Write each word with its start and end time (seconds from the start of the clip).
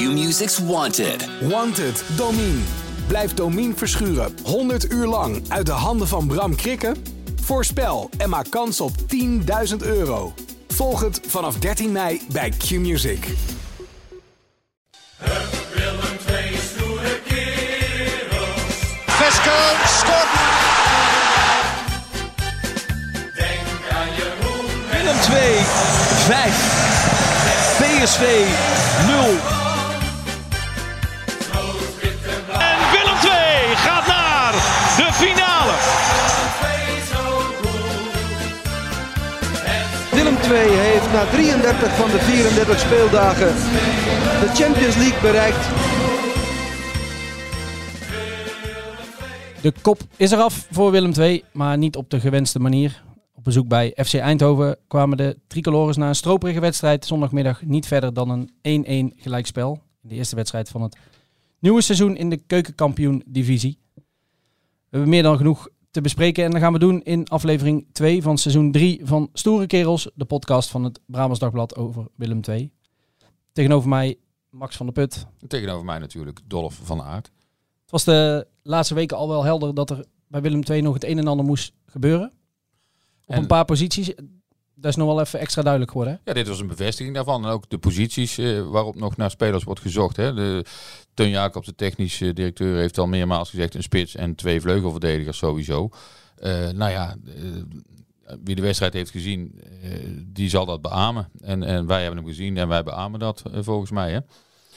Q-Music's 0.00 0.58
Wanted. 0.58 1.28
Wanted, 1.40 2.04
Domine. 2.16 2.60
Blijf 3.06 3.34
Domine 3.34 3.74
verschuren 3.74 4.34
100 4.44 4.92
uur 4.92 5.06
lang 5.06 5.42
uit 5.48 5.66
de 5.66 5.72
handen 5.72 6.08
van 6.08 6.26
Bram 6.26 6.54
Krikken? 6.56 6.96
Voorspel 7.42 8.10
en 8.18 8.28
maak 8.28 8.50
kans 8.50 8.80
op 8.80 8.92
10.000 9.70 9.76
euro. 9.78 10.32
Volg 10.68 11.00
het 11.00 11.20
vanaf 11.26 11.58
13 11.58 11.92
mei 11.92 12.20
bij 12.32 12.50
Q-Music. 12.50 13.26
Vesco 19.06 19.58
scoort. 19.86 20.30
Denk 23.36 23.60
aan 23.92 24.08
Jeroen 24.16 24.66
Willem 24.90 25.20
2, 25.20 25.56
5. 26.26 26.78
PSV 27.78 28.46
0. 29.06 29.59
Heeft 40.56 41.12
na 41.12 41.24
33 41.24 41.96
van 41.96 42.10
de 42.10 42.18
34 42.18 42.78
speeldagen 42.78 43.54
de 44.40 44.50
Champions 44.54 44.96
League 44.96 45.20
bereikt. 45.20 45.64
De 49.62 49.72
kop 49.82 50.00
is 50.16 50.30
eraf 50.30 50.66
voor 50.70 50.90
Willem 50.90 51.12
II, 51.18 51.44
maar 51.52 51.78
niet 51.78 51.96
op 51.96 52.10
de 52.10 52.20
gewenste 52.20 52.58
manier. 52.58 53.02
Op 53.34 53.44
bezoek 53.44 53.68
bij 53.68 53.96
FC 54.04 54.14
Eindhoven 54.14 54.76
kwamen 54.88 55.16
de 55.16 55.38
tricolores 55.46 55.96
na 55.96 56.08
een 56.08 56.14
stroperige 56.14 56.60
wedstrijd 56.60 57.04
zondagmiddag 57.04 57.62
niet 57.64 57.86
verder 57.86 58.14
dan 58.14 58.48
een 58.62 59.12
1-1 59.14 59.16
gelijkspel. 59.16 59.82
De 60.00 60.14
eerste 60.14 60.36
wedstrijd 60.36 60.68
van 60.68 60.82
het 60.82 60.96
nieuwe 61.58 61.82
seizoen 61.82 62.16
in 62.16 62.30
de 62.30 62.36
keukenkampioen-divisie. 62.36 63.78
We 63.94 64.02
hebben 64.90 65.08
meer 65.08 65.22
dan 65.22 65.36
genoeg 65.36 65.68
te 65.90 66.00
bespreken 66.00 66.44
en 66.44 66.50
dat 66.50 66.60
gaan 66.60 66.72
we 66.72 66.78
doen 66.78 67.02
in 67.02 67.28
aflevering 67.28 67.86
2 67.92 68.22
van 68.22 68.38
seizoen 68.38 68.72
3 68.72 69.00
van 69.06 69.28
Stoere 69.32 69.66
Kerels, 69.66 70.10
de 70.14 70.24
podcast 70.24 70.70
van 70.70 70.84
het 70.84 71.00
Brabants 71.06 71.40
Dagblad 71.40 71.76
over 71.76 72.06
Willem 72.14 72.40
II. 72.48 72.70
Tegenover 73.52 73.88
mij 73.88 74.18
Max 74.50 74.76
van 74.76 74.86
der 74.86 74.94
Put. 74.94 75.26
Tegenover 75.48 75.84
mij 75.84 75.98
natuurlijk 75.98 76.40
Dolf 76.46 76.80
van 76.82 77.02
Aert. 77.02 77.30
Het 77.82 77.90
was 77.90 78.04
de 78.04 78.46
laatste 78.62 78.94
weken 78.94 79.16
al 79.16 79.28
wel 79.28 79.44
helder 79.44 79.74
dat 79.74 79.90
er 79.90 80.04
bij 80.28 80.40
Willem 80.42 80.62
II 80.70 80.80
nog 80.80 80.94
het 80.94 81.04
een 81.04 81.18
en 81.18 81.26
ander 81.26 81.46
moest 81.46 81.72
gebeuren. 81.86 82.32
Op 83.24 83.34
En- 83.34 83.40
een 83.40 83.46
paar 83.46 83.64
posities. 83.64 84.12
Dat 84.80 84.90
is 84.90 84.96
nog 84.96 85.06
wel 85.06 85.20
even 85.20 85.40
extra 85.40 85.62
duidelijk 85.62 85.92
geworden. 85.92 86.20
hè? 86.24 86.30
Ja, 86.30 86.36
dit 86.36 86.48
was 86.48 86.60
een 86.60 86.66
bevestiging 86.66 87.14
daarvan. 87.14 87.44
En 87.44 87.50
ook 87.50 87.68
de 87.68 87.78
posities 87.78 88.38
eh, 88.38 88.68
waarop 88.68 88.96
nog 88.96 89.16
naar 89.16 89.30
spelers 89.30 89.64
wordt 89.64 89.80
gezocht. 89.80 90.16
Hè. 90.16 90.34
De, 90.34 90.64
Teun 91.20 91.30
Jacobs, 91.30 91.66
de 91.66 91.74
technisch 91.74 92.20
eh, 92.20 92.34
directeur, 92.34 92.76
heeft 92.76 92.98
al 92.98 93.06
meermaals 93.06 93.50
gezegd 93.50 93.74
een 93.74 93.82
spits 93.82 94.14
en 94.14 94.34
twee 94.34 94.60
vleugelverdedigers 94.60 95.38
sowieso. 95.38 95.88
Eh, 96.36 96.68
nou 96.68 96.90
ja, 96.90 97.16
eh, 97.26 98.34
wie 98.44 98.54
de 98.54 98.62
wedstrijd 98.62 98.92
heeft 98.92 99.10
gezien, 99.10 99.60
die 100.26 100.48
zal 100.48 100.66
dat 100.66 100.82
beamen. 100.82 101.28
En, 101.40 101.62
en 101.62 101.86
wij 101.86 102.02
hebben 102.02 102.18
hem 102.18 102.28
gezien 102.28 102.56
en 102.56 102.68
wij 102.68 102.82
beamen 102.82 103.20
dat 103.20 103.42
volgens 103.52 103.90
mij. 103.90 104.12
Hè. 104.12 104.18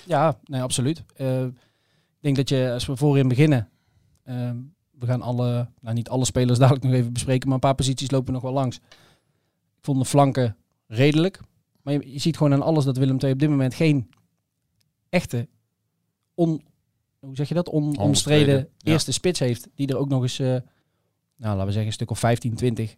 Ja, 0.06 0.40
nee, 0.46 0.62
absoluut. 0.62 1.04
Ik 1.16 2.20
denk 2.20 2.36
dat 2.36 2.50
je, 2.50 2.72
als 2.74 2.86
we 2.86 2.96
voorin 2.96 3.28
beginnen, 3.28 3.70
we 5.00 5.06
gaan 5.06 5.22
alle, 5.22 5.68
nou 5.82 5.96
niet 5.96 6.10
alle 6.10 6.26
spelers 6.26 6.60
dadelijk 6.60 6.84
nog 6.86 6.94
even 6.94 7.14
bespreken, 7.14 7.46
maar 7.46 7.54
een 7.56 7.62
paar 7.62 7.76
posities 7.76 8.12
lopen 8.12 8.34
nog 8.34 8.42
wel 8.42 8.54
langs. 8.54 8.80
Vond 9.86 10.00
de 10.00 10.06
flanken 10.06 10.58
redelijk. 10.88 11.42
Maar 11.82 11.94
je, 11.94 12.12
je 12.12 12.20
ziet 12.20 12.38
gewoon 12.38 12.54
aan 12.54 12.62
alles 12.62 12.86
dat 12.86 12.98
Willem 12.98 13.18
II 13.20 13.34
op 13.34 13.40
dit 13.40 13.50
moment 13.50 13.74
geen 13.74 14.10
echte, 15.10 15.48
on, 16.34 16.62
hoe 17.20 17.36
zeg 17.36 17.48
je 17.48 17.54
dat, 17.54 17.70
on, 17.70 17.92
ja. 18.78 18.92
eerste 18.92 19.12
spits 19.12 19.40
heeft. 19.40 19.68
Die 19.76 19.88
er 19.88 19.98
ook 19.98 20.10
nog 20.10 20.22
eens, 20.22 20.40
eh, 20.40 20.48
nou 20.48 20.62
laten 21.38 21.66
we 21.66 21.72
zeggen, 21.72 21.86
een 21.86 21.94
stuk 21.94 22.12
of 22.12 22.20
15, 22.20 22.56
20 22.56 22.96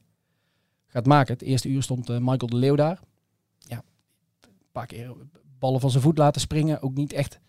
gaat 0.87 1.05
maken. 1.05 1.33
Het 1.33 1.41
eerste 1.41 1.69
uur 1.69 1.83
stond 1.83 2.09
eh, 2.09 2.17
Michael 2.17 2.47
de 2.47 2.55
Leeuw 2.55 2.75
daar. 2.75 2.99
Ja, 3.57 3.83
een 4.41 4.71
paar 4.71 4.85
keer 4.85 5.13
ballen 5.59 5.79
van 5.79 5.91
zijn 5.91 6.03
voet 6.03 6.17
laten 6.17 6.41
springen. 6.41 6.81
Ook 6.81 6.95
niet 6.95 7.13
echt 7.13 7.39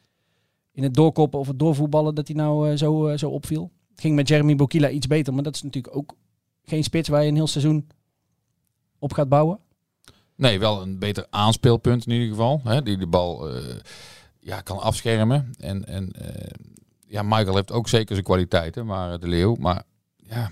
in 0.73 0.83
het 0.83 0.95
doorkoppen 0.95 1.39
of 1.39 1.47
het 1.47 1.59
doorvoetballen 1.59 2.15
dat 2.15 2.27
hij 2.27 2.37
nou 2.37 2.71
eh, 2.71 2.77
zo, 2.77 3.17
zo 3.17 3.31
opviel. 3.31 3.71
Het 3.91 4.01
ging 4.01 4.15
met 4.15 4.29
Jeremy 4.29 4.57
Bokila 4.57 4.91
iets 4.91 5.07
beter, 5.07 5.35
maar 5.35 5.43
dat 5.43 5.55
is 5.55 5.63
natuurlijk 5.63 5.97
ook 5.97 6.17
geen 6.65 6.85
spits 6.85 7.09
waar 7.09 7.23
je 7.23 7.29
een 7.29 7.35
heel 7.35 7.47
seizoen 7.47 7.87
op 8.99 9.13
gaat 9.13 9.29
bouwen. 9.29 9.59
Nee, 10.35 10.59
wel 10.59 10.83
een 10.83 10.99
beter 10.99 11.27
aanspeelpunt 11.31 12.07
in 12.07 12.13
ieder 12.13 12.29
geval. 12.29 12.61
Hè, 12.65 12.83
die 12.83 12.97
de 12.97 13.07
bal 13.07 13.49
eh, 13.55 13.63
ja, 14.41 14.61
kan 14.61 14.79
afschermen. 14.79 15.55
En, 15.59 15.85
en 15.87 16.13
eh, 16.13 16.51
ja, 17.07 17.23
Michael 17.23 17.55
heeft 17.55 17.73
ook 17.73 17.89
zeker 17.89 18.15
zijn 18.15 18.27
kwaliteiten, 18.27 18.87
maar 18.87 19.19
de 19.19 19.29
Leeuw. 19.29 19.55
Maar 19.55 19.83
ja, 20.17 20.51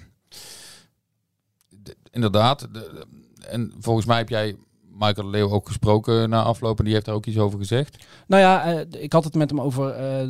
de- 1.69 1.97
inderdaad. 2.11 2.69
de- 2.73 3.07
en 3.49 3.73
volgens 3.79 4.07
mij 4.07 4.17
heb 4.17 4.29
jij 4.29 4.57
Michael 4.91 5.15
de 5.27 5.31
Leeuw 5.37 5.51
ook 5.51 5.67
gesproken 5.67 6.29
na 6.31 6.43
afloop. 6.43 6.79
En 6.79 6.85
die 6.85 6.93
heeft 6.95 7.07
daar 7.07 7.15
ook 7.15 7.27
iets 7.27 7.39
over 7.39 7.59
gezegd. 7.59 8.07
Nou 8.27 8.43
ja, 8.43 8.65
eh, 8.65 9.03
ik 9.03 9.13
had 9.13 9.25
het 9.25 9.35
met 9.35 9.51
hem 9.51 9.61
over 9.61 9.91
eh, 9.91 10.29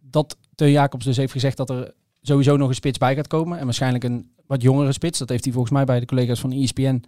dat 0.00 0.36
Teun 0.54 0.70
Jacobs 0.70 1.04
dus 1.04 1.16
heeft 1.16 1.32
gezegd 1.32 1.56
dat 1.56 1.70
er 1.70 1.92
sowieso 2.22 2.56
nog 2.56 2.68
een 2.68 2.74
spits 2.74 2.98
bij 2.98 3.14
gaat 3.14 3.26
komen. 3.26 3.58
En 3.58 3.64
waarschijnlijk 3.64 4.04
een 4.04 4.30
wat 4.46 4.62
jongere 4.62 4.92
spits. 4.92 5.18
Dat 5.18 5.28
heeft 5.28 5.44
hij 5.44 5.52
volgens 5.52 5.72
mij 5.74 5.84
bij 5.84 6.00
de 6.00 6.06
collega's 6.06 6.40
van 6.40 6.52
ESPN 6.52 7.04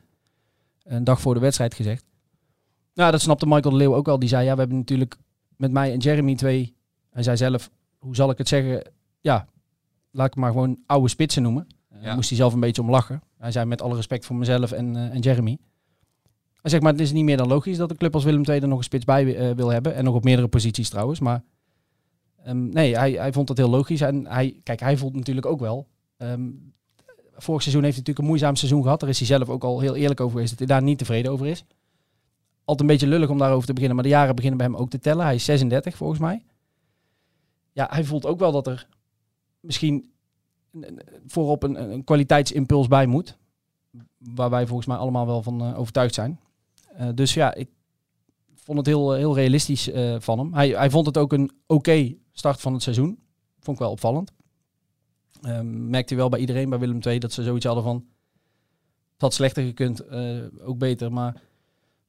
een 0.89 1.05
dag 1.05 1.21
voor 1.21 1.35
de 1.35 1.41
wedstrijd 1.41 1.75
gezegd. 1.75 2.05
Nou, 2.95 3.11
dat 3.11 3.21
snapte 3.21 3.47
Michael 3.47 3.71
de 3.71 3.77
Leeuw 3.77 3.95
ook 3.95 4.07
wel. 4.07 4.19
Die 4.19 4.29
zei, 4.29 4.45
ja, 4.45 4.53
we 4.53 4.59
hebben 4.59 4.79
natuurlijk 4.79 5.17
met 5.57 5.73
mij 5.73 5.93
en 5.93 5.99
Jeremy 5.99 6.35
twee... 6.35 6.77
Hij 7.11 7.23
zei 7.23 7.37
zelf, 7.37 7.71
hoe 7.99 8.15
zal 8.15 8.31
ik 8.31 8.39
het 8.39 8.49
zeggen? 8.49 8.93
Ja, 9.21 9.47
laat 10.11 10.27
ik 10.27 10.37
maar 10.37 10.51
gewoon 10.53 10.79
oude 10.87 11.09
spitsen 11.09 11.43
noemen. 11.43 11.67
Daar 12.03 12.15
moest 12.15 12.29
hij 12.29 12.39
zelf 12.39 12.53
een 12.53 12.61
beetje 12.61 12.83
om 12.83 12.91
lachen. 12.91 13.23
Hij 13.39 13.53
zei 13.53 13.67
met 13.67 13.83
alle 13.83 13.95
respect 13.95 14.27
voor 14.27 14.37
mezelf 14.37 14.73
en, 14.73 14.97
eh, 14.97 15.15
en 15.15 15.21
Jeremy. 15.21 15.59
Hij 16.61 16.71
zegt, 16.71 16.83
maar 16.83 16.93
het 16.93 17.01
is 17.01 17.13
niet 17.13 17.25
meer 17.25 17.37
dan 17.37 17.49
logisch 17.49 17.77
dat 17.77 17.91
een 17.91 17.97
club 17.97 18.15
als 18.15 18.25
Willem 18.25 18.45
II 18.45 18.61
er 18.61 18.69
nog 18.69 18.79
een 18.79 18.85
spits 18.85 19.05
bij 19.05 19.37
eh, 19.37 19.57
wil 19.57 19.69
hebben. 19.69 19.95
En 19.95 20.05
nog 20.05 20.15
op 20.15 20.25
meerdere 20.25 20.49
posities 20.49 20.89
trouwens. 20.89 21.21
Maar 21.21 21.43
ehm, 22.43 22.69
nee, 22.69 22.97
hij, 22.97 23.13
hij 23.13 23.33
vond 23.33 23.47
dat 23.47 23.57
heel 23.57 23.69
logisch. 23.69 24.01
En 24.01 24.27
hij, 24.27 24.61
kijk, 24.63 24.81
hij 24.81 24.97
voelt 24.97 25.15
natuurlijk 25.15 25.47
ook 25.47 25.61
wel. 25.61 25.87
ehm, 26.17 26.51
vorig 27.39 27.63
seizoen 27.63 27.83
heeft 27.83 27.97
hij 27.97 28.05
natuurlijk 28.07 28.19
een 28.19 28.25
moeizaam 28.25 28.57
seizoen 28.57 28.83
gehad. 28.83 29.01
Daar 29.01 29.09
is 29.09 29.19
hij 29.19 29.27
zelf 29.27 29.49
ook 29.49 29.65
al 29.65 29.81
heel 29.81 29.97
eerlijk 29.97 30.21
over 30.21 30.33
geweest 30.33 30.51
dat 30.51 30.59
hij 30.59 30.69
daar 30.69 30.83
niet 30.83 30.99
tevreden 30.99 31.33
over 31.33 31.47
is. 31.47 31.65
Altijd 32.65 32.81
een 32.81 32.95
beetje 32.95 33.07
lullig 33.07 33.31
om 33.31 33.39
daarover 33.39 33.67
te 33.67 33.73
beginnen. 33.73 33.97
Maar 33.97 34.05
de 34.05 34.11
jaren 34.11 34.35
beginnen 34.35 34.59
bij 34.59 34.67
hem 34.67 34.77
ook 34.77 34.91
te 34.91 34.99
tellen. 34.99 35.25
Hij 35.25 35.35
is 35.35 35.45
36 35.45 35.97
volgens 35.97 36.21
mij. 36.21 36.45
Ja, 37.73 37.87
hij 37.91 38.05
voelt 38.05 38.27
ook 38.27 38.39
wel 38.39 38.53
dat 38.53 38.67
er 38.67 38.87
misschien 39.61 40.11
voorop 41.27 41.63
een, 41.63 41.93
een 41.93 42.05
kwaliteitsimpuls 42.05 42.89
bij 42.89 43.07
moet. 43.07 43.39
Waar 44.19 44.51
wij 44.51 44.67
volgens 44.67 44.89
mij 44.89 44.97
allemaal 44.97 45.27
wel 45.27 45.43
van 45.43 45.61
eh, 45.61 45.79
overtuigd 45.79 46.15
zijn. 46.15 46.41
Eh, 46.89 47.09
dus 47.15 47.35
ja, 47.35 47.55
ik 47.55 47.69
vond 48.55 48.79
het 48.79 48.87
heel, 48.87 49.13
heel 49.13 49.35
realistisch 49.35 49.91
eh, 49.91 50.17
van 50.19 50.39
hem. 50.39 50.55
Hij, 50.55 50.69
hij 50.69 50.91
vond 50.91 51.07
het 51.07 51.19
ook 51.19 51.33
een 51.33 51.51
oké 51.67 52.15
start 52.33 52.61
van 52.61 52.73
het 52.73 52.83
seizoen. 52.83 53.19
Vond 53.61 53.77
ik 53.77 53.83
wel 53.83 53.93
opvallend. 53.93 54.33
Ehm, 55.43 55.91
merkte 55.91 56.15
wel 56.15 56.29
bij 56.29 56.41
iedereen, 56.41 56.69
bij 56.71 56.79
Willem 56.79 57.01
II, 57.07 57.19
dat 57.19 57.33
ze 57.33 57.43
zoiets 57.43 57.65
hadden 57.65 57.85
van... 57.85 58.05
Het 59.13 59.21
had 59.21 59.35
slechter 59.35 59.65
gekund, 59.65 60.01
eh, 60.01 60.39
ook 60.61 60.79
beter, 60.79 61.13
maar 61.13 61.33
we 61.33 61.41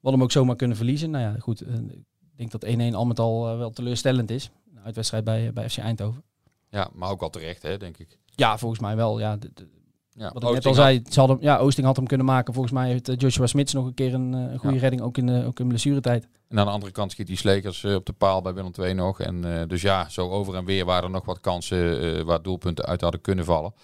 hadden 0.00 0.12
hem 0.12 0.22
ook 0.22 0.30
zomaar 0.32 0.56
kunnen 0.56 0.76
verliezen. 0.76 1.10
Nou 1.10 1.24
ja, 1.24 1.38
goed, 1.40 1.60
eh, 1.60 1.74
ik 1.74 2.36
denk 2.36 2.50
dat 2.50 2.64
1-1 2.64 2.94
al 2.94 3.06
met 3.06 3.18
al 3.18 3.48
eh, 3.50 3.58
wel 3.58 3.70
teleurstellend 3.70 4.30
is. 4.30 4.50
Een 4.74 4.80
uitwedstrijd 4.84 5.24
bij, 5.24 5.52
bij 5.52 5.68
FC 5.70 5.78
Eindhoven. 5.78 6.22
Ja, 6.70 6.90
maar 6.94 7.10
ook 7.10 7.20
wel 7.20 7.30
terecht, 7.30 7.62
hè, 7.62 7.76
denk 7.76 7.96
ik. 7.98 8.18
Ja, 8.34 8.58
volgens 8.58 8.80
mij 8.80 8.96
wel. 8.96 9.18
Ja, 9.18 9.36
de- 9.36 9.50
de- 9.54 9.68
Ja, 10.14 10.30
wat 10.32 10.42
ik 10.42 10.50
net 10.50 10.66
al 10.66 10.74
zei, 10.74 11.02
ze 11.10 11.18
hadden, 11.18 11.38
ja, 11.40 11.58
Oosting 11.58 11.86
had 11.86 11.96
hem 11.96 12.06
kunnen 12.06 12.26
maken. 12.26 12.52
Volgens 12.54 12.74
mij 12.74 12.88
heeft 12.88 13.08
eh, 13.08 13.16
Joshua 13.18 13.46
Smits 13.46 13.72
nog 13.72 13.86
een 13.86 13.94
keer 13.94 14.14
een, 14.14 14.34
eh, 14.34 14.40
een 14.40 14.58
goede 14.58 14.74
Ja. 14.74 14.80
redding, 14.80 15.02
ook 15.02 15.18
in, 15.18 15.26
de, 15.26 15.44
ook 15.46 15.60
in 15.60 15.68
blessuretijd. 15.68 16.28
En 16.48 16.58
aan 16.58 16.66
de 16.66 16.72
andere 16.72 16.92
kant 16.92 17.12
schiet 17.12 17.26
die 17.26 17.36
Slekers 17.36 17.84
eh, 17.84 17.94
op 17.94 18.06
de 18.06 18.12
paal 18.12 18.42
bij 18.42 18.54
Willem 18.54 18.72
II 18.78 18.94
nog. 18.94 19.20
En 19.20 19.68
dus 19.68 19.82
ja, 19.82 20.08
zo 20.08 20.30
over 20.30 20.54
en 20.54 20.64
weer 20.64 20.84
waren 20.84 21.04
er 21.04 21.10
nog 21.10 21.24
wat 21.24 21.40
kansen 21.40 22.24
waar 22.24 22.42
doelpunten 22.42 22.84
uit 22.84 23.00
hadden 23.00 23.20
kunnen 23.20 23.44
vallen. 23.44 23.74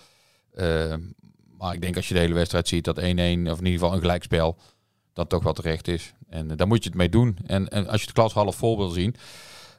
Maar 1.58 1.74
ik 1.74 1.80
denk 1.80 1.96
als 1.96 2.08
je 2.08 2.14
de 2.14 2.20
hele 2.20 2.34
wedstrijd 2.34 2.68
ziet 2.68 2.84
dat 2.84 2.98
1-1 2.98 3.02
of 3.02 3.04
in 3.08 3.46
ieder 3.46 3.60
geval 3.66 3.92
een 3.92 4.00
gelijkspel 4.00 4.56
dat 5.12 5.28
toch 5.28 5.42
wel 5.42 5.52
terecht 5.52 5.88
is. 5.88 6.12
En 6.28 6.48
daar 6.48 6.66
moet 6.66 6.82
je 6.82 6.88
het 6.88 6.98
mee 6.98 7.08
doen. 7.08 7.38
En, 7.46 7.68
en 7.68 7.86
als 7.86 8.00
je 8.00 8.06
het 8.06 8.14
klas 8.14 8.32
half 8.32 8.56
vol 8.56 8.76
wil 8.76 8.88
zien. 8.88 9.14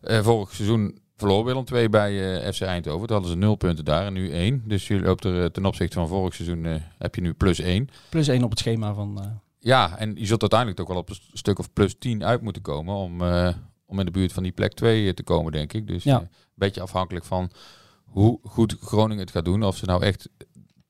vorig 0.02 0.54
seizoen 0.54 1.00
verloor 1.18 1.46
Willem 1.46 1.66
2 1.66 1.90
bij 1.90 2.42
eh, 2.44 2.52
FC 2.54 2.62
Eindhoven. 2.62 3.08
Toen 3.08 3.16
hadden 3.16 3.32
ze 3.34 3.38
nul 3.38 3.56
punten 3.56 3.86
daar 3.86 4.06
en 4.06 4.14
nu 4.14 4.32
één. 4.32 4.64
Dus 4.66 4.88
je 4.88 5.00
loopt 5.00 5.24
er 5.24 5.44
eh, 5.44 5.50
ten 5.50 5.66
opzichte 5.66 5.98
van 5.98 6.08
vorig 6.08 6.34
seizoen 6.34 6.66
eh, 6.66 6.76
heb 6.98 7.16
je 7.16 7.22
nu 7.22 7.34
plus 7.34 7.60
één. 7.60 7.90
Plus 8.10 8.28
één 8.28 8.44
op 8.44 8.50
het 8.50 8.60
schema 8.60 8.94
van... 8.94 9.40
Ja, 9.60 9.98
en 9.98 10.16
je 10.16 10.26
zult 10.26 10.42
uiteindelijk 10.42 10.80
toch 10.80 10.88
wel 10.90 10.98
op 10.98 11.10
een 11.10 11.18
stuk 11.34 11.60
of 11.60 11.74
plus 11.74 11.96
10 12.00 12.24
uit 12.24 12.42
moeten 12.42 12.62
komen 12.62 12.96
om, 12.96 13.22
om 13.86 14.00
in 14.00 14.06
de 14.06 14.12
buurt 14.12 14.34
van 14.34 14.44
die 14.44 14.52
plek 14.52 14.74
2 14.74 15.14
te 15.14 15.24
komen, 15.24 15.52
denk 15.52 15.74
ik. 15.74 15.88
Dus 15.88 16.04
Ja. 16.04 16.20
een 16.20 16.30
beetje 16.56 16.82
afhankelijk 16.82 17.26
van 17.26 17.50
hoe 18.04 18.40
goed 18.44 18.76
Groningen 18.82 19.24
het 19.24 19.32
gaat 19.32 19.46
doen. 19.46 19.64
Of 19.64 19.78
ze 19.78 19.86
nou 19.86 20.04
echt 20.04 20.30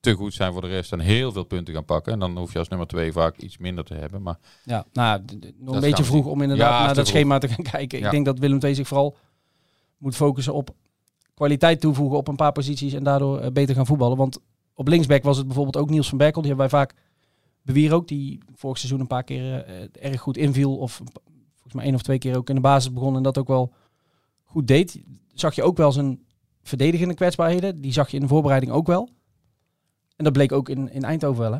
te 0.00 0.12
goed 0.12 0.34
zijn 0.34 0.52
voor 0.52 0.60
de 0.60 0.66
rest 0.68 0.92
en 0.92 1.00
heel 1.00 1.32
veel 1.32 1.44
punten 1.44 1.74
gaan 1.74 1.84
pakken. 1.84 2.12
En 2.12 2.18
dan 2.18 2.38
hoef 2.38 2.52
je 2.52 2.58
als 2.58 2.68
nummer 2.68 2.86
2 2.86 3.12
vaak 3.12 3.36
iets 3.36 3.58
minder 3.58 3.84
te 3.84 3.94
hebben. 3.94 4.22
Maar 4.22 4.38
Ja, 4.64 4.84
nou, 4.92 5.22
nog 5.58 5.74
een 5.74 5.80
beetje 5.80 6.04
vroeg 6.04 6.26
om 6.26 6.42
inderdaad 6.42 6.70
Ja, 6.70 6.78
naar 6.78 6.86
dat 6.86 6.94
vroeg. 6.94 7.06
schema 7.08 7.38
te 7.38 7.48
gaan 7.48 7.64
kijken. 7.72 7.98
Ja. 7.98 8.04
Ik 8.04 8.10
denk 8.10 8.24
dat 8.24 8.38
Willem 8.38 8.58
II 8.62 8.74
zich 8.74 8.88
vooral 8.88 9.16
moet 9.98 10.16
focussen 10.16 10.54
op 10.54 10.74
kwaliteit 11.34 11.80
toevoegen 11.80 12.18
op 12.18 12.28
een 12.28 12.36
paar 12.36 12.52
posities 12.52 12.92
en 12.92 13.04
daardoor 13.04 13.38
eh, 13.38 13.50
beter 13.50 13.74
gaan 13.74 13.86
voetballen. 13.86 14.16
Want 14.16 14.38
op 14.74 14.88
linksback 14.88 15.22
was 15.22 15.36
het 15.36 15.46
bijvoorbeeld 15.46 15.76
ook 15.76 15.90
Niels 15.90 16.08
van 16.08 16.18
Berkel. 16.18 16.42
Die 16.42 16.50
hebben 16.50 16.70
wij 16.70 16.78
vaak 16.78 16.94
bewier 17.62 17.94
ook, 17.94 18.08
die 18.08 18.38
vorig 18.54 18.78
seizoen 18.78 19.00
een 19.00 19.06
paar 19.06 19.24
keer 19.24 19.64
eh, 19.64 20.10
erg 20.10 20.20
goed 20.20 20.36
inviel. 20.36 20.76
Of 20.76 20.92
volgens 21.54 21.74
mij 21.74 21.84
één 21.84 21.94
of 21.94 22.02
twee 22.02 22.18
keer 22.18 22.36
ook 22.36 22.48
in 22.48 22.54
de 22.54 22.60
basis 22.60 22.92
begon 22.92 23.16
en 23.16 23.22
dat 23.22 23.38
ook 23.38 23.48
wel 23.48 23.72
goed 24.44 24.66
deed. 24.66 25.02
Zag 25.34 25.54
je 25.54 25.62
ook 25.62 25.76
wel 25.76 25.92
zijn 25.92 26.26
verdedigende 26.62 27.14
kwetsbaarheden. 27.14 27.80
Die 27.80 27.92
zag 27.92 28.08
je 28.08 28.16
in 28.16 28.22
de 28.22 28.28
voorbereiding 28.28 28.72
ook 28.72 28.86
wel. 28.86 29.08
En 30.16 30.24
dat 30.24 30.32
bleek 30.32 30.52
ook 30.52 30.68
in, 30.68 30.92
in 30.92 31.04
Eindhoven 31.04 31.42
wel, 31.42 31.52
hè? 31.52 31.58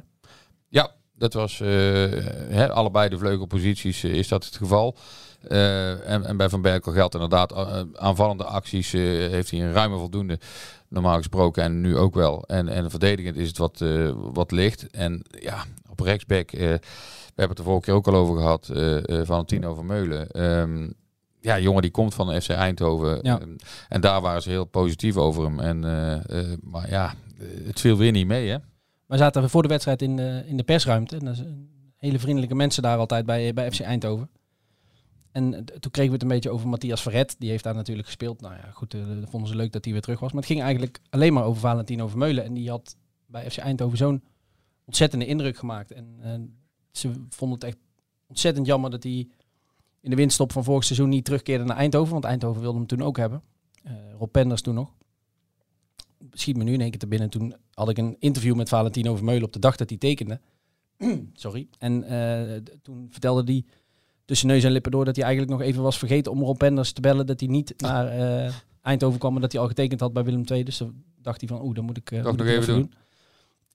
Ja, 0.68 0.94
dat 1.14 1.32
was 1.32 1.60
eh, 1.60 2.68
allebei 2.68 3.08
de 3.08 3.18
vleugelposities 3.18 4.04
is 4.04 4.28
dat 4.28 4.44
het 4.44 4.56
geval. 4.56 4.96
Eh, 5.42 6.10
en, 6.10 6.24
en 6.24 6.36
bij 6.36 6.48
Van 6.48 6.62
Berkel 6.62 6.92
geldt 6.92 7.14
inderdaad 7.14 7.52
eh, 7.52 7.80
aanvallende 7.94 8.44
acties 8.44 8.92
eh, 8.92 9.00
heeft 9.02 9.50
hij 9.50 9.60
een 9.60 9.72
ruime 9.72 9.96
voldoende 9.96 10.38
normaal 10.88 11.16
gesproken 11.16 11.62
en 11.62 11.80
nu 11.80 11.96
ook 11.96 12.14
wel. 12.14 12.44
En, 12.46 12.68
en 12.68 12.90
verdedigend 12.90 13.36
is 13.36 13.48
het 13.48 13.58
wat, 13.58 13.84
wat 14.14 14.50
licht. 14.50 14.90
En 14.90 15.22
ja, 15.40 15.64
op 15.90 16.00
rechtsback, 16.00 16.50
we 16.50 16.80
hebben 17.26 17.48
het 17.48 17.58
er 17.58 17.64
vorige 17.64 17.84
keer 17.84 17.94
ook 17.94 18.06
al 18.06 18.14
over 18.14 18.36
gehad, 18.36 18.68
eh 18.68 19.20
eh 19.20 19.26
Valentino 19.26 19.74
Vermeulen. 19.74 20.30
Ehm 20.30 20.88
ja, 21.40 21.58
jongen 21.58 21.82
die 21.82 21.90
komt 21.90 22.14
van 22.14 22.26
de 22.26 22.40
FC 22.40 22.48
Eindhoven. 22.48 23.18
Ja. 23.22 23.40
En 23.88 24.00
daar 24.00 24.20
waren 24.20 24.42
ze 24.42 24.50
heel 24.50 24.64
positief 24.64 25.16
over 25.16 25.44
hem. 25.44 25.60
En, 25.60 25.80
maar 26.62 26.90
ja, 26.90 27.14
het 27.66 27.80
viel 27.80 27.96
weer 27.96 28.12
niet 28.12 28.26
mee 28.26 28.48
hè. 28.48 28.56
Wij 29.06 29.18
zaten 29.18 29.50
voor 29.50 29.62
de 29.62 29.68
wedstrijd 29.68 30.02
in 30.02 30.16
de, 30.16 30.42
in 30.46 30.56
de 30.56 30.62
persruimte. 30.62 31.16
En 31.16 31.24
dat 31.24 31.34
is 31.34 31.40
een 31.40 31.68
hele 31.96 32.18
vriendelijke 32.18 32.54
mensen 32.54 32.82
daar 32.82 32.98
altijd 32.98 33.26
bij, 33.26 33.52
bij 33.52 33.70
FC 33.70 33.80
Eindhoven. 33.80 34.30
En 35.32 35.64
toen 35.64 35.90
kregen 35.90 36.10
we 36.10 36.12
het 36.12 36.22
een 36.22 36.28
beetje 36.28 36.50
over 36.50 36.68
Matthias 36.68 37.02
Verret. 37.02 37.36
Die 37.38 37.50
heeft 37.50 37.64
daar 37.64 37.74
natuurlijk 37.74 38.06
gespeeld. 38.06 38.40
Nou 38.40 38.54
ja, 38.54 38.70
goed, 38.70 38.90
dat 38.90 39.30
vonden 39.30 39.48
ze 39.48 39.56
leuk 39.56 39.72
dat 39.72 39.84
hij 39.84 39.92
weer 39.92 40.02
terug 40.02 40.20
was. 40.20 40.32
Maar 40.32 40.40
het 40.40 40.50
ging 40.50 40.62
eigenlijk 40.62 41.00
alleen 41.10 41.32
maar 41.32 41.44
over 41.44 41.60
Valentino 41.60 42.08
Vermeulen. 42.08 42.44
En 42.44 42.54
die 42.54 42.70
had 42.70 42.96
bij 43.26 43.50
FC 43.50 43.56
Eindhoven 43.56 43.98
zo'n 43.98 44.22
ontzettende 44.84 45.26
indruk 45.26 45.56
gemaakt. 45.56 45.92
En 45.92 46.18
eh, 46.20 46.34
ze 46.92 47.12
vonden 47.28 47.58
het 47.58 47.68
echt 47.68 47.78
ontzettend 48.26 48.66
jammer 48.66 48.90
dat 48.90 49.02
hij 49.02 49.28
in 50.00 50.10
de 50.10 50.16
winststop 50.16 50.52
van 50.52 50.64
vorig 50.64 50.84
seizoen 50.84 51.08
niet 51.08 51.24
terugkeerde 51.24 51.64
naar 51.64 51.76
Eindhoven. 51.76 52.12
Want 52.12 52.24
Eindhoven 52.24 52.60
wilde 52.60 52.78
hem 52.78 52.86
toen 52.86 53.02
ook 53.02 53.16
hebben. 53.16 53.42
Eh 53.82 53.92
Rob 54.18 54.30
Penders 54.30 54.62
toen 54.62 54.74
nog. 54.74 54.94
Schiet 56.30 56.56
me 56.56 56.64
nu 56.64 56.72
in 56.72 56.80
één 56.80 56.90
keer 56.90 56.98
te 56.98 57.06
binnen. 57.06 57.30
Toen 57.30 57.54
had 57.74 57.88
ik 57.88 57.98
een 57.98 58.16
interview 58.18 58.54
met 58.54 58.68
Valentino 58.68 59.16
Vermeulen 59.16 59.44
op 59.44 59.52
de 59.52 59.58
dag 59.58 59.76
dat 59.76 59.88
hij 59.88 59.98
tekende. 59.98 60.40
Sorry. 61.32 61.68
En 61.78 62.04
toen 62.82 63.06
vertelde 63.10 63.52
hij 63.52 63.64
tussen 64.28 64.48
neus 64.48 64.64
en 64.64 64.70
lippen 64.70 64.90
door 64.90 65.04
dat 65.04 65.16
hij 65.16 65.24
eigenlijk 65.24 65.58
nog 65.58 65.68
even 65.68 65.82
was 65.82 65.98
vergeten 65.98 66.32
om 66.32 66.42
Rob 66.42 66.56
Penders 66.56 66.92
te 66.92 67.00
bellen. 67.00 67.26
Dat 67.26 67.40
hij 67.40 67.48
niet 67.48 67.74
naar 67.76 68.06
eh, 68.06 68.52
Eindhoven 68.82 69.18
kwam, 69.18 69.32
maar 69.32 69.40
dat 69.40 69.52
hij 69.52 69.60
al 69.60 69.66
getekend 69.66 70.00
had 70.00 70.12
bij 70.12 70.24
Willem 70.24 70.44
II. 70.46 70.64
Dus 70.64 70.78
dan 70.78 70.94
dacht 71.22 71.40
hij 71.40 71.48
van, 71.48 71.62
oeh, 71.62 71.74
dan 71.74 71.84
moet 71.84 71.96
ik, 71.96 72.10
moet 72.10 72.22
nog 72.22 72.46
ik 72.46 72.56
even 72.56 72.74
doen. 72.74 72.92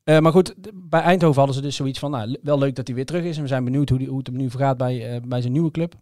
Eh, 0.04 0.20
maar 0.20 0.32
goed, 0.32 0.54
bij 0.74 1.02
Eindhoven 1.02 1.38
hadden 1.38 1.56
ze 1.56 1.62
dus 1.62 1.76
zoiets 1.76 2.00
van, 2.00 2.12
nou, 2.12 2.38
wel 2.42 2.58
leuk 2.58 2.76
dat 2.76 2.88
hij 2.88 2.96
weer 2.96 3.06
terug 3.06 3.24
is. 3.24 3.36
En 3.36 3.42
we 3.42 3.48
zijn 3.48 3.64
benieuwd 3.64 3.90
hoe, 3.90 3.98
die, 3.98 4.08
hoe 4.08 4.18
het 4.18 4.28
hem 4.28 4.36
nu 4.36 4.50
vergaat 4.50 4.78
bij, 4.78 5.22
bij 5.28 5.42
zijn 5.42 5.54
nieuwe 5.54 5.72
club. 5.72 5.96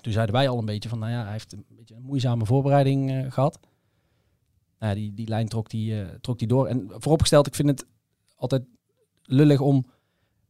Toen 0.00 0.12
zeiden 0.12 0.34
wij 0.34 0.48
al 0.48 0.58
een 0.58 0.64
beetje 0.64 0.88
van, 0.88 0.98
nou 0.98 1.12
ja, 1.12 1.22
hij 1.22 1.32
heeft 1.32 1.52
een 1.52 1.64
beetje 1.68 1.94
een 1.94 2.02
moeizame 2.02 2.46
voorbereiding 2.46 3.10
eh, 3.10 3.32
gehad. 3.32 3.58
Nou, 4.78 4.94
die, 4.94 5.14
die 5.14 5.28
lijn 5.28 5.48
trok 5.48 5.70
die, 5.70 6.04
trok 6.20 6.38
die 6.38 6.48
door. 6.48 6.66
En 6.66 6.86
vooropgesteld, 6.88 7.46
ik 7.46 7.54
vind 7.54 7.68
het 7.68 7.86
altijd 8.36 8.62
lullig 9.22 9.60
om 9.60 9.86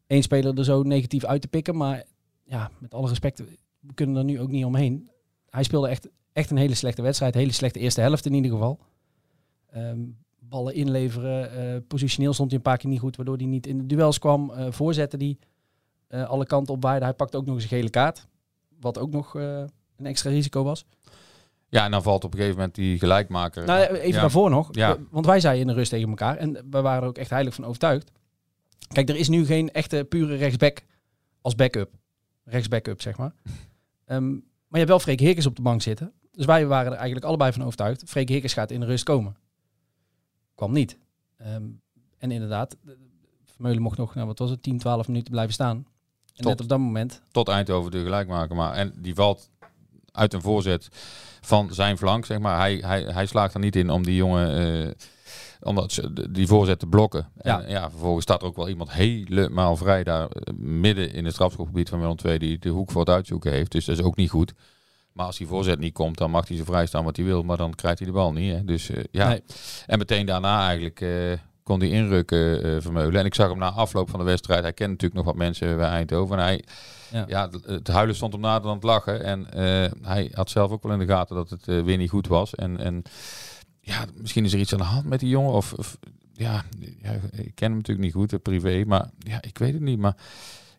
één 0.07 0.23
speler 0.23 0.59
er 0.59 0.65
zo 0.65 0.83
negatief 0.83 1.25
uit 1.25 1.41
te 1.41 1.49
pikken. 1.49 1.77
Maar 1.77 2.05
ja, 2.47 2.71
met 2.79 2.95
alle 2.95 3.09
respect, 3.09 3.39
we 3.81 3.95
kunnen 3.95 4.17
er 4.17 4.25
nu 4.25 4.41
ook 4.41 4.51
niet 4.51 4.65
omheen. 4.65 5.11
Hij 5.51 5.63
speelde 5.63 5.89
echt, 5.89 6.09
echt 6.33 6.51
een 6.51 6.57
hele 6.57 6.75
slechte 6.75 7.03
wedstrijd. 7.03 7.35
Hele 7.35 7.53
slechte 7.53 7.79
eerste 7.79 8.01
helft 8.01 8.27
in 8.27 8.33
ieder 8.35 8.51
geval. 8.51 8.79
Ehm, 9.71 9.99
ballen 10.39 10.75
inleveren. 10.75 11.51
eh, 11.75 11.81
positioneel 11.89 12.33
stond 12.33 12.49
hij 12.49 12.57
een 12.59 12.65
paar 12.65 12.77
keer 12.77 12.91
niet 12.91 13.01
goed, 13.01 13.17
waardoor 13.17 13.37
hij 13.37 13.47
niet 13.47 13.67
in 13.67 13.79
de 13.79 13.87
duels 13.87 14.19
kwam. 14.19 14.51
Eh, 14.51 14.67
voorzetten 14.71 15.19
die 15.19 15.39
eh, 16.07 16.29
alle 16.29 16.47
kanten 16.47 16.75
op 16.75 16.83
waaiden. 16.83 17.05
Hij 17.09 17.17
pakte 17.17 17.37
ook 17.37 17.47
nog 17.47 17.55
eens 17.55 17.63
een 17.65 17.69
gele 17.71 17.91
kaart. 17.91 18.27
Wat 18.81 18.99
ook 18.99 19.11
nog 19.11 19.35
een 19.35 20.07
extra 20.07 20.31
risico 20.31 20.63
was. 20.65 20.85
Ja, 21.69 21.85
en 21.85 21.91
dan 21.91 22.03
valt 22.03 22.25
op 22.25 22.33
een 22.33 22.39
gegeven 22.39 22.59
moment 22.59 22.75
die 22.75 22.99
gelijkmaker. 22.99 23.65
Nou, 23.67 23.83
even 23.83 24.09
Ja. 24.09 24.21
daarvoor 24.21 24.51
nog. 24.51 24.69
Ja. 24.71 24.97
Want 25.11 25.27
wij 25.27 25.41
zeiden 25.41 25.63
in 25.63 25.69
de 25.69 25.75
rust 25.75 25.91
tegen 25.91 26.09
elkaar. 26.09 26.37
En 26.37 26.53
we 26.71 26.81
waren 26.81 27.03
er 27.03 27.09
ook 27.09 27.19
echt 27.19 27.31
heilig 27.31 27.55
van 27.55 27.65
overtuigd. 27.65 28.11
Kijk, 28.93 29.09
er 29.09 29.17
is 29.17 29.29
nu 29.29 29.47
geen 29.47 29.71
echte 29.71 30.07
pure 30.09 30.37
rechtsback 30.37 30.83
als 31.41 31.55
backup. 31.55 31.91
Rechtsbackup, 32.49 33.01
zeg 33.03 33.17
maar. 33.17 33.33
Ehm, 34.05 34.29
maar 34.33 34.41
je 34.71 34.77
hebt 34.79 34.89
wel 34.89 34.99
Freek 35.01 35.21
Heerkens 35.21 35.47
op 35.47 35.57
de 35.57 35.63
bank 35.63 35.83
zitten. 35.83 36.13
Dus 36.33 36.45
wij 36.47 36.67
waren 36.67 36.87
er 36.93 36.97
eigenlijk 36.97 37.27
allebei 37.27 37.53
van 37.53 37.63
overtuigd. 37.65 38.03
Freek 38.07 38.29
Heerkens 38.29 38.53
gaat 38.53 38.71
in 38.71 38.81
de 38.81 38.87
rust 38.87 39.05
komen. 39.05 39.37
Kwam 40.55 40.73
niet. 40.73 40.99
Ehm, 41.37 41.65
en 42.19 42.31
inderdaad, 42.31 42.77
de- 42.83 42.97
Vermeulen 43.45 43.83
mocht 43.83 43.99
nog, 43.99 44.15
nou, 44.15 44.27
wat 44.27 44.39
was 44.39 44.51
het, 44.51 44.63
10, 44.63 44.79
12 44.79 45.07
minuten 45.09 45.31
blijven 45.31 45.53
staan. 45.55 45.77
En 45.77 45.87
Tot. 46.35 46.45
net 46.47 46.61
op 46.61 46.69
dat 46.69 46.79
moment 46.79 47.23
tot 47.31 47.49
Eindhoven 47.49 47.91
de 47.91 48.03
gelijkmaker. 48.03 48.57
Maar 48.57 48.73
en 48.75 48.93
die 48.97 49.15
valt 49.15 49.51
uit 50.13 50.33
een 50.33 50.43
voorzet 50.43 50.89
van 51.41 51.75
zijn 51.75 51.99
flank, 51.99 52.25
zeg 52.27 52.39
maar. 52.39 52.59
Hij, 52.59 52.77
hij, 52.77 53.03
hij 53.03 53.27
slaagt 53.27 53.55
er 53.55 53.61
niet 53.61 53.77
in 53.77 53.91
om 53.91 54.03
die 54.03 54.15
jongen, 54.15 54.49
eh, 54.87 54.91
om 55.61 55.75
dat, 55.75 55.93
ze- 55.93 56.31
die 56.31 56.47
voorzet 56.47 56.79
te 56.79 56.87
blokken. 56.87 57.29
Ja. 57.43 57.63
En 57.63 57.71
ja, 57.71 57.91
vervolgens 57.91 58.23
staat 58.25 58.41
er 58.43 58.49
ook 58.49 58.57
wel 58.57 58.69
iemand 58.69 58.93
helemaal 58.93 59.77
vrij 59.77 60.05
daar 60.05 60.27
eh, 60.29 60.55
midden 60.57 61.13
in 61.13 61.25
het 61.25 61.35
strafschopgebied 61.35 61.89
van 61.89 62.01
Willem 62.01 62.17
II 62.25 62.39
die 62.39 62.59
de 62.59 62.69
hoek 62.69 62.91
voor 62.91 63.01
het 63.01 63.11
uitzoeken 63.11 63.53
heeft. 63.53 63.73
Dus 63.73 63.85
dat 63.85 63.99
is 63.99 64.05
ook 64.05 64.17
niet 64.17 64.31
goed. 64.31 64.53
Maar 65.13 65.27
als 65.27 65.37
die 65.39 65.47
voorzet 65.47 65.79
niet 65.79 65.93
komt, 65.93 66.19
dan 66.19 66.31
mag 66.31 66.49
hij 66.49 66.57
zo 66.57 66.65
vrij 66.65 66.87
staan 66.87 67.05
wat 67.05 67.17
hij 67.17 67.25
wil, 67.25 67.43
maar 67.43 67.57
dan 67.57 67.75
krijgt 67.75 67.99
hij 67.99 68.07
de 68.07 68.13
bal 68.15 68.33
niet. 68.33 68.53
Hè. 68.55 68.65
Dus 68.65 68.91
eh, 68.91 69.05
ja, 69.11 69.29
Nee. 69.29 69.43
en 69.87 69.99
meteen 69.99 70.27
daarna 70.27 70.67
eigenlijk 70.67 71.01
eh, 71.01 71.11
kon 71.63 71.81
hij 71.81 71.89
inrukken 71.89 72.83
Vermeulen. 72.83 73.21
En 73.21 73.27
ik 73.27 73.35
zag 73.35 73.49
hem 73.49 73.59
na 73.59 73.71
afloop 73.71 74.11
van 74.11 74.19
de 74.19 74.25
wedstrijd, 74.25 74.63
hij 74.63 74.73
kent 74.73 74.91
natuurlijk 74.91 75.15
nog 75.15 75.25
wat 75.25 75.37
mensen 75.37 75.77
bij 75.77 75.89
Eindhoven. 75.89 76.39
En 76.39 76.43
hij, 76.45 76.65
Ja. 77.13 77.25
ja. 77.29 77.49
het- 77.67 77.89
huilen 77.89 78.15
stond 78.17 78.33
hem 78.33 78.41
nader 78.43 78.63
dan 78.63 78.75
het 78.75 78.83
lachen. 78.85 79.23
En 79.25 79.47
hij 80.03 80.31
had 80.33 80.51
zelf 80.51 80.71
ook 80.71 80.83
wel 80.83 80.93
in 80.93 80.99
de 80.99 81.07
gaten 81.07 81.37
dat 81.37 81.51
het 81.51 81.65
weer 81.65 81.97
niet 81.97 82.11
goed 82.11 82.27
was. 82.29 82.55
En, 82.55 82.79
en 82.79 83.03
ja, 83.87 84.05
misschien 84.17 84.45
is 84.45 84.53
er 84.53 84.59
iets 84.59 84.73
aan 84.73 84.79
de 84.79 84.85
hand 84.85 85.07
met 85.07 85.21
die 85.21 85.29
jongen. 85.29 85.53
Of, 85.53 85.73
of 85.73 85.99
ja, 86.33 86.65
ja, 87.03 87.13
ik 87.33 87.55
ken 87.55 87.69
hem 87.69 87.77
natuurlijk 87.77 88.07
niet 88.07 88.13
goed, 88.13 88.33
eh, 88.33 88.39
privé. 88.43 88.85
Maar 88.87 89.11
ja, 89.19 89.43
ik 89.43 89.59
weet 89.59 89.73
het 89.73 89.83
niet. 89.83 89.99
Maar 89.99 90.17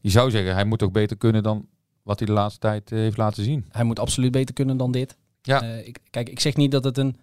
je 0.02 0.10
zou 0.10 0.32
zeggen, 0.32 0.54
hij 0.54 0.66
moet 0.66 0.80
toch 0.80 0.92
beter 0.92 1.18
kunnen 1.18 1.44
dan 1.44 1.68
wat 2.04 2.20
hij 2.20 2.28
de 2.28 2.34
laatste 2.34 2.60
tijd 2.60 2.92
eh, 2.92 2.98
heeft 2.98 3.18
laten 3.18 3.44
zien. 3.44 3.66
hij 3.70 3.84
moet 3.84 4.00
absoluut 4.00 4.32
beter 4.32 4.54
kunnen 4.54 4.78
dan 4.78 4.92
dit. 4.92 5.18
Ja. 5.42 5.62
Eh, 5.62 5.88
ik, 5.88 6.00
kijk, 6.10 6.30
ik 6.30 6.40
zeg 6.40 6.56
niet 6.56 6.72
dat 6.72 6.84
het 6.84 6.98
een... 6.98 7.16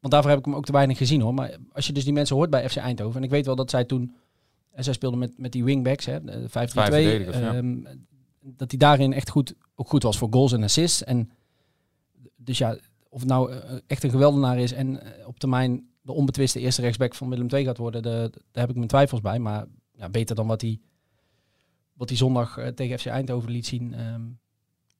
Want 0.00 0.12
daarvoor 0.12 0.30
heb 0.30 0.38
ik 0.38 0.44
hem 0.44 0.54
ook 0.54 0.64
te 0.64 0.72
weinig 0.72 0.98
gezien 0.98 1.20
hoor. 1.20 1.34
Maar 1.34 1.56
als 1.72 1.86
je 1.86 1.92
dus 1.92 2.04
die 2.04 2.12
mensen 2.12 2.36
hoort 2.36 2.50
bij 2.50 2.68
FC 2.68 2.76
Eindhoven... 2.76 3.16
En 3.16 3.24
ik 3.24 3.30
weet 3.30 3.46
wel 3.46 3.56
dat 3.56 3.70
zij 3.70 3.84
toen... 3.84 4.14
En 4.70 4.84
zij 4.84 4.92
speelden 4.92 5.18
met, 5.18 5.38
met 5.38 5.52
die 5.52 5.64
wingbacks, 5.64 6.06
hè, 6.06 6.24
de 6.24 6.40
5-3-2. 6.42 6.50
Vijf 6.50 6.72
verdedigers, 6.72 7.36
ja. 7.36 7.54
ehm, 7.54 7.76
Dat 8.40 8.70
hij 8.70 8.78
daarin 8.78 9.12
echt 9.12 9.30
goed, 9.30 9.54
ook 9.74 9.88
goed 9.88 10.02
was 10.02 10.18
voor 10.18 10.28
goals 10.30 10.52
en 10.52 10.62
assists. 10.62 11.04
En 11.04 11.30
dus 12.36 12.58
ja, 12.58 12.76
of 13.10 13.20
het 13.20 13.28
nou 13.28 13.52
eh, 13.52 13.78
echt 13.86 14.02
een 14.04 14.10
geweldenaar 14.10 14.58
is... 14.58 14.72
en 14.72 15.02
eh, 15.02 15.26
op 15.26 15.38
termijn 15.38 15.88
de 16.02 16.12
onbetwiste 16.12 16.60
eerste 16.60 16.80
rechtsback 16.82 17.14
van 17.14 17.28
Willem 17.28 17.48
II 17.50 17.64
gaat 17.64 17.76
worden... 17.76 18.02
de- 18.02 18.30
daar 18.30 18.62
heb 18.62 18.68
ik 18.70 18.76
mijn 18.76 18.88
twijfels 18.88 19.20
bij. 19.20 19.38
Maar 19.38 19.66
ja, 19.92 20.08
beter 20.08 20.36
dan 20.36 20.46
wat 20.46 20.60
hij, 20.60 20.80
wat 21.92 22.10
zondag 22.10 22.56
eh, 22.56 22.68
tegen 22.68 22.98
FC 22.98 23.06
Eindhoven 23.06 23.50
liet 23.50 23.66
zien... 23.66 23.94
ehm, 23.94 24.22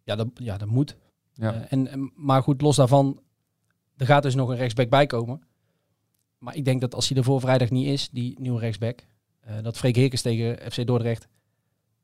ja, 0.05 0.17
dat, 0.17 0.29
ja, 0.35 0.57
dat 0.57 0.69
moet. 0.69 0.97
Ja. 1.33 1.53
En, 1.69 2.13
maar 2.15 2.43
goed, 2.43 2.61
los 2.61 2.77
daarvan, 2.77 3.21
er 3.97 4.07
gaat 4.07 4.23
dus 4.23 4.35
nog 4.35 4.49
een 4.49 4.57
rechtsback 4.57 4.89
bij 4.89 5.07
komen. 5.07 5.43
Maar 6.39 6.57
ik 6.57 6.65
denk 6.65 6.81
dat 6.81 6.95
als 6.95 7.09
hij 7.09 7.19
er 7.19 7.25
voor 7.25 7.41
vrijdag 7.41 7.71
niet 7.71 7.87
is, 7.87 8.11
die 8.11 8.41
nieuwe 8.41 8.61
rechtsback, 8.61 9.07
dat 9.63 9.77
Freek 9.77 9.97
Heerkens 9.97 10.23
tegen 10.23 10.73
FC 10.73 10.87
Dordrecht 10.87 11.29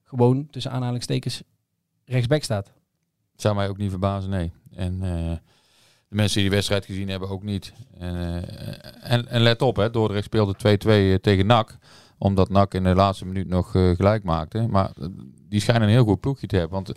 gewoon 0.02 0.46
tussen 0.50 0.70
aanhalingstekens 0.72 1.42
rechtsback 2.04 2.42
staat. 2.42 2.72
Zou 3.36 3.54
mij 3.54 3.68
ook 3.68 3.76
niet 3.76 3.90
verbazen, 3.90 4.30
nee. 4.30 4.52
En 4.70 5.02
de 6.08 6.16
mensen 6.16 6.34
die 6.34 6.44
die 6.44 6.54
wedstrijd 6.56 6.84
gezien 6.84 7.08
hebben 7.08 7.28
ook 7.28 7.42
niet. 7.42 7.72
En, 7.98 8.16
eh, 8.16 9.12
en, 9.12 9.28
en 9.28 9.40
let 9.40 9.62
op, 9.62 9.76
hè, 9.76 9.90
Dordrecht 9.90 10.25
speelde 10.25 10.54
2-2 11.16 11.20
tegen 11.20 11.46
NAC. 11.46 11.76
Omdat 12.18 12.48
NAC 12.48 12.75
in 12.75 12.84
de 12.84 12.94
laatste 12.94 13.26
minuut 13.26 13.48
nog 13.48 13.75
eh, 13.75 13.90
gelijk 13.90 14.22
maakte. 14.22 14.66
Maar 14.68 14.90
eh, 15.00 15.06
die 15.48 15.60
schijnen 15.60 15.88
een 15.88 15.94
heel 15.94 16.04
goed 16.04 16.20
ploegje 16.20 16.46
te 16.46 16.56
hebben. 16.56 16.75
Want 16.75 16.92
eh, 16.92 16.96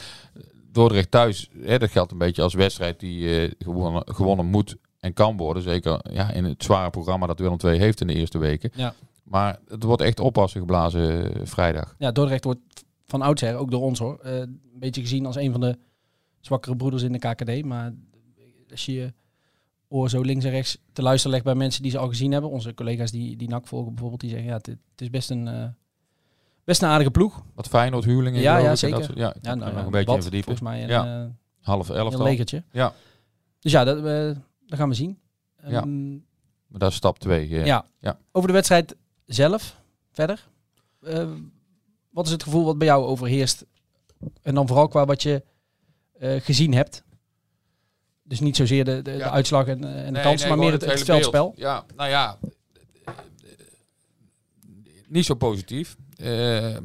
Dordrecht 0.71 1.11
thuis, 1.11 1.49
hè, 1.61 1.77
dat 1.77 1.91
geldt 1.91 2.11
een 2.11 2.17
beetje 2.17 2.41
als 2.41 2.53
wedstrijd 2.53 2.99
die 2.99 3.39
eh, 3.39 3.51
gewonnen, 3.57 4.03
gewonnen 4.05 4.45
moet 4.45 4.75
en 4.99 5.13
kan 5.13 5.37
worden. 5.37 5.63
Zeker 5.63 5.99
ja, 6.11 6.31
in 6.31 6.43
het 6.43 6.63
zware 6.63 6.89
programma 6.89 7.27
dat 7.27 7.39
Willem 7.39 7.57
II 7.65 7.79
heeft 7.79 8.01
in 8.01 8.07
de 8.07 8.13
eerste 8.13 8.37
weken. 8.37 8.71
Ja. 8.75 8.93
Maar 9.23 9.59
het 9.67 9.83
wordt 9.83 10.01
echt 10.01 10.19
oppassen 10.19 10.59
geblazen 10.59 11.33
eh, 11.33 11.41
vrijdag. 11.43 11.95
Ja, 11.97 12.11
Dordrecht 12.11 12.43
wordt 12.43 12.59
van 13.05 13.21
oudsher, 13.21 13.55
ook 13.55 13.71
door 13.71 13.81
ons 13.81 13.99
hoor, 13.99 14.19
eh, 14.19 14.37
een 14.39 14.59
beetje 14.73 15.01
gezien 15.01 15.25
als 15.25 15.35
een 15.35 15.51
van 15.51 15.61
de 15.61 15.77
zwakkere 16.39 16.75
broeders 16.75 17.03
in 17.03 17.11
de 17.11 17.19
KKD. 17.19 17.65
Maar 17.65 17.93
als 18.71 18.85
je 18.85 18.93
je 18.93 19.13
oor 19.87 20.09
zo 20.09 20.21
links 20.21 20.45
en 20.45 20.51
rechts 20.51 20.77
te 20.93 21.01
luisteren 21.01 21.31
legt 21.31 21.43
bij 21.45 21.55
mensen 21.55 21.81
die 21.81 21.91
ze 21.91 21.97
al 21.97 22.07
gezien 22.07 22.31
hebben, 22.31 22.49
onze 22.49 22.73
collega's 22.73 23.11
die, 23.11 23.35
die 23.37 23.47
NAC 23.49 23.67
volgen 23.67 23.89
bijvoorbeeld, 23.89 24.21
die 24.21 24.29
zeggen 24.29 24.47
ja, 24.47 24.55
het, 24.55 24.65
het 24.65 24.77
is 24.95 25.09
best 25.09 25.29
een, 25.29 25.47
eh, 25.47 25.65
best 26.63 26.81
een 26.81 26.89
aardige 26.89 27.11
ploeg. 27.11 27.43
Wat 27.55 27.67
Feyenoord 27.67 28.05
huurlingen. 28.05 28.41
ja, 28.41 28.57
ja, 28.57 28.71
ik, 28.71 28.81
en 28.81 28.91
dat 28.91 29.03
zeker. 29.03 29.17
ja, 29.17 29.33
Ja, 29.41 29.55
nou, 29.55 29.73
nog 29.73 29.85
een 29.85 29.91
beetje 29.91 30.05
wat, 30.05 30.15
in 30.15 30.21
verdiepen. 30.21 30.57
Volgens 30.57 30.69
mij 30.69 30.83
een, 30.83 30.89
Ja. 30.89 31.23
eh, 31.23 31.29
Half 31.61 31.89
een 31.89 31.95
elftal. 31.95 32.23
legertje. 32.23 32.63
Ja. 32.71 32.93
Dus 33.59 33.71
ja, 33.71 33.83
dat, 33.83 33.97
eh, 33.97 34.35
dat 34.67 34.79
gaan 34.79 34.89
we 34.89 34.95
zien. 34.95 35.19
Ja. 35.67 35.81
Ehm, 35.81 36.11
Maar 36.67 36.79
dat 36.79 36.89
is 36.89 36.95
stap 36.95 37.19
twee. 37.19 37.49
ja. 37.49 37.85
Ja. 37.99 38.19
Over 38.31 38.47
de 38.47 38.53
wedstrijd 38.53 38.95
zelf, 39.25 39.81
verder. 40.11 40.47
Wat 42.11 42.25
is 42.25 42.31
het 42.31 42.43
gevoel 42.43 42.65
wat 42.65 42.77
bij 42.77 42.87
jou 42.87 43.05
overheerst? 43.05 43.65
En 44.41 44.55
dan 44.55 44.67
vooral 44.67 44.87
qua 44.87 45.05
wat 45.05 45.23
je 45.23 45.43
gezien 46.19 46.73
hebt. 46.73 47.03
Dus 48.29 48.39
niet 48.39 48.55
zozeer 48.55 48.85
de, 48.85 49.01
de, 49.01 49.29
uitslag 49.29 49.67
en, 49.67 49.83
eh, 49.83 50.05
en 50.05 50.13
de 50.13 50.19
Nee, 50.19 50.35
nee, 50.35 50.47
maar 50.47 50.57
meer 50.57 50.71
het, 50.71 50.85
het 50.85 51.03
veldspel. 51.03 51.53
Ja, 51.55 51.85
nou 51.95 52.09
ja. 52.09 52.37
Niet 55.07 55.25
zo 55.25 55.33
positief. 55.33 55.95
Eh, 56.15 56.75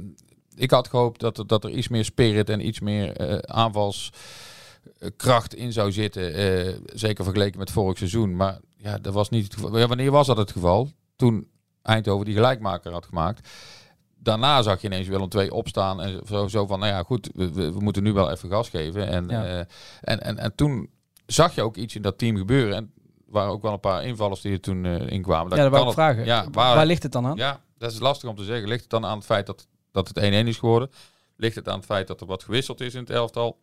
ik 0.54 0.70
had 0.70 0.88
gehoopt 0.88 1.20
dat 1.20 1.38
er, 1.38 1.46
dat 1.46 1.64
er 1.64 1.70
iets 1.70 1.88
meer 1.88 2.04
spirit 2.04 2.50
en 2.50 2.66
iets 2.66 2.80
meer 2.80 3.16
eh, 3.16 3.36
aanvalskracht 3.38 5.54
in 5.54 5.72
zou 5.72 5.92
zitten. 5.92 6.34
eh, 6.34 6.74
zeker 6.86 7.24
vergeleken 7.24 7.58
met 7.58 7.70
vorig 7.70 7.98
seizoen. 7.98 8.36
Maar 8.36 8.58
ja, 8.76 8.98
dat 8.98 9.14
was 9.14 9.28
niet 9.28 9.44
het 9.44 9.54
geval. 9.54 9.78
Ja, 9.78 9.86
wanneer 9.86 10.10
was 10.10 10.26
dat 10.26 10.36
het 10.36 10.52
geval? 10.52 10.90
Toen 11.16 11.48
Eindhoven 11.82 12.24
die 12.24 12.34
gelijkmaker 12.34 12.92
had 12.92 13.06
gemaakt. 13.06 13.48
Daarna 14.18 14.62
zag 14.62 14.80
je 14.80 14.86
ineens 14.86 15.08
Willem 15.08 15.28
II 15.36 15.48
opstaan 15.48 16.00
en 16.02 16.20
zo, 16.28 16.48
zo 16.48 16.66
van, 16.66 16.78
nou 16.78 16.92
ja, 16.92 17.02
goed, 17.02 17.30
we, 17.34 17.72
moeten 17.78 18.02
nu 18.02 18.12
wel 18.12 18.30
even 18.30 18.50
gas 18.50 18.68
geven. 18.68 19.08
En, 19.08 19.28
Ja. 19.28 19.44
eh, 19.44 19.58
en, 20.00 20.20
en, 20.20 20.38
en 20.38 20.54
toen 20.54 20.90
zag 21.26 21.54
je 21.54 21.62
ook 21.62 21.76
iets 21.76 21.94
in 21.94 22.02
dat 22.02 22.18
team 22.18 22.36
gebeuren. 22.36 22.76
En 22.76 22.92
er 23.26 23.32
waren 23.32 23.52
ook 23.52 23.62
wel 23.62 23.72
een 23.72 23.80
paar 23.80 24.04
invallers 24.04 24.40
die 24.40 24.52
er 24.52 24.60
toen 24.60 24.84
eh 24.84 25.06
in 25.10 25.22
kwamen. 25.22 25.56
Ja, 25.56 25.68
dat 25.68 25.84
het- 25.84 25.92
vragen. 25.94 26.24
Ja, 26.24 26.46
waar, 26.50 26.74
waar, 26.76 26.86
ligt 26.86 27.02
het 27.02 27.12
dan 27.12 27.26
aan? 27.26 27.36
ja, 27.36 27.60
dat 27.78 27.92
is 27.92 27.98
lastig 27.98 28.28
om 28.28 28.36
te 28.36 28.44
zeggen. 28.44 28.68
Ligt 28.68 28.80
het 28.80 28.90
dan 28.90 29.04
aan 29.06 29.16
het 29.16 29.26
feit 29.26 29.46
dat, 29.46 29.66
dat 29.92 30.08
het 30.08 30.18
1-1 30.18 30.20
is 30.48 30.58
geworden? 30.58 30.90
Ligt 31.36 31.54
het 31.54 31.68
aan 31.68 31.76
het 31.76 31.84
feit 31.84 32.06
dat 32.06 32.20
er 32.20 32.26
wat 32.26 32.42
gewisseld 32.42 32.80
is 32.80 32.94
in 32.94 33.00
het 33.00 33.10
elftal? 33.10 33.58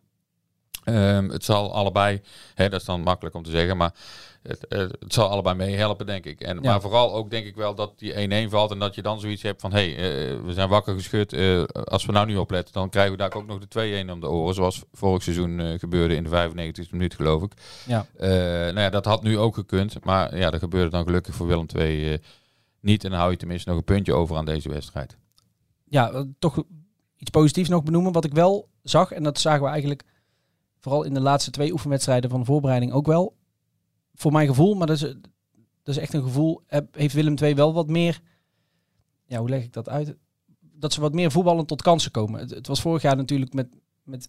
Ehm, 0.84 1.28
het 1.28 1.44
zal 1.44 1.74
allebei, 1.74 2.20
hè, 2.54 2.68
dat 2.68 2.80
is 2.80 2.86
dan 2.86 3.00
makkelijk 3.00 3.34
om 3.34 3.42
te 3.42 3.50
zeggen, 3.50 3.76
maar 3.76 3.94
het, 4.42 4.66
eh, 4.66 4.78
het 4.78 5.12
zal 5.12 5.28
allebei 5.28 5.56
meehelpen, 5.56 6.06
denk 6.06 6.24
ik. 6.24 6.40
En, 6.40 6.56
Ja. 6.56 6.70
Maar 6.70 6.80
vooral 6.80 7.14
ook 7.14 7.30
denk 7.30 7.46
ik 7.46 7.54
wel 7.56 7.74
dat 7.74 7.98
die 7.98 8.18
1-1 8.20 8.50
valt 8.50 8.70
en 8.70 8.78
dat 8.78 8.94
je 8.94 9.02
dan 9.02 9.20
zoiets 9.20 9.42
hebt 9.42 9.60
van, 9.60 9.72
hé, 9.72 9.92
hey, 9.92 10.30
eh, 10.30 10.40
we 10.44 10.52
zijn 10.52 10.68
wakker 10.68 10.94
geschud. 10.94 11.32
eh, 11.32 11.62
als 11.64 12.04
we 12.06 12.12
nou 12.12 12.26
niet 12.26 12.36
opletten, 12.36 12.74
dan 12.74 12.90
krijgen 12.90 13.12
we 13.12 13.18
daar 13.18 13.34
ook 13.34 13.46
nog 13.46 13.58
de 13.58 13.68
2-1 13.68 14.10
om 14.10 14.20
de 14.20 14.28
oren, 14.28 14.54
zoals 14.54 14.82
vorig 14.92 15.22
seizoen 15.22 15.78
gebeurde 15.78 16.14
in 16.14 16.22
de 16.22 16.28
95e 16.28 16.88
minuut, 16.92 17.14
geloof 17.14 17.42
ik. 17.42 17.52
Ja. 17.86 18.06
Nou 18.18 18.80
ja, 18.80 18.90
dat 18.90 19.04
had 19.04 19.22
nu 19.22 19.38
ook 19.38 19.54
gekund, 19.54 20.04
maar 20.04 20.36
ja, 20.38 20.50
dat 20.50 20.60
gebeurde 20.60 20.90
dan 20.90 21.04
gelukkig 21.04 21.34
voor 21.34 21.46
Willem 21.46 21.66
II 21.76 22.18
niet. 22.80 23.04
En 23.04 23.10
dan 23.10 23.18
hou 23.18 23.30
je 23.30 23.36
tenminste 23.36 23.68
nog 23.68 23.78
een 23.78 23.84
puntje 23.84 24.14
over 24.14 24.36
aan 24.36 24.44
deze 24.44 24.68
wedstrijd. 24.68 25.16
ja, 25.84 26.24
toch 26.38 26.62
iets 27.16 27.30
positiefs 27.30 27.68
nog 27.68 27.82
benoemen. 27.82 28.12
Wat 28.12 28.24
ik 28.24 28.32
wel 28.34 28.68
zag, 28.82 29.12
en 29.12 29.22
dat 29.22 29.38
zagen 29.38 29.62
we 29.62 29.68
eigenlijk 29.68 30.02
vooral 30.82 31.02
in 31.02 31.14
de 31.14 31.20
laatste 31.20 31.50
twee 31.50 31.72
oefenwedstrijden 31.72 32.30
van 32.30 32.40
de 32.40 32.46
voorbereiding 32.46 32.92
ook 32.92 33.06
wel. 33.06 33.36
Voor 34.14 34.32
mijn 34.32 34.46
gevoel, 34.48 34.74
maar 34.74 34.86
dat 34.86 34.96
is, 34.96 35.00
dat 35.82 35.94
is 35.94 35.96
echt 35.96 36.14
een 36.14 36.22
gevoel, 36.22 36.60
heeft 36.90 37.14
Willem 37.14 37.34
II 37.42 37.54
wel 37.54 37.72
wat 37.72 37.88
meer, 37.88 38.20
ja, 39.26 39.38
hoe 39.38 39.48
leg 39.48 39.62
ik 39.64 39.72
dat 39.72 39.88
uit? 39.88 40.14
Dat 40.60 40.92
ze 40.92 41.00
wat 41.00 41.12
meer 41.14 41.30
voetballen 41.30 41.66
tot 41.66 41.82
kansen 41.82 42.10
komen. 42.10 42.40
Het, 42.48 42.66
was 42.66 42.80
vorig 42.80 43.02
jaar 43.02 43.16
natuurlijk 43.16 43.52
met, 43.52 43.68
met 44.02 44.28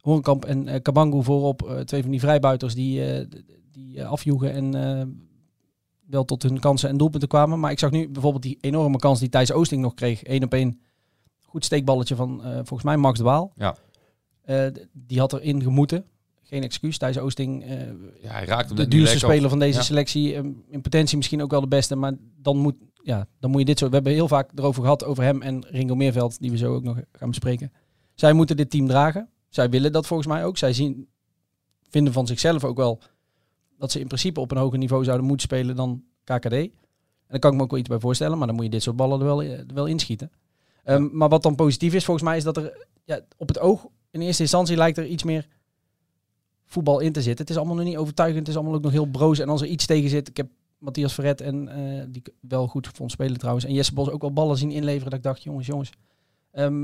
Horenkamp 0.00 0.44
en 0.44 0.68
eh 0.68 0.82
Kabangu 0.82 1.22
voorop, 1.22 1.62
eh, 1.62 1.78
twee 1.80 2.02
van 2.02 2.10
die 2.10 2.20
vrijbuiters 2.20 2.74
die, 2.74 3.26
d- 3.28 3.42
die 3.72 4.04
afjoegen 4.04 4.52
en 4.52 5.20
wel 6.06 6.24
tot 6.24 6.42
hun 6.42 6.60
kansen 6.60 6.88
en 6.88 6.96
doelpunten 6.96 7.28
kwamen. 7.28 7.60
Maar 7.60 7.70
ik 7.70 7.78
zag 7.78 7.90
nu 7.90 8.08
bijvoorbeeld 8.08 8.42
die 8.42 8.58
enorme 8.60 8.96
kans 8.98 9.20
die 9.20 9.28
Thijs 9.28 9.52
Oosting 9.52 9.82
nog 9.82 9.94
kreeg, 9.94 10.22
één 10.22 10.44
op 10.44 10.52
één 10.54 10.80
goed 11.40 11.64
steekballetje 11.64 12.14
van 12.16 12.40
volgens 12.42 12.82
mij 12.82 12.96
Max 12.96 13.18
de 13.18 13.24
Waal. 13.24 13.52
Ja. 13.54 13.76
Eh, 14.42 14.66
die 14.92 15.18
had 15.18 15.32
erin 15.32 15.62
gemoeten. 15.62 16.04
Geen 16.42 16.62
excuus. 16.62 16.98
Thijs 16.98 17.18
Oosting, 17.18 17.64
eh, 17.64 17.70
Ja, 18.22 18.30
hij 18.30 18.44
raakte 18.44 18.66
hem 18.74 18.76
de 18.76 18.88
duurste 18.88 19.26
op. 19.26 19.32
speler 19.32 19.48
van 19.50 19.58
deze 19.58 19.78
Ja. 19.78 19.84
selectie. 19.84 20.34
eh, 20.34 20.44
in 20.68 20.80
potentie 20.80 21.16
misschien 21.16 21.42
ook 21.42 21.50
wel 21.50 21.60
de 21.60 21.66
beste. 21.68 21.96
Maar 21.96 22.12
dan 22.36 22.56
moet, 22.56 22.74
ja, 23.02 23.26
dan 23.40 23.50
moet 23.50 23.60
je 23.60 23.66
dit 23.66 23.78
zo... 23.78 23.88
We 23.88 23.94
hebben 23.94 24.12
heel 24.12 24.28
vaak 24.28 24.50
erover 24.54 24.82
gehad, 24.82 25.04
over 25.04 25.22
hem 25.24 25.42
en 25.42 25.66
Ringo 25.68 25.94
Meerveld, 25.94 26.40
die 26.40 26.50
we 26.50 26.56
zo 26.56 26.74
ook 26.74 26.82
nog 26.82 27.00
gaan 27.12 27.28
bespreken. 27.28 27.72
Zij 28.14 28.32
moeten 28.32 28.56
dit 28.56 28.70
team 28.70 28.86
dragen. 28.88 29.28
Zij 29.48 29.70
willen 29.70 29.92
dat 29.92 30.06
volgens 30.06 30.28
mij 30.28 30.44
ook. 30.44 30.58
Zij 30.58 30.72
zien, 30.72 31.08
vinden 31.90 32.12
van 32.12 32.26
zichzelf 32.26 32.64
ook 32.64 32.76
wel 32.76 33.00
dat 33.78 33.92
ze 33.92 34.00
in 34.00 34.06
principe 34.06 34.40
op 34.40 34.50
een 34.50 34.56
hoger 34.56 34.78
niveau 34.78 35.04
zouden 35.04 35.26
moeten 35.26 35.46
spelen 35.46 35.76
dan 35.76 36.02
KKD. 36.24 36.52
En 36.52 36.70
daar 37.28 37.38
kan 37.38 37.50
ik 37.50 37.56
me 37.56 37.62
ook 37.62 37.70
wel 37.70 37.78
iets 37.80 37.88
bij 37.88 38.00
voorstellen, 38.00 38.38
maar 38.38 38.46
dan 38.46 38.56
moet 38.56 38.64
je 38.64 38.70
dit 38.70 38.82
soort 38.82 38.96
ballen 38.96 39.18
er 39.20 39.24
wel, 39.26 39.42
er 39.42 39.64
wel 39.74 39.86
inschieten. 39.86 40.30
Ehm, 40.84 41.08
maar 41.12 41.28
wat 41.28 41.42
dan 41.42 41.54
positief 41.54 41.94
is, 41.94 42.04
volgens 42.04 42.26
mij, 42.26 42.36
is 42.36 42.44
dat 42.44 42.56
er 42.56 42.86
ja, 43.04 43.20
op 43.36 43.48
het 43.48 43.58
oog 43.58 43.86
in 44.12 44.20
eerste 44.20 44.42
instantie 44.42 44.76
lijkt 44.76 44.98
er 44.98 45.06
iets 45.06 45.22
meer 45.22 45.46
voetbal 46.66 47.00
in 47.00 47.12
te 47.12 47.22
zitten. 47.22 47.40
Het 47.40 47.50
is 47.50 47.56
allemaal 47.56 47.76
nog 47.76 47.84
niet 47.84 47.96
overtuigend, 47.96 48.38
het 48.38 48.48
is 48.48 48.56
allemaal 48.56 48.74
ook 48.74 48.82
nog 48.82 48.92
heel 48.92 49.06
broos. 49.06 49.38
En 49.38 49.48
als 49.48 49.60
er 49.60 49.66
iets 49.66 49.86
tegen 49.86 50.10
zit, 50.10 50.28
ik 50.28 50.36
heb 50.36 50.48
Matthias 50.78 51.14
Verret 51.14 51.40
en 51.40 51.68
eh, 51.68 52.04
die 52.08 52.22
wel 52.40 52.66
goed 52.66 52.88
vond 52.94 53.10
spelen 53.10 53.38
trouwens. 53.38 53.64
En 53.64 53.72
Jesse 53.72 53.94
Bos 53.94 54.10
ook 54.10 54.20
wel 54.20 54.32
ballen 54.32 54.56
zien 54.56 54.70
inleveren. 54.70 55.10
Dat 55.10 55.18
ik 55.18 55.24
dacht, 55.24 55.42
jongens, 55.42 55.66
jongens. 55.66 55.90
Ehm, 56.50 56.82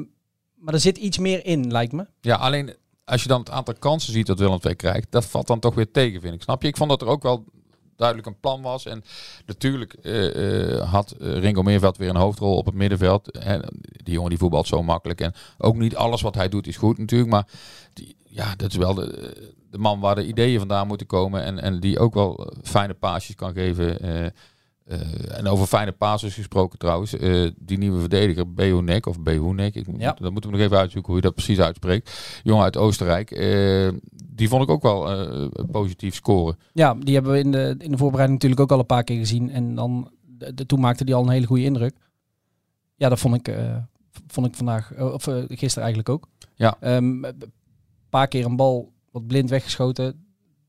maar 0.54 0.74
er 0.74 0.80
zit 0.80 0.98
iets 0.98 1.18
meer 1.18 1.44
in, 1.46 1.70
lijkt 1.70 1.92
me. 1.92 2.06
Ja, 2.20 2.36
alleen 2.36 2.74
als 3.04 3.22
je 3.22 3.28
dan 3.28 3.40
het 3.40 3.50
aantal 3.50 3.74
kansen 3.74 4.12
ziet 4.12 4.26
dat 4.26 4.38
Willem 4.38 4.58
II 4.62 4.74
krijgt, 4.74 5.06
dat 5.10 5.24
valt 5.24 5.46
dan 5.46 5.60
toch 5.60 5.74
weer 5.74 5.90
tegen, 5.90 6.20
vind 6.20 6.34
ik. 6.34 6.42
Snap 6.42 6.62
je? 6.62 6.68
Ik 6.68 6.76
vond 6.76 6.90
dat 6.90 7.02
er 7.02 7.08
ook 7.08 7.22
wel 7.22 7.44
duidelijk 7.98 8.28
een 8.28 8.40
plan 8.40 8.62
was. 8.62 8.86
En 8.86 9.04
natuurlijk 9.46 9.92
eh, 9.92 10.92
had 10.92 11.10
eh, 11.10 11.38
Ringo 11.38 11.62
Meerveld 11.62 11.96
weer 11.96 12.08
een 12.08 12.16
hoofdrol 12.16 12.56
op 12.56 12.66
het 12.66 12.74
middenveld. 12.74 13.30
En 13.30 13.64
die 13.80 14.14
jongen 14.14 14.30
die 14.30 14.38
voetbalt 14.38 14.66
zo 14.66 14.82
makkelijk. 14.82 15.20
En 15.20 15.34
ook 15.58 15.76
niet 15.76 15.96
alles 15.96 16.22
wat 16.22 16.34
hij 16.34 16.48
doet 16.48 16.66
is 16.66 16.76
goed 16.76 16.98
natuurlijk. 16.98 17.30
Maar 17.30 17.46
die, 17.92 18.16
ja, 18.28 18.54
dat 18.56 18.70
is 18.70 18.76
wel 18.76 18.94
de, 18.94 19.36
de 19.70 19.78
man 19.78 20.00
waar 20.00 20.14
de 20.14 20.26
ideeën 20.26 20.58
vandaan 20.58 20.86
moeten 20.86 21.06
komen. 21.06 21.42
En, 21.42 21.58
en 21.58 21.80
die 21.80 21.98
ook 21.98 22.14
wel 22.14 22.52
fijne 22.62 22.94
paasjes 22.94 23.34
kan 23.34 23.52
geven. 23.52 24.32
Eh, 24.88 25.38
en 25.38 25.46
over 25.46 25.66
fijne 25.66 25.92
passes 25.92 26.34
gesproken 26.34 26.78
trouwens. 26.78 27.16
eh, 27.16 27.50
die 27.56 27.78
nieuwe 27.78 28.00
verdediger, 28.00 28.52
Behonek 28.54 29.06
of 29.06 29.20
Behonek. 29.20 29.74
Ik, 29.74 29.86
Ja. 29.98 30.12
Dat 30.20 30.32
moeten 30.32 30.50
we 30.50 30.56
nog 30.56 30.66
even 30.66 30.78
uitzoeken 30.78 31.12
hoe 31.12 31.20
je 31.20 31.26
dat 31.26 31.34
precies 31.34 31.60
uitspreekt. 31.60 32.40
Jongen 32.42 32.64
uit 32.64 32.76
Oostenrijk. 32.76 33.30
eh, 33.30 33.88
die 34.24 34.48
vond 34.48 34.62
ik 34.62 34.68
ook 34.70 34.82
wel 34.82 35.50
positief 35.70 36.14
scoren. 36.14 36.58
Ja, 36.72 36.94
die 36.94 37.14
hebben 37.14 37.32
we 37.32 37.38
in 37.38 37.50
de, 37.50 37.74
in 37.78 37.90
de 37.90 37.96
voorbereiding 37.96 38.32
natuurlijk 38.42 38.60
ook 38.60 38.72
al 38.72 38.78
een 38.78 38.86
paar 38.96 39.04
keer 39.04 39.18
gezien. 39.18 39.50
En 39.50 39.74
dan, 39.74 40.10
de, 40.26 40.54
de- 40.54 40.66
toen 40.66 40.80
maakte 40.80 41.04
die 41.04 41.14
al 41.14 41.22
een 41.22 41.28
hele 41.30 41.46
goede 41.46 41.62
indruk. 41.64 41.96
Ja, 42.96 43.08
dat 43.08 43.18
vond 43.18 43.34
ik, 43.34 43.54
vond 44.26 44.46
ik 44.46 44.54
vandaag, 44.54 44.92
of 45.00 45.22
gisteren 45.48 45.84
eigenlijk 45.84 46.08
ook. 46.08 46.26
Ja. 46.54 46.76
Ehm, 46.80 47.24
Een 47.24 47.52
paar 48.10 48.28
keer 48.28 48.44
een 48.44 48.56
bal 48.56 48.92
wat 49.10 49.26
blind 49.26 49.50
weggeschoten. 49.50 50.26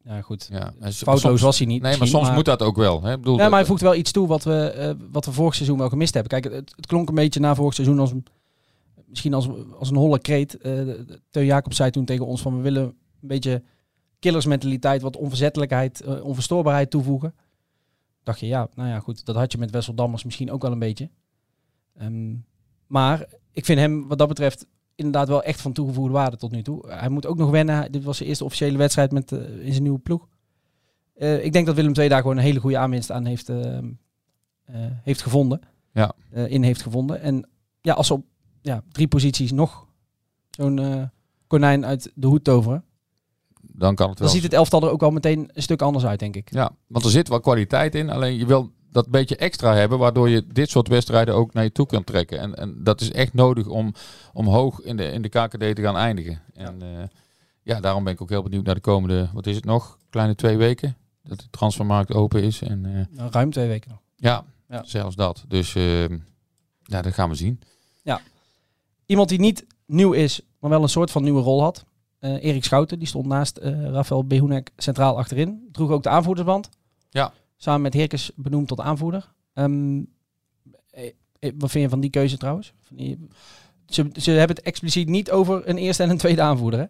Ja, 0.10 0.22
goed. 0.22 0.48
Ja. 0.52 0.74
Foutloos 0.80 1.22
soms- 1.22 1.42
was 1.42 1.58
hij 1.58 1.68
niet. 1.68 1.82
Nee, 1.82 1.98
maar 1.98 2.08
soms 2.08 2.32
moet 2.32 2.46
dat 2.46 2.62
ook 2.62 2.76
wel. 2.76 3.04
Hè? 3.04 3.12
Ik 3.12 3.18
bedoel, 3.18 3.38
Ja, 3.38 3.50
maar 3.50 3.60
hij 3.60 3.66
voegt 3.68 3.82
wel 3.82 3.96
iets 3.96 4.12
toe 4.12 4.28
wat 4.28 4.44
we, 4.44 4.70
eh, 4.70 4.94
wat 5.12 5.26
we 5.26 5.32
vorig 5.32 5.56
seizoen 5.56 5.78
wel 5.78 5.90
gemist 5.90 6.14
hebben. 6.14 6.42
Kijk, 6.42 6.54
het, 6.54 6.74
het 6.76 6.86
klonk 6.86 7.10
een 7.10 7.16
beetje 7.16 7.40
na 7.40 7.56
vorig 7.56 7.74
seizoen 7.74 8.00
als 8.00 8.14
misschien 9.06 9.34
als, 9.34 9.48
als 9.80 9.90
een 9.90 9.96
holle 9.96 10.20
kreet. 10.20 10.58
Eh 10.58 10.90
Teun 11.30 11.46
Jacob 11.46 11.74
zei 11.74 11.92
toen 11.92 12.06
tegen 12.06 12.26
ons 12.26 12.42
van 12.42 12.56
we 12.56 12.62
willen 12.62 12.84
een 12.84 13.28
beetje 13.28 13.64
killersmentaliteit, 14.20 15.02
wat 15.02 15.18
onverzettelijkheid, 15.18 16.02
eh, 16.02 16.24
onverstoorbaarheid 16.24 16.90
toevoegen. 16.90 17.36
Dacht 18.24 18.40
je, 18.40 18.48
ja, 18.48 18.68
nou 18.76 18.90
ja, 18.90 19.00
goed, 19.00 19.26
dat 19.26 19.36
had 19.36 19.52
je 19.52 19.58
met 19.58 19.72
Wessel 19.72 19.94
Dammers 19.94 20.24
misschien 20.24 20.52
ook 20.52 20.62
wel 20.62 20.72
een 20.72 20.80
beetje. 20.80 21.10
Ehm, 21.98 22.36
maar 22.88 23.26
ik 23.52 23.66
vind 23.66 23.80
hem 23.80 24.08
wat 24.08 24.18
dat 24.18 24.28
betreft 24.28 24.66
inderdaad 25.00 25.28
wel 25.28 25.44
echt 25.44 25.62
van 25.62 25.74
toegevoegde 25.74 26.14
waarde 26.14 26.38
tot 26.38 26.52
nu 26.52 26.62
toe. 26.62 26.88
Hij 26.88 27.10
moet 27.10 27.26
ook 27.26 27.38
nog 27.38 27.50
wennen. 27.50 27.92
Dit 27.92 28.04
was 28.04 28.18
zijn 28.18 28.30
eerste 28.30 28.44
officiële 28.44 28.78
wedstrijd 28.78 29.12
met, 29.12 29.32
eh, 29.32 29.40
in 29.40 29.72
zijn 29.72 29.84
nieuwe 29.84 30.00
ploeg. 30.00 30.28
Eh, 31.20 31.44
ik 31.44 31.54
denk 31.54 31.66
dat 31.66 31.76
Willem 31.76 31.94
II 31.96 32.10
daar 32.10 32.22
gewoon 32.22 32.38
een 32.38 32.44
hele 32.44 32.60
goede 32.60 32.78
aanwinst 32.78 33.12
aan 33.12 33.26
heeft, 33.26 33.50
eh, 33.50 33.78
eh, 33.78 33.84
heeft 35.04 35.22
gevonden. 35.22 35.62
Ja. 35.94 36.14
In 36.32 36.64
heeft 36.64 36.82
gevonden. 36.82 37.22
En 37.22 37.50
ja, 37.82 37.94
als 37.94 38.08
ze 38.08 38.14
op 38.14 38.26
ja, 38.62 38.84
drie 38.92 39.08
posities 39.08 39.52
nog 39.52 39.88
zo'n 40.50 41.10
konijn 41.48 41.86
uit 41.86 42.12
de 42.16 42.28
hoed 42.28 42.44
toveren, 42.44 42.84
dan 43.62 43.96
kan 43.96 44.10
het 44.10 44.18
dan 44.18 44.28
wel. 44.28 44.36
ziet 44.36 44.44
het 44.44 44.54
elftal 44.54 44.84
er 44.84 44.90
ook 44.90 45.00
wel 45.00 45.12
meteen 45.12 45.50
een 45.54 45.62
stuk 45.62 45.82
anders 45.82 46.06
uit, 46.06 46.20
denk 46.20 46.36
ik. 46.36 46.54
Ja, 46.54 46.72
want 46.88 47.06
er 47.06 47.12
zit 47.12 47.28
wel 47.28 47.40
kwaliteit 47.40 47.96
in. 47.96 48.10
Alleen 48.10 48.38
je 48.38 48.46
wil 48.46 48.72
dat 48.92 49.10
beetje 49.10 49.36
extra 49.36 49.74
hebben, 49.76 50.00
waardoor 50.00 50.30
je 50.30 50.48
dit 50.48 50.70
soort 50.70 50.88
wedstrijden 50.88 51.36
ook 51.36 51.54
naar 51.54 51.64
je 51.64 51.72
toe 51.72 51.86
kan 51.86 52.04
trekken. 52.04 52.40
En, 52.40 52.56
en 52.56 52.84
dat 52.84 53.02
is 53.02 53.12
echt 53.12 53.34
nodig 53.34 53.68
om, 53.68 53.94
om 54.34 54.48
hoog 54.48 54.82
in 54.82 54.98
de, 54.98 55.12
in 55.12 55.22
de 55.22 55.30
KKD 55.30 55.76
te 55.76 55.82
gaan 55.82 55.98
eindigen. 55.98 56.42
En 56.54 56.80
ja. 56.80 57.10
ja, 57.64 57.80
daarom 57.80 58.04
ben 58.04 58.14
ik 58.14 58.22
ook 58.22 58.30
heel 58.30 58.44
benieuwd 58.44 58.66
naar 58.66 58.76
de 58.76 58.82
komende, 58.82 59.30
wat 59.34 59.48
is 59.48 59.56
het 59.56 59.66
nog? 59.66 59.98
Kleine 60.10 60.36
twee 60.36 60.58
weken 60.58 60.98
dat 61.30 61.40
de 61.40 61.50
transfermarkt 61.50 62.14
open 62.14 62.44
is. 62.44 62.62
En, 62.62 62.86
uh, 62.86 63.06
nou, 63.10 63.32
ruim 63.32 63.52
twee 63.52 63.68
weken 63.68 63.90
nog. 63.90 64.00
Ja, 64.16 64.46
ja. 64.68 64.84
zelfs 64.84 65.16
dat. 65.16 65.44
Dus 65.48 65.76
uh, 65.76 66.08
ja, 66.84 67.02
dat 67.02 67.14
gaan 67.14 67.30
we 67.30 67.36
zien. 67.36 67.62
Ja. 68.04 68.22
Iemand 69.06 69.30
die 69.30 69.40
niet 69.40 69.66
nieuw 69.86 70.12
is, 70.12 70.42
maar 70.60 70.70
wel 70.70 70.82
een 70.82 70.90
soort 70.90 71.12
van 71.12 71.24
nieuwe 71.24 71.42
rol 71.42 71.62
had. 71.62 71.86
Uh, 72.20 72.44
Erik 72.44 72.64
Schouten, 72.64 73.00
die 73.00 73.08
stond 73.08 73.26
naast 73.26 73.60
uh, 73.60 73.90
Rafael 73.90 74.26
Behoenek 74.26 74.72
centraal 74.78 75.18
achterin. 75.18 75.68
Droeg 75.72 75.90
ook 75.90 76.04
de 76.04 76.10
aanvoerdersband. 76.10 76.70
Ja. 77.10 77.34
Samen 77.62 77.82
met 77.82 77.94
Herkes 77.94 78.32
benoemd 78.36 78.68
tot 78.68 78.80
aanvoerder. 78.80 79.34
Um, 79.54 80.08
wat 81.58 81.72
vind 81.72 81.84
je 81.84 81.90
van 81.90 82.00
die 82.00 82.10
keuze 82.10 82.38
trouwens? 82.38 82.74
Van 82.82 82.98
die, 82.98 83.28
ze, 83.86 84.10
ze 84.14 84.32
hebben 84.32 84.56
het 84.56 84.66
expliciet 84.66 85.08
niet 85.08 85.32
over 85.32 85.70
een 85.70 85.78
eerste 85.78 86.04
en 86.04 86.10
een 86.10 86.18
tweede 86.18 86.42
aanvoerder, 86.42 86.80
hè? 86.80 86.86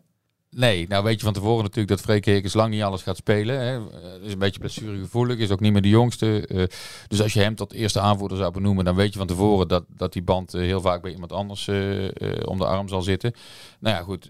Nee, 0.55 0.87
nou 0.87 1.03
weet 1.03 1.19
je 1.19 1.25
van 1.25 1.33
tevoren 1.33 1.61
natuurlijk 1.63 1.87
dat 1.87 2.01
Freek 2.01 2.25
Heekens 2.25 2.53
lang 2.53 2.69
niet 2.69 2.81
alles 2.81 3.01
gaat 3.01 3.17
spelen. 3.17 3.59
Hè. 3.59 3.75
Eh, 3.77 4.21
is 4.23 4.33
een 4.33 4.39
beetje 4.39 4.59
blessuregevoelig, 4.59 5.37
is 5.37 5.51
ook 5.51 5.59
niet 5.59 5.71
meer 5.71 5.81
de 5.81 5.89
jongste. 5.89 6.47
Eh, 6.47 6.63
dus 7.07 7.21
als 7.21 7.33
je 7.33 7.39
hem 7.39 7.55
tot 7.55 7.73
eerste 7.73 7.99
aanvoerder 7.99 8.37
zou 8.37 8.51
benoemen, 8.51 8.85
dan 8.85 8.95
weet 8.95 9.11
je 9.13 9.17
van 9.17 9.27
tevoren 9.27 9.67
dat, 9.67 9.83
dat 9.87 10.13
die 10.13 10.21
band 10.21 10.53
eh, 10.53 10.61
heel 10.61 10.81
vaak 10.81 11.01
bij 11.01 11.11
iemand 11.11 11.31
anders 11.31 11.67
eh, 11.67 12.07
om 12.45 12.57
de 12.57 12.65
arm 12.65 12.87
zal 12.87 13.01
zitten. 13.01 13.33
Nou 13.79 13.95
ja, 13.95 14.01
goed. 14.01 14.29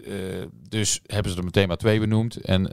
dus 0.68 1.00
hebben 1.06 1.32
ze 1.32 1.38
er 1.38 1.44
meteen 1.44 1.68
maar 1.68 1.76
twee 1.76 2.00
benoemd. 2.00 2.36
En 2.36 2.72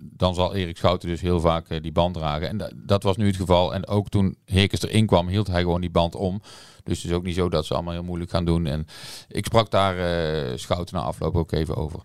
dan 0.00 0.34
zal 0.34 0.54
Erik 0.54 0.76
Schouten 0.76 1.08
dus 1.08 1.20
heel 1.20 1.40
vaak 1.40 1.82
die 1.82 1.92
band 1.92 2.14
dragen. 2.14 2.48
En 2.48 2.56
da- 2.56 2.70
dat 2.74 3.02
was 3.02 3.16
nu 3.16 3.26
het 3.26 3.36
geval. 3.36 3.74
En 3.74 3.86
ook 3.86 4.08
toen 4.08 4.36
Heekens 4.44 4.82
erin 4.82 5.06
kwam, 5.06 5.28
hield 5.28 5.46
hij 5.46 5.60
gewoon 5.60 5.80
die 5.80 5.90
band 5.90 6.14
om. 6.14 6.40
Dus 6.84 7.02
het 7.02 7.10
is 7.10 7.16
ook 7.16 7.24
niet 7.24 7.34
zo 7.34 7.48
dat 7.48 7.66
ze 7.66 7.74
allemaal 7.74 7.92
heel 7.92 8.02
moeilijk 8.02 8.30
gaan 8.30 8.44
doen. 8.44 8.66
En 8.66 8.86
ik 9.28 9.44
sprak 9.44 9.70
daar 9.70 9.94
Schouten 10.58 10.94
na 10.96 11.02
afloop 11.02 11.36
ook 11.36 11.52
even 11.52 11.76
over. 11.76 12.00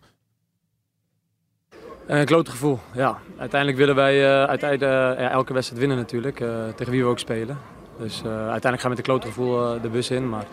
Eh, 2.07 2.19
Een 2.19 2.25
klote 2.25 2.51
gevoel, 2.51 2.79
ja. 2.93 3.17
Uiteindelijk 3.37 3.79
willen 3.79 3.95
wij 3.95 4.25
eh, 4.25 4.43
uiteindelijk, 4.49 5.19
eh, 5.19 5.29
elke 5.29 5.53
wedstrijd 5.53 5.79
winnen 5.81 5.97
natuurlijk, 5.97 6.39
eh, 6.39 6.67
tegen 6.75 6.91
wie 6.91 7.03
we 7.03 7.09
ook 7.09 7.19
spelen. 7.19 7.57
Dus 7.97 8.19
eh, 8.21 8.27
uiteindelijk 8.27 8.81
gaan 8.81 8.91
we 8.91 8.97
met 8.97 8.97
een 8.97 9.03
klote 9.03 9.27
gevoel 9.27 9.75
eh, 9.75 9.81
de 9.81 9.89
bus 9.89 10.09
in. 10.11 10.29
Maar 10.29 10.45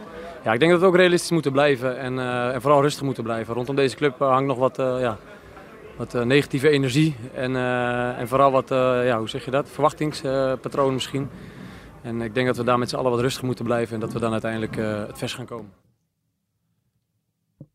ja, 0.44 0.52
ik 0.52 0.58
denk 0.60 0.72
dat 0.72 0.80
we 0.80 0.86
ook 0.86 0.96
realistisch 0.96 1.30
moeten 1.30 1.52
blijven 1.52 1.98
en, 1.98 2.18
eh, 2.18 2.54
en 2.54 2.60
vooral 2.60 2.82
rustig 2.82 3.02
moeten 3.02 3.22
blijven. 3.22 3.54
Rondom 3.54 3.76
deze 3.76 3.96
club 3.96 4.20
eh, 4.20 4.28
hangt 4.28 4.46
nog 4.46 4.58
wat, 4.58 4.78
eh, 4.78 5.00
ja, 5.00 5.18
wat 5.96 6.14
eh, 6.14 6.22
negatieve 6.22 6.68
energie 6.68 7.16
en, 7.34 7.56
eh, 7.56 8.18
en 8.18 8.28
vooral 8.28 8.50
wat, 8.50 8.70
eh, 8.70 9.06
ja, 9.06 9.18
hoe 9.18 9.28
zeg 9.28 9.44
je 9.44 9.50
dat, 9.50 9.68
verwachtingspatroon 9.68 10.92
misschien. 10.92 11.28
En 12.02 12.20
ik 12.22 12.34
denk 12.34 12.46
dat 12.46 12.56
we 12.56 12.64
daar 12.64 12.78
met 12.78 12.88
z'n 12.88 12.96
allen 12.96 13.10
wat 13.10 13.20
rustig 13.20 13.42
moeten 13.42 13.64
blijven 13.64 13.94
en 13.94 14.00
dat 14.00 14.12
we 14.12 14.18
dan 14.18 14.32
uiteindelijk 14.32 14.76
eh, 14.76 15.06
het 15.06 15.18
vers 15.18 15.34
gaan 15.34 15.46
komen. 15.46 15.72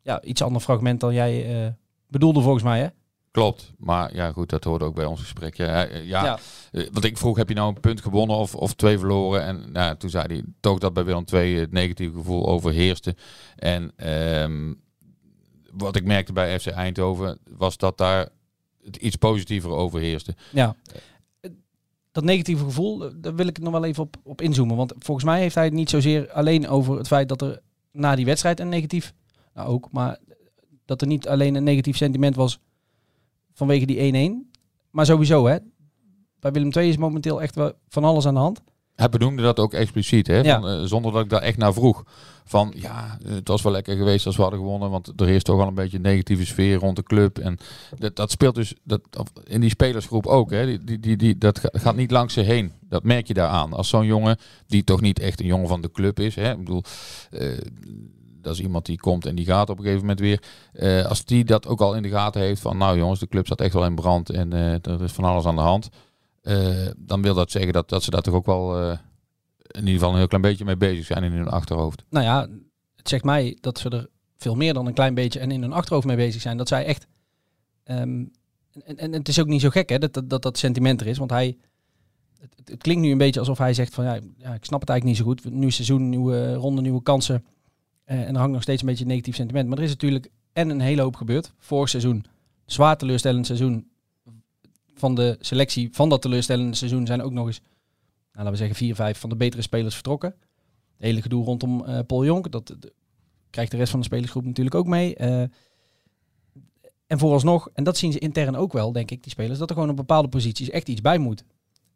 Ja, 0.01 0.22
iets 0.22 0.41
ander 0.43 0.62
fragment 0.62 1.00
dan 1.00 1.13
jij 1.13 1.63
eh, 1.65 1.72
bedoelde 2.07 2.41
volgens 2.41 2.63
mij, 2.63 2.79
hè? 2.79 2.88
Klopt, 3.31 3.72
maar 3.77 4.15
ja 4.15 4.31
goed, 4.31 4.50
dat 4.50 4.63
hoorde 4.63 4.86
ook 4.86 4.96
bij 4.96 5.05
ons 5.05 5.19
gesprek. 5.19 5.55
Ja, 5.57 5.86
eh, 5.86 6.05
ja, 6.07 6.24
Ja. 6.24 6.39
eh, 6.72 6.88
want 6.91 7.05
ik 7.05 7.17
vroeg, 7.17 7.38
heb 7.38 7.50
je 7.50 7.55
nou 7.55 7.67
een 7.67 7.79
punt 7.79 8.01
gewonnen 8.01 8.36
of, 8.36 8.55
of 8.55 8.74
twee 8.74 8.98
verloren? 9.00 9.43
En 9.43 9.72
nou, 9.72 9.98
toen 9.98 10.10
zei 10.10 10.25
hij 10.27 10.43
toch 10.60 10.79
dat 10.79 10.93
bij 10.93 11.05
Willem 11.05 11.24
II 11.34 11.57
het 11.60 11.72
negatieve 11.72 12.17
gevoel 12.17 12.48
overheerste. 12.48 13.15
En 13.55 13.91
ehm, 13.96 14.74
wat 15.72 15.96
ik 15.96 16.03
merkte 16.05 16.34
bij 16.34 16.60
FC 16.60 16.67
Eindhoven 16.67 17.39
was 17.57 17.77
dat 17.77 17.98
daar 17.98 18.29
het 18.84 18.96
iets 18.96 19.15
positiever 19.15 19.69
overheerste. 19.69 20.36
Ja. 20.51 20.75
Dat 22.12 22.24
negatieve 22.24 22.63
gevoel, 22.63 23.05
eh, 23.05 23.12
daar 23.15 23.36
wil 23.36 23.48
ik 23.48 23.60
nog 23.60 23.72
wel 23.72 23.84
even 23.86 24.03
op, 24.03 24.15
op 24.24 24.41
inzoomen. 24.41 24.75
Want 24.75 24.93
volgens 25.00 25.25
mij 25.25 25.39
heeft 25.39 25.55
hij 25.55 25.63
het 25.65 25.74
niet 25.74 25.89
zozeer 25.89 26.31
alleen 26.31 26.67
over 26.67 26.98
het 26.98 27.07
feit 27.07 27.29
dat 27.29 27.41
er 27.41 27.60
na 27.91 28.15
die 28.15 28.25
wedstrijd 28.25 28.60
een 28.60 28.69
negatief, 28.69 29.13
nou 29.53 29.67
ook, 29.69 29.88
maar 29.91 30.17
dat 30.86 31.01
er 31.01 31.07
niet 31.07 31.27
alleen 31.27 31.55
een 31.55 31.63
negatief 31.63 31.98
sentiment 31.98 32.36
was 32.36 32.60
vanwege 33.57 33.85
die 33.85 34.29
1-1. 34.29 34.55
Maar 34.91 35.05
sowieso, 35.05 35.45
hè. 35.47 35.57
Bij 36.39 36.51
Willem 36.51 36.71
II 36.75 36.89
is 36.89 36.97
momenteel 36.97 37.41
echt 37.41 37.55
wel 37.55 37.71
van 37.89 38.03
alles 38.03 38.25
aan 38.25 38.33
de 38.33 38.39
hand. 38.39 38.61
Hij 38.95 39.09
benoemde 39.09 39.41
dat 39.41 39.59
ook 39.59 39.73
expliciet, 39.73 40.27
hè? 40.27 40.39
Ja. 40.39 40.59
Van, 40.61 40.69
eh, 40.69 40.83
zonder 40.83 41.11
dat 41.11 41.23
ik 41.23 41.29
daar 41.29 41.41
echt 41.41 41.57
naar 41.57 41.73
vroeg. 41.73 42.03
Van 42.45 42.73
ja, 42.75 43.17
het 43.27 43.47
was 43.47 43.61
wel 43.61 43.71
lekker 43.71 43.95
geweest 43.97 44.25
als 44.25 44.35
we 44.35 44.41
hadden 44.41 44.59
gewonnen, 44.59 44.89
want 44.89 45.13
er 45.21 45.25
heerst 45.27 45.45
toch 45.45 45.57
wel 45.57 45.67
een 45.67 45.73
beetje 45.73 45.97
een 45.97 46.03
negatieve 46.03 46.45
sfeer 46.45 46.77
rond 46.77 46.95
de 46.95 47.03
club. 47.03 47.37
En 47.37 47.57
dat, 47.97 48.15
dat 48.15 48.31
speelt 48.31 48.55
dus 48.55 48.73
dat, 48.83 49.01
in 49.43 49.61
die 49.61 49.69
spelersgroep 49.69 50.25
ook. 50.25 50.51
Hè? 50.51 50.65
Die, 50.65 50.83
die, 50.83 50.99
die, 50.99 51.17
die, 51.17 51.37
dat 51.37 51.59
ga- 51.59 51.69
gaat 51.71 51.95
niet 51.95 52.11
langs 52.11 52.33
ze 52.33 52.41
heen. 52.41 52.71
Dat 52.89 53.03
merk 53.03 53.27
je 53.27 53.33
daaraan. 53.33 53.73
Als 53.73 53.89
zo'n 53.89 54.05
jongen, 54.05 54.37
die 54.67 54.83
toch 54.83 55.01
niet 55.01 55.19
echt 55.19 55.39
een 55.39 55.45
jongen 55.45 55.67
van 55.67 55.81
de 55.81 55.91
club 55.91 56.19
is. 56.19 56.35
Hè? 56.35 56.51
Ik 56.51 56.57
bedoel, 56.57 56.83
eh, 57.29 57.57
is 58.54 58.62
iemand 58.62 58.86
die 58.86 58.98
komt 58.98 59.25
en 59.25 59.36
die 59.36 59.46
gaat 59.46 59.70
op 59.70 59.77
een 59.77 59.84
gegeven 59.84 60.01
moment 60.01 60.20
weer. 60.20 60.44
Eh, 60.74 61.06
als 61.06 61.25
die 61.25 61.46
dat 61.46 61.68
ook 61.68 61.82
al 61.82 61.96
in 61.96 62.04
de 62.04 62.10
gaten 62.10 62.42
heeft 62.42 62.62
van 62.62 62.77
nou 62.77 62.98
jongens, 62.98 63.20
de 63.20 63.27
club 63.27 63.46
staat 63.46 63.62
echt 63.62 63.74
wel 63.74 63.86
in 63.86 63.96
brand 63.96 64.30
en 64.30 64.54
eh, 64.54 64.74
er 64.74 65.04
is 65.04 65.12
van 65.12 65.24
alles 65.24 65.46
aan 65.46 65.56
de 65.56 65.62
hand. 65.62 65.89
Eh, 66.42 66.88
dan 66.98 67.22
wil 67.22 67.34
dat 67.34 67.51
zeggen 67.51 67.74
dat, 67.74 67.89
dat 67.89 68.04
ze 68.04 68.10
daar 68.10 68.22
toch 68.22 68.34
ook 68.34 68.46
wel 68.46 68.92
in 69.68 69.79
ieder 69.79 69.94
geval 69.94 70.10
een 70.10 70.18
heel 70.18 70.27
klein 70.27 70.42
beetje 70.42 70.66
mee 70.66 70.77
bezig 70.77 71.05
zijn 71.05 71.24
in 71.24 71.31
hun 71.31 71.48
achterhoofd. 71.48 72.03
Nou 72.10 72.25
ja, 72.25 72.48
het 72.96 73.10
zegt 73.10 73.24
mij 73.24 73.57
dat 73.62 73.79
ze 73.79 73.90
er 73.90 74.07
veel 74.38 74.55
meer 74.55 74.74
dan 74.74 74.86
een 74.86 74.94
klein 74.94 75.14
beetje 75.14 75.40
en 75.40 75.51
in 75.51 75.62
hun 75.62 75.74
achterhoofd 75.74 76.07
mee 76.07 76.16
bezig 76.16 76.42
zijn. 76.42 76.57
Dat 76.57 76.68
zij 76.68 76.86
echt. 76.86 77.07
ehm, 77.83 78.24
en, 78.86 78.98
en 78.98 79.14
het 79.14 79.27
is 79.27 79.40
ook 79.40 79.48
niet 79.48 79.62
zo 79.62 79.70
gek 79.70 79.90
hè, 79.90 79.98
dat, 80.00 80.22
dat, 80.25 80.42
dat 80.42 80.57
sentiment 80.57 81.01
er 81.01 81.07
is. 81.07 81.18
Want 81.18 81.31
hij. 81.31 81.57
Het 82.66 82.81
klinkt 82.81 83.01
nu 83.01 83.12
een 83.12 83.18
beetje 83.18 83.40
alsof 83.40 83.57
hij 83.57 83.74
zegt 83.74 83.94
van 83.94 84.03
ja, 84.03 84.20
ja, 84.38 84.53
ik 84.53 84.66
snap 84.66 84.79
het 84.79 84.90
eigenlijk 84.90 85.03
niet 85.03 85.18
zo 85.18 85.24
goed. 85.24 85.53
Nieuw 85.53 85.70
seizoen, 85.70 86.10
nieuwe 86.10 86.53
ronde, 86.53 86.81
nieuwe 86.81 87.01
kansen. 87.01 87.46
Eh, 88.07 88.22
en 88.22 88.33
er 88.33 88.37
hangt 88.37 88.53
nog 88.53 88.61
steeds 88.61 88.81
een 88.81 88.87
beetje 88.87 89.05
negatief 89.05 89.35
sentiment. 89.35 89.67
Maar 89.67 89.77
er 89.77 89.83
is 89.83 89.89
natuurlijk 89.89 90.29
en 90.53 90.70
een 90.70 90.79
hele 90.79 91.01
hoop 91.01 91.15
gebeurd. 91.15 91.53
Vorig 91.59 91.89
seizoen, 91.89 92.25
zwaar 92.65 92.98
teleurstellend 92.98 93.46
seizoen. 93.46 93.87
Van 94.93 95.15
de 95.15 95.37
selectie 95.39 95.89
van 95.91 96.09
dat 96.09 96.22
teleurstellende 96.22 96.75
seizoen 96.75 97.05
zijn 97.05 97.22
ook 97.22 97.31
nog 97.31 97.46
eens, 97.48 97.59
nou, 97.59 97.70
laten 98.31 98.51
we 98.51 98.57
zeggen, 98.57 98.75
vier, 98.75 98.96
vijf 98.96 99.20
van 99.20 99.29
de 99.29 99.35
betere 99.35 99.61
spelers 99.61 99.93
vertrokken. 99.93 100.29
Het 100.29 101.05
hele 101.05 101.22
gedoe 101.22 101.43
rondom 101.43 101.85
eh, 101.85 102.00
Paul 102.07 102.25
Jonk, 102.25 102.51
dat 102.51 102.75
krijgt 103.50 103.72
de 103.72 103.77
rest 103.77 103.91
van 103.91 104.00
de 104.00 104.05
spelersgroep 104.05 104.46
natuurlijk 104.46 104.75
ook 104.75 104.87
mee. 104.87 105.15
Eh, 105.15 105.41
en 107.07 107.20
vooralsnog, 107.20 107.70
en 107.74 107.83
dat 107.83 107.98
zien 107.98 108.11
ze 108.11 108.20
intern 108.20 108.55
ook 108.55 108.74
wel, 108.74 108.91
denk 108.91 109.11
ik, 109.11 109.24
die 109.24 109.31
spelers, 109.31 109.59
dat 109.59 109.70
er 109.70 109.75
gewoon 109.75 109.89
op 109.89 109.96
bepaalde 109.96 110.27
posities 110.27 110.70
echt 110.70 110.89
iets 110.89 111.01
bij 111.01 111.17
moet. 111.17 111.43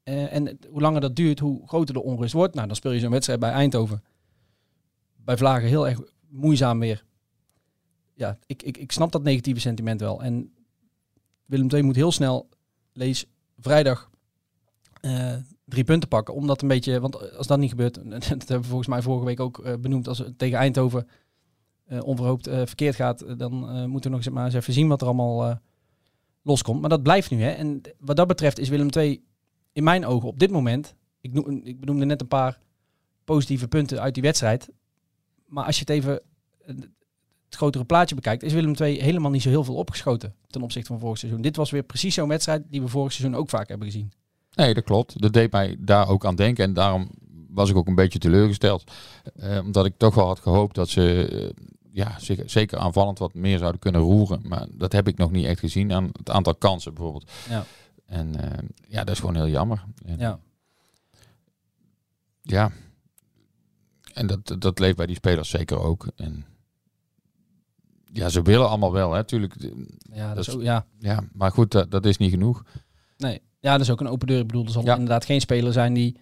En 0.04 0.60
hoe 0.70 0.82
langer 0.82 1.02
dat 1.02 1.16
duurt, 1.16 1.40
hoe 1.40 1.68
groter 1.68 1.94
de 1.94 2.04
onrust 2.04 2.34
wordt. 2.34 2.56
Nou, 2.56 2.68
dan 2.68 2.76
speel 2.76 2.92
je 2.92 3.00
zo'n 3.00 3.12
wedstrijd 3.12 3.40
bij 3.40 3.52
Eindhoven. 3.52 4.04
Bij 5.24 5.38
Vlagen 5.38 5.68
heel 5.68 5.88
erg 5.88 6.00
moeizaam 6.30 6.80
weer. 6.80 7.04
Ja, 8.14 8.38
ik, 8.46 8.64
ik, 8.64 8.78
ik 8.78 8.92
snap 8.92 9.12
dat 9.12 9.24
negatieve 9.24 9.60
sentiment 9.60 10.00
wel. 10.00 10.24
En 10.24 10.54
Willem 11.46 11.70
II 11.70 11.84
moet 11.84 11.96
heel 11.96 12.12
snel, 12.12 12.50
lees 12.94 13.26
vrijdag, 13.58 14.10
eh, 15.02 15.36
drie 15.66 15.84
punten 15.84 16.10
pakken. 16.10 16.34
Om 16.34 16.48
dat 16.48 16.62
een 16.62 16.68
beetje, 16.68 17.00
want 17.00 17.38
als 17.38 17.48
dat 17.48 17.60
niet 17.60 17.70
gebeurt, 17.70 17.96
dat 18.10 18.28
hebben 18.28 18.62
we 18.62 18.64
volgens 18.64 18.88
mij 18.88 19.02
vorige 19.02 19.26
week 19.26 19.40
ook 19.40 19.60
eh, 19.60 19.74
benoemd, 19.80 20.08
als 20.08 20.18
het 20.18 20.38
tegen 20.38 20.58
Eindhoven 20.58 21.08
eh, 21.86 22.04
onverhoopt 22.04 22.48
verkeerd 22.48 22.96
gaat, 22.96 23.40
dan 23.40 23.54
moeten 23.90 24.12
we 24.12 24.18
nog 24.18 24.26
eens, 24.26 24.36
maar 24.36 24.46
eens 24.46 24.54
even 24.54 24.74
zien 24.74 24.88
wat 24.88 25.02
er 25.02 25.08
allemaal 25.08 25.60
loskomt. 26.42 26.82
Maar 26.82 26.90
dat 26.90 27.04
blijft 27.04 27.32
nu. 27.32 27.42
Hè? 27.42 27.50
En 27.50 27.82
wat 28.00 28.16
dat 28.16 28.28
betreft 28.28 28.60
is 28.60 28.70
Willem 28.70 28.90
II 28.90 29.24
in 29.74 29.84
mijn 29.84 30.06
ogen 30.06 30.28
op 30.28 30.40
dit 30.40 30.52
moment, 30.52 30.96
ik, 31.22 31.36
ik 31.64 31.80
benoemde 31.80 32.06
net 32.06 32.22
een 32.22 32.28
paar 32.28 32.60
positieve 33.24 33.68
punten 33.68 34.02
uit 34.02 34.14
die 34.14 34.24
wedstrijd. 34.24 34.70
Maar 35.52 35.66
als 35.66 35.76
je 35.76 35.82
het 35.82 35.90
even 35.90 36.22
eh, 36.66 36.76
het 37.46 37.56
grotere 37.56 37.84
plaatje 37.84 38.16
bekijkt, 38.16 38.44
is 38.44 38.54
Willem 38.54 38.76
II 38.76 39.02
helemaal 39.02 39.32
niet 39.32 39.42
zo 39.42 39.50
heel 39.50 39.64
veel 39.64 39.76
opgeschoten 39.76 40.36
ten 40.48 40.62
opzichte 40.62 40.88
van 40.88 41.00
vorig 41.00 41.18
seizoen. 41.18 41.42
Dit 41.42 41.56
was 41.56 41.72
weer 41.72 41.84
precies 41.84 42.14
zo'n 42.14 42.28
wedstrijd 42.28 42.64
die 42.70 42.82
we 42.82 42.88
vorig 42.88 43.12
seizoen 43.14 43.40
ook 43.40 43.50
vaak 43.50 43.68
hebben 43.68 43.88
gezien. 43.88 44.12
Nee, 44.54 44.74
dat 44.74 44.84
klopt. 44.84 45.22
Dat 45.22 45.34
deed 45.34 45.52
mij 45.52 45.76
daar 45.80 46.08
ook 46.08 46.26
aan 46.26 46.36
denken. 46.36 46.64
En 46.64 46.74
daarom 46.74 47.10
was 47.50 47.70
ik 47.70 47.76
ook 47.76 47.88
een 47.88 47.96
beetje 47.96 48.20
teleurgesteld. 48.20 48.92
Eh, 49.36 49.60
omdat 49.64 49.86
ik 49.86 49.94
toch 49.98 50.16
wel 50.16 50.26
had 50.26 50.40
gehoopt 50.40 50.76
dat 50.76 50.90
ze 50.90 51.28
eh, 51.28 51.66
ja, 51.92 52.20
zich, 52.20 52.40
zeker 52.46 52.78
aanvallend 52.78 53.20
wat 53.20 53.34
meer 53.34 53.58
zouden 53.58 53.80
kunnen 53.80 54.02
roeren. 54.02 54.42
Maar 54.48 54.68
dat 54.72 54.92
heb 54.92 55.08
ik 55.08 55.18
nog 55.18 55.32
niet 55.32 55.46
echt 55.46 55.60
gezien 55.60 55.94
aan 55.94 56.10
het 56.18 56.30
aantal 56.30 56.56
kansen 56.56 56.94
bijvoorbeeld. 56.94 57.32
Ja. 57.50 57.66
En 58.06 58.36
eh, 58.36 58.68
ja, 58.88 59.04
dat 59.04 59.14
is 59.14 59.20
gewoon 59.20 59.36
heel 59.36 59.48
jammer. 59.48 59.84
En, 60.06 60.20
Ja. 60.20 60.40
ja. 62.42 62.72
En 64.14 64.28
dat, 64.28 64.56
dat 64.62 64.80
leeft 64.80 64.96
bij 64.98 65.06
die 65.06 65.16
spelers 65.16 65.50
zeker 65.50 65.80
ook. 65.80 66.08
En 66.16 66.46
ja, 68.14 68.30
ze 68.30 68.42
willen 68.42 68.68
allemaal 68.70 68.92
wel, 68.92 69.14
hè, 69.14 69.24
tuurlijk. 69.24 69.56
Ja, 70.14 70.28
dat 70.28 70.36
Dat 70.36 70.38
is 70.38 70.48
is- 70.48 70.54
ook, 70.56 70.62
ja. 70.62 70.86
Ja, 71.00 71.24
maar 71.34 71.52
goed, 71.52 71.72
dat, 71.72 71.92
dat 71.92 72.06
is 72.06 72.18
niet 72.18 72.32
genoeg. 72.32 72.64
Nee. 73.18 73.42
ja, 73.60 73.72
dat 73.72 73.82
is 73.82 73.90
ook 73.90 74.00
een 74.00 74.08
open 74.08 74.28
deur. 74.28 74.40
Ik 74.40 74.48
bedoel, 74.48 74.66
er 74.66 74.72
zal 74.72 74.84
Ja. 74.84 74.94
inderdaad 74.94 75.26
geen 75.26 75.42
speler 75.42 75.74
zijn 75.74 75.94
die 75.94 76.18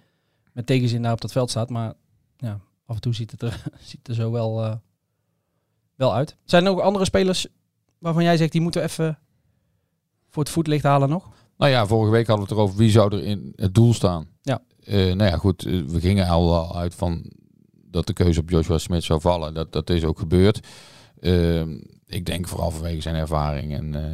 met 0.54 0.66
tegenzin 0.66 1.02
daar 1.02 1.12
op 1.14 1.22
dat 1.22 1.32
veld 1.32 1.50
staat. 1.50 1.70
Maar 1.70 1.94
ja, 2.38 2.60
af 2.86 2.96
en 2.96 3.02
toe 3.02 3.14
ziet 3.14 3.32
het 3.32 3.42
er, 3.42 3.64
ziet 3.90 4.08
er 4.08 4.14
zo 4.14 4.32
wel, 4.32 4.64
eh, 4.64 4.76
wel 5.96 6.14
uit. 6.14 6.36
Zijn 6.46 6.66
er 6.66 6.72
nog 6.72 6.82
andere 6.82 7.06
spelers 7.06 7.48
waarvan 7.98 8.24
jij 8.24 8.38
zegt, 8.38 8.52
die 8.52 8.62
moeten 8.62 8.82
we 8.82 8.88
even 8.88 9.20
voor 10.30 10.44
het 10.44 10.52
voetlicht 10.52 10.84
halen 10.84 11.10
nog? 11.10 11.30
Nou 11.58 11.72
ja, 11.72 11.86
vorige 11.86 12.12
week 12.12 12.28
hadden 12.28 12.46
we 12.46 12.52
het 12.52 12.60
erover 12.62 12.78
wie 12.78 12.92
zou 12.92 13.16
er 13.16 13.24
in 13.24 13.54
het 13.56 13.74
doel 13.76 13.94
staan. 13.94 14.28
Ja. 14.42 14.62
Eh, 14.84 14.96
nou 14.96 15.24
ja, 15.32 15.38
goed, 15.38 15.66
eh, 15.66 15.82
we 15.84 16.00
gingen 16.00 16.28
al 16.28 16.78
uit 16.78 16.96
van 16.96 17.32
dat 17.92 18.08
de 18.08 18.14
keuze 18.14 18.40
op 18.40 18.50
Joshua 18.50 18.78
Smith 18.78 19.04
zou 19.04 19.22
vallen. 19.22 19.54
Dat, 19.54 19.72
dat 19.72 19.90
is 19.90 20.04
ook 20.04 20.20
gebeurd. 20.20 20.68
Ehm, 21.20 21.78
ik 22.06 22.26
denk 22.26 22.48
vooral 22.48 22.72
vanwege 22.72 23.02
zijn 23.02 23.16
ervaring. 23.16 23.74
En 23.74 23.96
eh, 23.96 24.12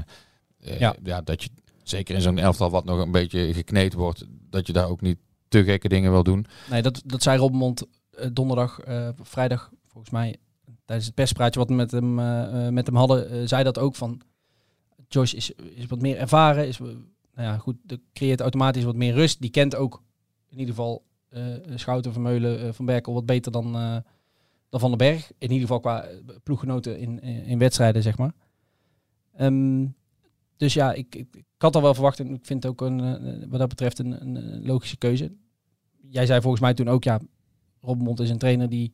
eh, 0.74 0.80
Ja. 0.80 0.96
ja. 1.04 1.22
dat 1.22 1.44
je 1.44 1.50
zeker 1.84 2.16
in 2.16 2.22
zo'n 2.22 2.38
elftal 2.38 2.70
wat 2.70 2.86
nog 2.86 3.00
een 3.00 3.12
beetje 3.12 3.54
gekneed 3.54 3.94
wordt, 3.94 4.26
dat 4.50 4.68
je 4.68 4.74
daar 4.74 4.90
ook 4.90 5.02
niet 5.02 5.18
te 5.48 5.64
gekke 5.64 5.88
dingen 5.88 6.12
wil 6.12 6.24
doen. 6.24 6.46
Nee, 6.70 6.82
dat, 6.82 7.02
dat 7.06 7.24
zei 7.24 7.38
Robbenmond 7.38 7.84
eh, 8.12 8.28
donderdag, 8.34 8.80
vrijdag, 9.22 9.72
volgens 9.88 10.14
mij, 10.14 10.36
tijdens 10.86 11.08
het 11.08 11.16
perspraatje 11.16 11.60
wat 11.60 11.70
we 11.70 11.76
met 11.76 11.92
hem, 11.92 12.14
met 12.74 12.86
hem 12.86 12.96
hadden, 12.96 13.48
zei 13.48 13.64
dat 13.64 13.80
ook 13.80 13.96
van, 13.96 14.22
Josh 15.08 15.34
is, 15.34 15.52
is 15.76 15.86
wat 15.86 16.02
meer 16.02 16.18
ervaren, 16.18 16.68
is, 16.68 16.78
nou 16.78 16.98
ja, 17.36 17.58
goed, 17.58 17.76
de 17.84 18.00
creëert 18.14 18.42
automatisch 18.42 18.84
wat 18.84 18.96
meer 18.96 19.14
rust. 19.14 19.42
Die 19.42 19.50
kent 19.50 19.76
ook 19.76 20.04
in 20.50 20.60
ieder 20.60 20.76
geval 20.76 21.04
Schouten, 21.76 22.12
Vermeulen, 22.12 22.60
eh, 22.60 22.74
Van 22.74 22.86
Berkel 22.86 23.14
wat 23.14 23.26
beter 23.26 23.52
dan, 23.52 23.76
eh, 23.76 23.98
dan 24.70 24.80
Van 24.80 24.90
den 24.90 24.98
Berg. 24.98 25.32
In 25.38 25.52
ieder 25.52 25.68
geval 25.68 25.80
qua 25.80 26.04
eh, 26.04 26.18
ploeggenoten 26.44 27.00
in, 27.00 27.22
in, 27.22 27.60
wedstrijden, 27.60 28.02
zeg 28.02 28.18
maar. 28.18 28.34
Ehm, 29.36 29.86
dus 30.58 30.74
ja, 30.74 30.94
ik, 30.94 31.16
ik, 31.16 31.44
had 31.58 31.76
al 31.76 31.82
wel 31.82 31.94
verwacht 31.94 32.20
en 32.20 32.34
ik 32.34 32.46
vind 32.46 32.64
het 32.64 32.72
ook 32.72 32.82
een, 32.82 33.00
eh, 33.00 33.48
wat 33.50 33.60
dat 33.60 33.70
betreft 33.70 34.00
een, 34.00 34.22
een, 34.22 34.66
logische 34.66 34.98
keuze. 34.98 35.32
Jij 36.10 36.26
zei 36.26 36.42
volgens 36.42 36.62
mij 36.62 36.74
toen 36.74 36.88
ook, 36.88 37.04
ja, 37.04 37.20
Robbenmond 37.82 38.20
is 38.20 38.30
een 38.30 38.38
trainer 38.38 38.70
die 38.70 38.94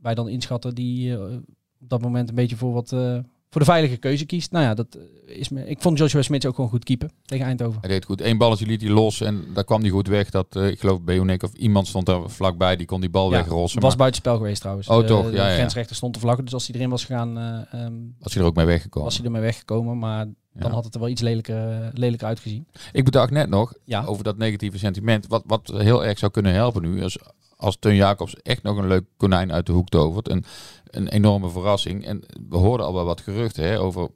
wij 0.00 0.14
dan 0.14 0.28
inschatten 0.28 0.74
die 0.74 1.16
eh, 1.16 1.36
op 1.80 1.88
dat 1.88 2.02
moment 2.02 2.28
een 2.28 2.34
beetje 2.34 2.56
voor 2.56 2.72
wat 2.72 2.92
eh, 2.92 3.18
voor 3.50 3.60
de 3.60 3.66
veilige 3.66 3.96
keuze 3.96 4.24
kiest. 4.26 4.50
Nou 4.50 4.64
ja, 4.64 4.74
dat 4.74 4.86
eh, 5.26 5.36
is 5.38 5.48
me. 5.48 5.66
Ik 5.68 5.80
vond 5.82 5.98
Joshua 5.98 6.22
Smits 6.22 6.46
ook 6.46 6.54
gewoon 6.54 6.70
goed 6.70 6.84
keeper 6.84 7.10
tegen 7.24 7.46
Eindhoven. 7.46 7.80
Hij 7.80 7.90
deed 7.90 8.04
goed. 8.04 8.20
Eén 8.20 8.38
balletje 8.38 8.66
liet 8.66 8.80
hij 8.80 8.90
los 8.90 9.20
en 9.20 9.44
daar 9.54 9.64
kwam 9.64 9.80
hij 9.80 9.90
goed 9.90 10.06
weg. 10.08 10.30
Dat, 10.30 10.56
eh, 10.56 10.68
ik 10.68 10.80
geloof 10.80 11.02
Beonik 11.02 11.42
of 11.42 11.52
iemand 11.54 11.86
stond 11.86 12.06
daar 12.06 12.30
vlakbij, 12.30 12.76
die 12.76 12.86
kon 12.86 13.00
die 13.00 13.10
bal 13.10 13.30
Ja, 13.30 13.36
wegrossen. 13.36 13.80
was 13.80 13.88
maar 13.88 13.98
buitenspel 13.98 14.36
geweest 14.36 14.60
trouwens. 14.60 14.88
Oh, 14.88 14.98
De- 14.98 15.04
toch? 15.04 15.30
De, 15.30 15.36
Ja, 15.36 15.48
ja. 15.48 15.54
grensrechter 15.54 15.96
stond 15.96 16.14
te 16.14 16.20
vlaggen, 16.20 16.44
dus 16.44 16.54
als 16.54 16.66
hij 16.66 16.76
erin 16.76 16.90
was 16.90 17.04
gegaan, 17.04 17.38
eh, 17.38 17.80
ehm, 17.84 17.92
was 18.18 18.32
hij 18.34 18.42
er 18.42 18.48
ook 18.48 18.56
mee 18.56 18.66
weggekomen. 18.66 19.08
was 19.08 19.16
hij 19.16 19.26
ermee 19.26 19.40
weggekomen. 19.42 19.98
Maar 19.98 20.24
dan 20.52 20.68
Ja. 20.68 20.74
had 20.74 20.84
het 20.84 20.94
er 20.94 21.00
wel 21.00 21.08
iets 21.08 21.20
lelijker, 21.22 21.68
eh, 21.82 21.88
lelijker 21.92 22.26
uitgezien. 22.26 22.66
Ik 22.92 23.04
bedacht 23.04 23.30
net 23.30 23.48
nog 23.48 23.72
Ja. 23.84 24.04
over 24.04 24.24
dat 24.24 24.36
negatieve 24.38 24.78
sentiment. 24.78 25.26
Wat, 25.26 25.42
wat 25.46 25.72
heel 25.76 26.04
erg 26.04 26.18
zou 26.18 26.32
kunnen 26.32 26.52
helpen 26.52 26.82
nu. 26.82 27.02
Als, 27.02 27.18
als 27.58 27.76
Teun 27.78 27.94
Jacobs 27.94 28.34
echt 28.42 28.62
nog 28.62 28.76
een 28.76 28.86
leuk 28.86 29.04
konijn 29.16 29.52
uit 29.52 29.66
de 29.66 29.72
hoek 29.72 29.88
tovert. 29.88 30.30
Een, 30.30 30.44
een 30.84 31.08
enorme 31.08 31.50
verrassing. 31.50 32.04
En 32.04 32.22
we 32.48 32.56
hoorden 32.56 32.86
al 32.86 32.94
wel 32.94 33.04
wat 33.04 33.20
geruchten 33.20 33.64
hè, 33.64 33.80
over 33.80 34.10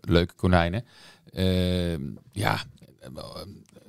leuke 0.00 0.34
konijnen. 0.34 0.84
Ehm, 1.32 2.02
ja, 2.32 2.62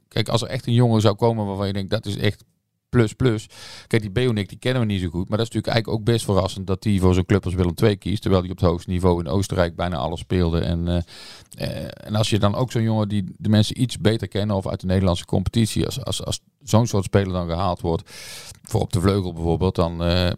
kijk, 0.08 0.30
als 0.30 0.42
er 0.42 0.48
echt 0.48 0.68
een 0.68 0.74
jongen 0.74 1.02
zou 1.02 1.16
komen 1.16 1.46
waarvan 1.46 1.68
je 1.68 1.74
denkt 1.74 1.90
dat 1.90 2.06
is 2.06 2.18
echt 2.18 2.44
plus 2.96 3.14
plus. 3.14 3.48
Kijk, 3.88 4.02
die 4.02 4.12
Beonik 4.12 4.50
die 4.50 4.58
kennen 4.58 4.82
we 4.82 4.88
niet 4.88 5.02
zo 5.02 5.10
goed. 5.10 5.30
Maar 5.30 5.38
dat 5.38 5.48
is 5.48 5.54
natuurlijk 5.54 5.74
eigenlijk 5.74 5.98
ook 5.98 6.14
best 6.14 6.26
verrassend 6.26 6.68
dat 6.68 6.84
hij 6.84 7.00
voor 7.00 7.14
zo'n 7.14 7.26
club 7.26 7.46
als 7.46 7.54
Willem 7.54 7.74
II 7.84 7.96
kiest. 7.96 8.22
Terwijl 8.22 8.42
hij 8.42 8.52
op 8.52 8.58
het 8.58 8.70
hoogste 8.70 8.90
niveau 8.90 9.20
in 9.20 9.28
Oostenrijk 9.28 9.76
bijna 9.76 9.96
alles 9.96 10.20
speelde. 10.20 10.60
En, 10.60 10.88
eh, 10.88 11.02
eh, 11.58 11.88
en 11.94 12.16
als 12.16 12.30
je 12.30 12.40
dan 12.40 12.56
ook 12.56 12.72
zo'n 12.72 12.82
jongen 12.82 13.10
die 13.10 13.24
de 13.38 13.50
mensen 13.50 13.82
iets 13.82 14.00
beter 14.00 14.28
kennen 14.28 14.56
of 14.56 14.68
uit 14.68 14.80
de 14.80 14.86
Nederlandse 14.86 15.26
competitie, 15.26 15.86
als, 15.86 16.04
als, 16.04 16.26
als 16.26 16.40
zo'n 16.64 16.88
soort 16.88 17.04
speler 17.04 17.34
dan 17.34 17.48
gehaald 17.48 17.82
wordt, 17.82 18.04
voor 18.64 18.82
op 18.82 18.94
de 18.94 19.02
vleugel 19.02 19.34
bijvoorbeeld, 19.34 19.76
dan, 19.76 20.04
eh, 20.04 20.32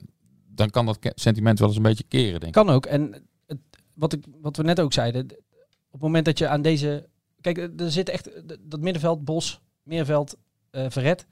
dan 0.48 0.70
kan 0.70 0.86
dat 0.86 0.98
sentiment 1.02 1.60
wel 1.60 1.68
eens 1.68 1.78
een 1.78 1.84
beetje 1.84 2.06
keren, 2.08 2.40
denk 2.40 2.56
ik. 2.56 2.66
Kan 2.66 2.70
ook. 2.70 2.86
En 2.86 3.28
het, 3.46 3.60
wat, 3.94 4.14
ik, 4.14 4.26
wat 4.42 4.58
we 4.58 4.64
net 4.64 4.80
ook 4.80 4.94
zeiden, 4.94 5.22
op 5.22 5.92
het 5.92 6.02
moment 6.02 6.26
dat 6.26 6.38
je 6.38 6.48
aan 6.48 6.62
deze... 6.62 7.08
Kijk, 7.42 7.58
er 7.58 7.92
zit 7.92 8.10
echt 8.10 8.30
dat 8.62 8.80
middenveld, 8.80 9.26
Bos, 9.26 9.62
Meerveld, 9.84 10.36
Verret. 10.72 11.26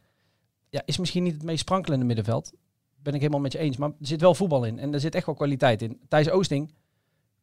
Ja, 0.76 0.82
is 0.86 0.98
misschien 0.98 1.24
niet 1.24 1.34
het 1.34 1.44
meest 1.44 1.60
sprankelende 1.60 2.06
middenveld. 2.06 2.54
Ben 2.96 3.14
ik 3.14 3.20
helemaal 3.20 3.42
met 3.42 3.52
je 3.52 3.58
eens. 3.58 3.78
Maar 3.78 3.90
er 3.90 4.08
zit 4.08 4.22
wel 4.22 4.36
voetbal 4.36 4.64
in. 4.64 4.80
En 4.80 4.94
er 4.94 5.00
zit 5.00 5.16
echt 5.16 5.26
wel 5.26 5.36
kwaliteit 5.36 5.82
in. 5.82 6.00
Thijs 6.08 6.30
Oosting, 6.30 6.72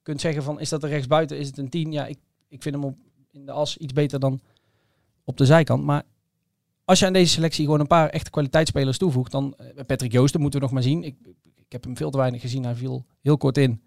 kunt 0.03 0.21
zeggen 0.21 0.43
van, 0.43 0.61
is 0.61 0.69
dat 0.69 0.83
er 0.83 0.89
rechtsbuiten? 0.89 1.39
Is 1.39 1.47
het 1.47 1.59
een 1.59 1.69
10? 1.69 1.93
Ja, 1.93 2.07
ik, 2.07 2.19
ik 2.49 2.63
vind 2.63 2.75
hem 2.75 2.85
op, 2.85 2.97
in 3.31 3.47
de 3.47 3.53
as 3.53 3.77
iets 3.77 3.93
beter 3.93 4.21
dan 4.21 4.41
op 5.25 5.37
de 5.37 5.47
zijkant. 5.47 5.85
Maar 5.85 6.03
als 6.85 6.99
je 6.99 7.07
aan 7.07 7.13
deze 7.13 7.33
selectie 7.33 7.65
gewoon 7.65 7.81
een 7.81 7.87
paar 7.87 8.09
echte 8.09 8.31
kwaliteitsspelers 8.31 8.99
toevoegt, 8.99 9.33
dan 9.33 9.55
eh, 9.55 9.85
Patrick 9.87 10.13
Joosten 10.13 10.41
moeten 10.41 10.61
we 10.61 10.65
nog 10.65 10.75
maar 10.75 10.85
zien. 10.85 11.03
Ik, 11.03 11.17
ik 11.55 11.73
heb 11.73 11.85
hem 11.85 11.97
veel 11.97 12.11
te 12.11 12.19
weinig 12.19 12.41
gezien. 12.41 12.65
Hij 12.65 12.75
viel 12.75 13.05
heel 13.21 13.37
kort 13.37 13.59
in. 13.59 13.81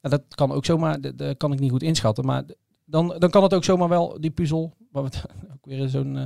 Nou, 0.00 0.16
dat 0.16 0.34
kan 0.34 0.52
ook 0.52 0.64
zomaar, 0.64 1.00
dat, 1.00 1.36
kan 1.36 1.52
ik 1.52 1.60
niet 1.60 1.70
goed 1.70 1.82
inschatten. 1.82 2.24
Maar 2.24 2.44
dan, 2.84 3.16
dan 3.18 3.30
kan 3.30 3.42
het 3.42 3.54
ook 3.54 3.64
zomaar 3.64 3.88
wel, 3.88 4.20
die 4.20 4.30
puzzel, 4.30 4.74
waar 4.90 5.02
we 5.02 5.08
het 5.08 5.24
ook 5.54 5.66
weer 5.66 5.88
zo'n 5.88 6.14
uh, 6.14 6.24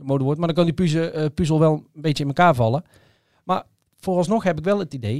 zo'n 0.00 0.08
modewoord, 0.08 0.38
maar 0.38 0.46
dan 0.46 0.56
kan 0.56 0.64
die 0.64 0.74
puzzel, 0.74 1.10
eh, 1.10 1.26
puzzel 1.34 1.58
wel 1.58 1.72
een 1.94 2.02
beetje 2.02 2.22
in 2.22 2.28
elkaar 2.28 2.54
vallen. 2.54 2.84
Maar 3.44 3.64
vooralsnog 3.96 4.42
heb 4.42 4.58
ik 4.58 4.64
wel 4.64 4.78
het 4.78 4.94
idee, 4.94 5.18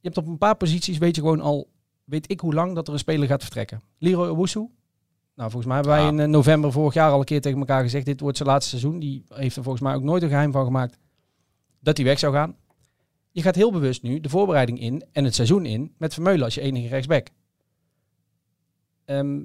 je 0.00 0.12
hebt 0.12 0.16
op 0.16 0.26
een 0.26 0.38
paar 0.38 0.56
posities, 0.56 0.98
weet 0.98 1.16
je 1.16 1.20
gewoon 1.20 1.40
al, 1.40 1.68
weet 2.04 2.30
ik 2.30 2.40
hoe 2.40 2.54
lang 2.54 2.74
dat 2.74 2.86
er 2.86 2.92
een 2.92 2.98
speler 2.98 3.28
gaat 3.28 3.42
vertrekken. 3.42 3.82
Leroy 3.98 4.28
Owusu, 4.28 4.68
nou 5.34 5.50
volgens 5.50 5.66
mij 5.66 5.74
hebben 5.74 5.92
wij 5.92 6.06
in 6.06 6.20
eh, 6.20 6.26
november 6.28 6.72
vorig 6.72 6.94
jaar 6.94 7.10
al 7.10 7.18
een 7.18 7.24
keer 7.24 7.40
tegen 7.40 7.58
elkaar 7.58 7.82
gezegd, 7.82 8.04
dit 8.04 8.20
wordt 8.20 8.36
zijn 8.36 8.48
laatste 8.48 8.78
seizoen. 8.78 8.98
Die 8.98 9.24
heeft 9.28 9.56
er 9.56 9.62
volgens 9.62 9.84
mij 9.84 9.94
ook 9.94 10.02
nooit 10.02 10.22
een 10.22 10.28
geheim 10.28 10.52
van 10.52 10.64
gemaakt 10.64 10.98
dat 11.80 11.96
hij 11.96 12.06
weg 12.06 12.18
zou 12.18 12.32
gaan. 12.34 12.56
Je 13.30 13.42
gaat 13.42 13.54
heel 13.54 13.72
bewust 13.72 14.02
nu 14.02 14.20
de 14.20 14.28
voorbereiding 14.28 14.80
in 14.80 15.04
en 15.12 15.24
het 15.24 15.34
seizoen 15.34 15.66
in 15.66 15.94
met 15.98 16.14
Vermeulen 16.14 16.44
als 16.44 16.54
je 16.54 16.60
enige 16.60 16.88
rechtsback. 16.88 17.28
Ehm, 19.04 19.40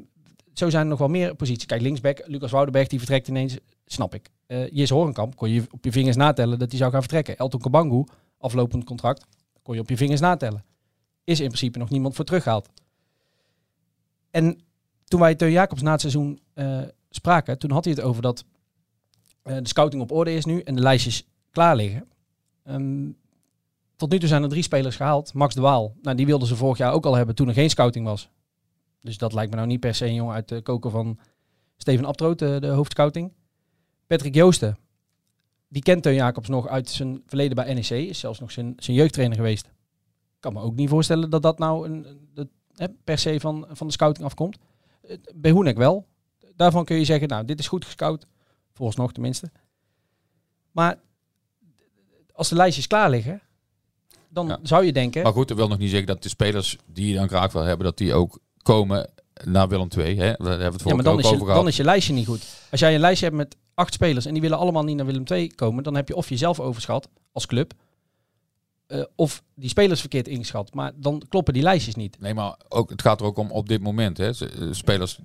zo 0.53 0.69
zijn 0.69 0.83
er 0.83 0.89
nog 0.89 0.99
wel 0.99 1.07
meer 1.07 1.35
posities. 1.35 1.65
Kijk, 1.65 1.81
linksback, 1.81 2.23
Lucas 2.25 2.51
Woudenberg, 2.51 2.87
die 2.87 2.99
vertrekt 2.99 3.27
ineens, 3.27 3.57
snap 3.85 4.15
ik. 4.15 4.29
Eh 4.47 4.67
Jis 4.71 4.89
Horenkamp 4.89 5.35
kon 5.35 5.49
je 5.49 5.63
op 5.71 5.83
je 5.83 5.91
vingers 5.91 6.15
natellen 6.15 6.59
dat 6.59 6.69
hij 6.69 6.79
zou 6.79 6.91
gaan 6.91 7.01
vertrekken. 7.01 7.37
Elton 7.37 7.59
Kabangu, 7.59 8.05
aflopend 8.37 8.83
contract, 8.83 9.25
kon 9.61 9.75
je 9.75 9.81
op 9.81 9.89
je 9.89 9.97
vingers 9.97 10.19
natellen. 10.19 10.63
Is 11.23 11.39
in 11.39 11.47
principe 11.47 11.77
nog 11.77 11.89
niemand 11.89 12.15
voor 12.15 12.25
teruggehaald. 12.25 12.69
En 14.31 14.59
toen 15.05 15.19
wij 15.19 15.35
Teun 15.35 15.51
Jacobs 15.51 15.81
na 15.81 15.91
het 15.91 15.99
seizoen 15.99 16.39
eh, 16.53 16.81
spraken, 17.09 17.59
toen 17.59 17.71
had 17.71 17.85
hij 17.85 17.93
het 17.93 18.03
over 18.03 18.21
dat 18.21 18.45
eh, 19.43 19.55
de 19.55 19.67
scouting 19.67 20.01
op 20.01 20.11
orde 20.11 20.33
is 20.33 20.45
nu 20.45 20.59
en 20.59 20.75
de 20.75 20.81
lijstjes 20.81 21.27
klaar 21.51 21.75
liggen. 21.75 22.07
Ehm, 22.63 23.09
tot 23.95 24.11
nu 24.11 24.19
toe 24.19 24.27
zijn 24.27 24.43
er 24.43 24.49
drie 24.49 24.63
spelers 24.63 24.95
gehaald. 24.95 25.33
Max 25.33 25.55
de 25.55 25.61
Waal, 25.61 25.95
nou, 26.01 26.17
die 26.17 26.25
wilden 26.25 26.47
ze 26.47 26.55
vorig 26.55 26.77
jaar 26.77 26.93
ook 26.93 27.05
al 27.05 27.15
hebben 27.15 27.35
toen 27.35 27.47
er 27.47 27.53
geen 27.53 27.69
scouting 27.69 28.05
was. 28.05 28.29
Dus 29.01 29.17
dat 29.17 29.33
lijkt 29.33 29.49
me 29.49 29.55
nou 29.55 29.67
niet 29.67 29.79
per 29.79 29.95
se 29.95 30.05
een 30.05 30.13
jongen 30.13 30.33
uit 30.33 30.47
de 30.47 30.61
koker 30.61 30.91
van 30.91 31.19
Steven 31.77 32.05
Abtroot, 32.05 32.39
de, 32.39 32.57
de 32.59 32.67
hoofdscouting. 32.67 33.33
Patrick 34.07 34.35
Joosten, 34.35 34.77
die 35.67 35.81
kent 35.81 36.03
Teun 36.03 36.15
Jacobs 36.15 36.47
nog 36.49 36.67
uit 36.67 36.89
zijn 36.89 37.21
verleden 37.25 37.55
bij 37.55 37.73
NEC. 37.73 37.89
Is 37.89 38.19
zelfs 38.19 38.39
nog 38.39 38.51
zijn, 38.51 38.73
zijn 38.77 38.97
jeugdtrainer 38.97 39.37
geweest. 39.37 39.69
kan 40.39 40.53
me 40.53 40.61
ook 40.61 40.75
niet 40.75 40.89
voorstellen 40.89 41.29
dat 41.29 41.41
dat 41.41 41.59
nou 41.59 41.89
een, 41.89 42.05
dat, 42.33 42.47
hè, 42.75 42.87
per 43.03 43.17
se 43.17 43.39
van, 43.39 43.65
van 43.69 43.87
de 43.87 43.93
scouting 43.93 44.25
afkomt. 44.25 44.57
Eh, 45.01 45.17
Bij 45.35 45.51
Hoenek 45.51 45.77
wel. 45.77 46.05
Daarvan 46.55 46.85
kun 46.85 46.95
je 46.97 47.05
zeggen, 47.05 47.27
nou, 47.27 47.45
dit 47.45 47.59
is 47.59 47.67
goed 47.67 47.85
gescout. 47.85 48.27
Volgens 48.73 48.97
nog 48.97 49.11
tenminste. 49.13 49.51
Maar 50.71 50.99
als 52.33 52.49
de 52.49 52.55
lijstjes 52.55 52.87
klaar 52.87 53.09
liggen, 53.09 53.41
dan 54.29 54.47
Ja. 54.47 54.59
zou 54.63 54.85
je 54.85 54.93
denken... 54.93 55.23
Maar 55.23 55.31
goed, 55.33 55.47
dat 55.47 55.57
wil 55.57 55.67
nog 55.67 55.77
niet 55.77 55.89
zeggen 55.89 56.07
dat 56.07 56.23
de 56.23 56.29
spelers 56.29 56.77
die 56.85 57.07
je 57.07 57.15
dan 57.15 57.27
graag 57.27 57.51
wil 57.51 57.61
hebben, 57.61 57.85
dat 57.85 57.97
die 57.97 58.13
ook 58.13 58.39
komen 58.61 59.09
naar 59.43 59.67
Willem 59.67 59.87
II. 59.97 60.17
Hè? 60.17 60.33
Daar 60.33 60.49
hebben 60.49 60.57
we 60.57 60.63
het 60.63 60.83
Ja, 60.83 60.95
maar 60.95 61.03
dan 61.03 61.19
is, 61.19 61.25
over 61.25 61.37
je, 61.37 61.43
gehad. 61.43 61.57
dan 61.59 61.67
is 61.67 61.75
je 61.77 61.83
lijstje 61.83 62.13
niet 62.13 62.27
goed. 62.27 62.45
Als 62.71 62.79
jij 62.79 62.93
een 62.93 62.99
lijstje 62.99 63.25
hebt 63.25 63.37
met 63.37 63.55
acht 63.73 63.93
spelers 63.93 64.25
en 64.25 64.33
die 64.33 64.41
willen 64.41 64.57
allemaal 64.57 64.83
niet 64.83 64.95
naar 64.95 65.05
Willem 65.05 65.23
II 65.27 65.55
komen, 65.55 65.83
dan 65.83 65.95
heb 65.95 66.07
je 66.07 66.15
of 66.15 66.29
jezelf 66.29 66.59
overschat 66.59 67.09
als 67.31 67.45
club, 67.45 67.73
eh, 68.87 69.03
of 69.15 69.43
die 69.55 69.69
spelers 69.69 69.99
verkeerd 69.99 70.27
ingeschat. 70.27 70.73
Maar 70.73 70.91
dan 70.95 71.23
kloppen 71.29 71.53
die 71.53 71.63
lijstjes 71.63 71.95
niet. 71.95 72.19
Nee, 72.19 72.33
maar 72.33 72.55
ook, 72.69 72.89
het 72.89 73.01
gaat 73.01 73.19
er 73.19 73.25
ook 73.25 73.37
om 73.37 73.51
op 73.51 73.67
dit 73.69 73.81
moment. 73.81 74.17
Hè. 74.17 74.27
Eh, 74.29 74.67
Spelers 74.71 75.19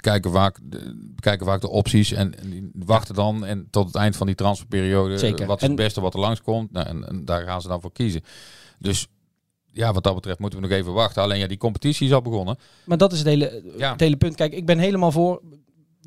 kijken 0.00 0.30
vaak, 0.32 0.58
de, 0.62 1.12
kijken 1.20 1.46
vaak 1.46 1.60
de 1.60 1.68
opties 1.68 2.12
en, 2.12 2.38
en 2.38 2.50
die 2.50 2.70
wachten 2.74 3.14
dan 3.14 3.44
en 3.44 3.68
tot 3.70 3.86
het 3.86 3.94
eind 3.94 4.16
van 4.16 4.26
die 4.26 4.36
transferperiode. 4.36 5.18
Zeker. 5.18 5.46
Wat 5.46 5.56
is 5.56 5.62
En- 5.62 5.68
het 5.68 5.78
beste 5.78 6.00
wat 6.00 6.14
er 6.14 6.20
langskomt? 6.20 6.72
Nou, 6.72 6.86
en, 6.86 7.08
en 7.08 7.24
daar 7.24 7.42
gaan 7.44 7.62
ze 7.62 7.68
dan 7.68 7.80
voor 7.80 7.92
kiezen. 7.92 8.22
Dus 8.78 9.06
ja, 9.74 9.92
wat 9.92 10.02
dat 10.02 10.14
betreft 10.14 10.38
moeten 10.38 10.60
we 10.60 10.66
nog 10.66 10.76
even 10.76 10.92
wachten. 10.92 11.22
Alleen 11.22 11.38
ja, 11.38 11.46
die 11.46 11.56
competitie 11.58 12.06
is 12.06 12.12
al 12.12 12.22
begonnen. 12.22 12.58
Maar 12.84 12.98
dat 12.98 13.12
is 13.12 13.18
het 13.18 13.26
hele, 13.26 13.62
Ja. 13.76 13.90
het 13.92 14.00
hele 14.00 14.16
punt. 14.16 14.34
Kijk, 14.34 14.52
ik 14.52 14.66
ben 14.66 14.78
helemaal 14.78 15.12
voor. 15.12 15.42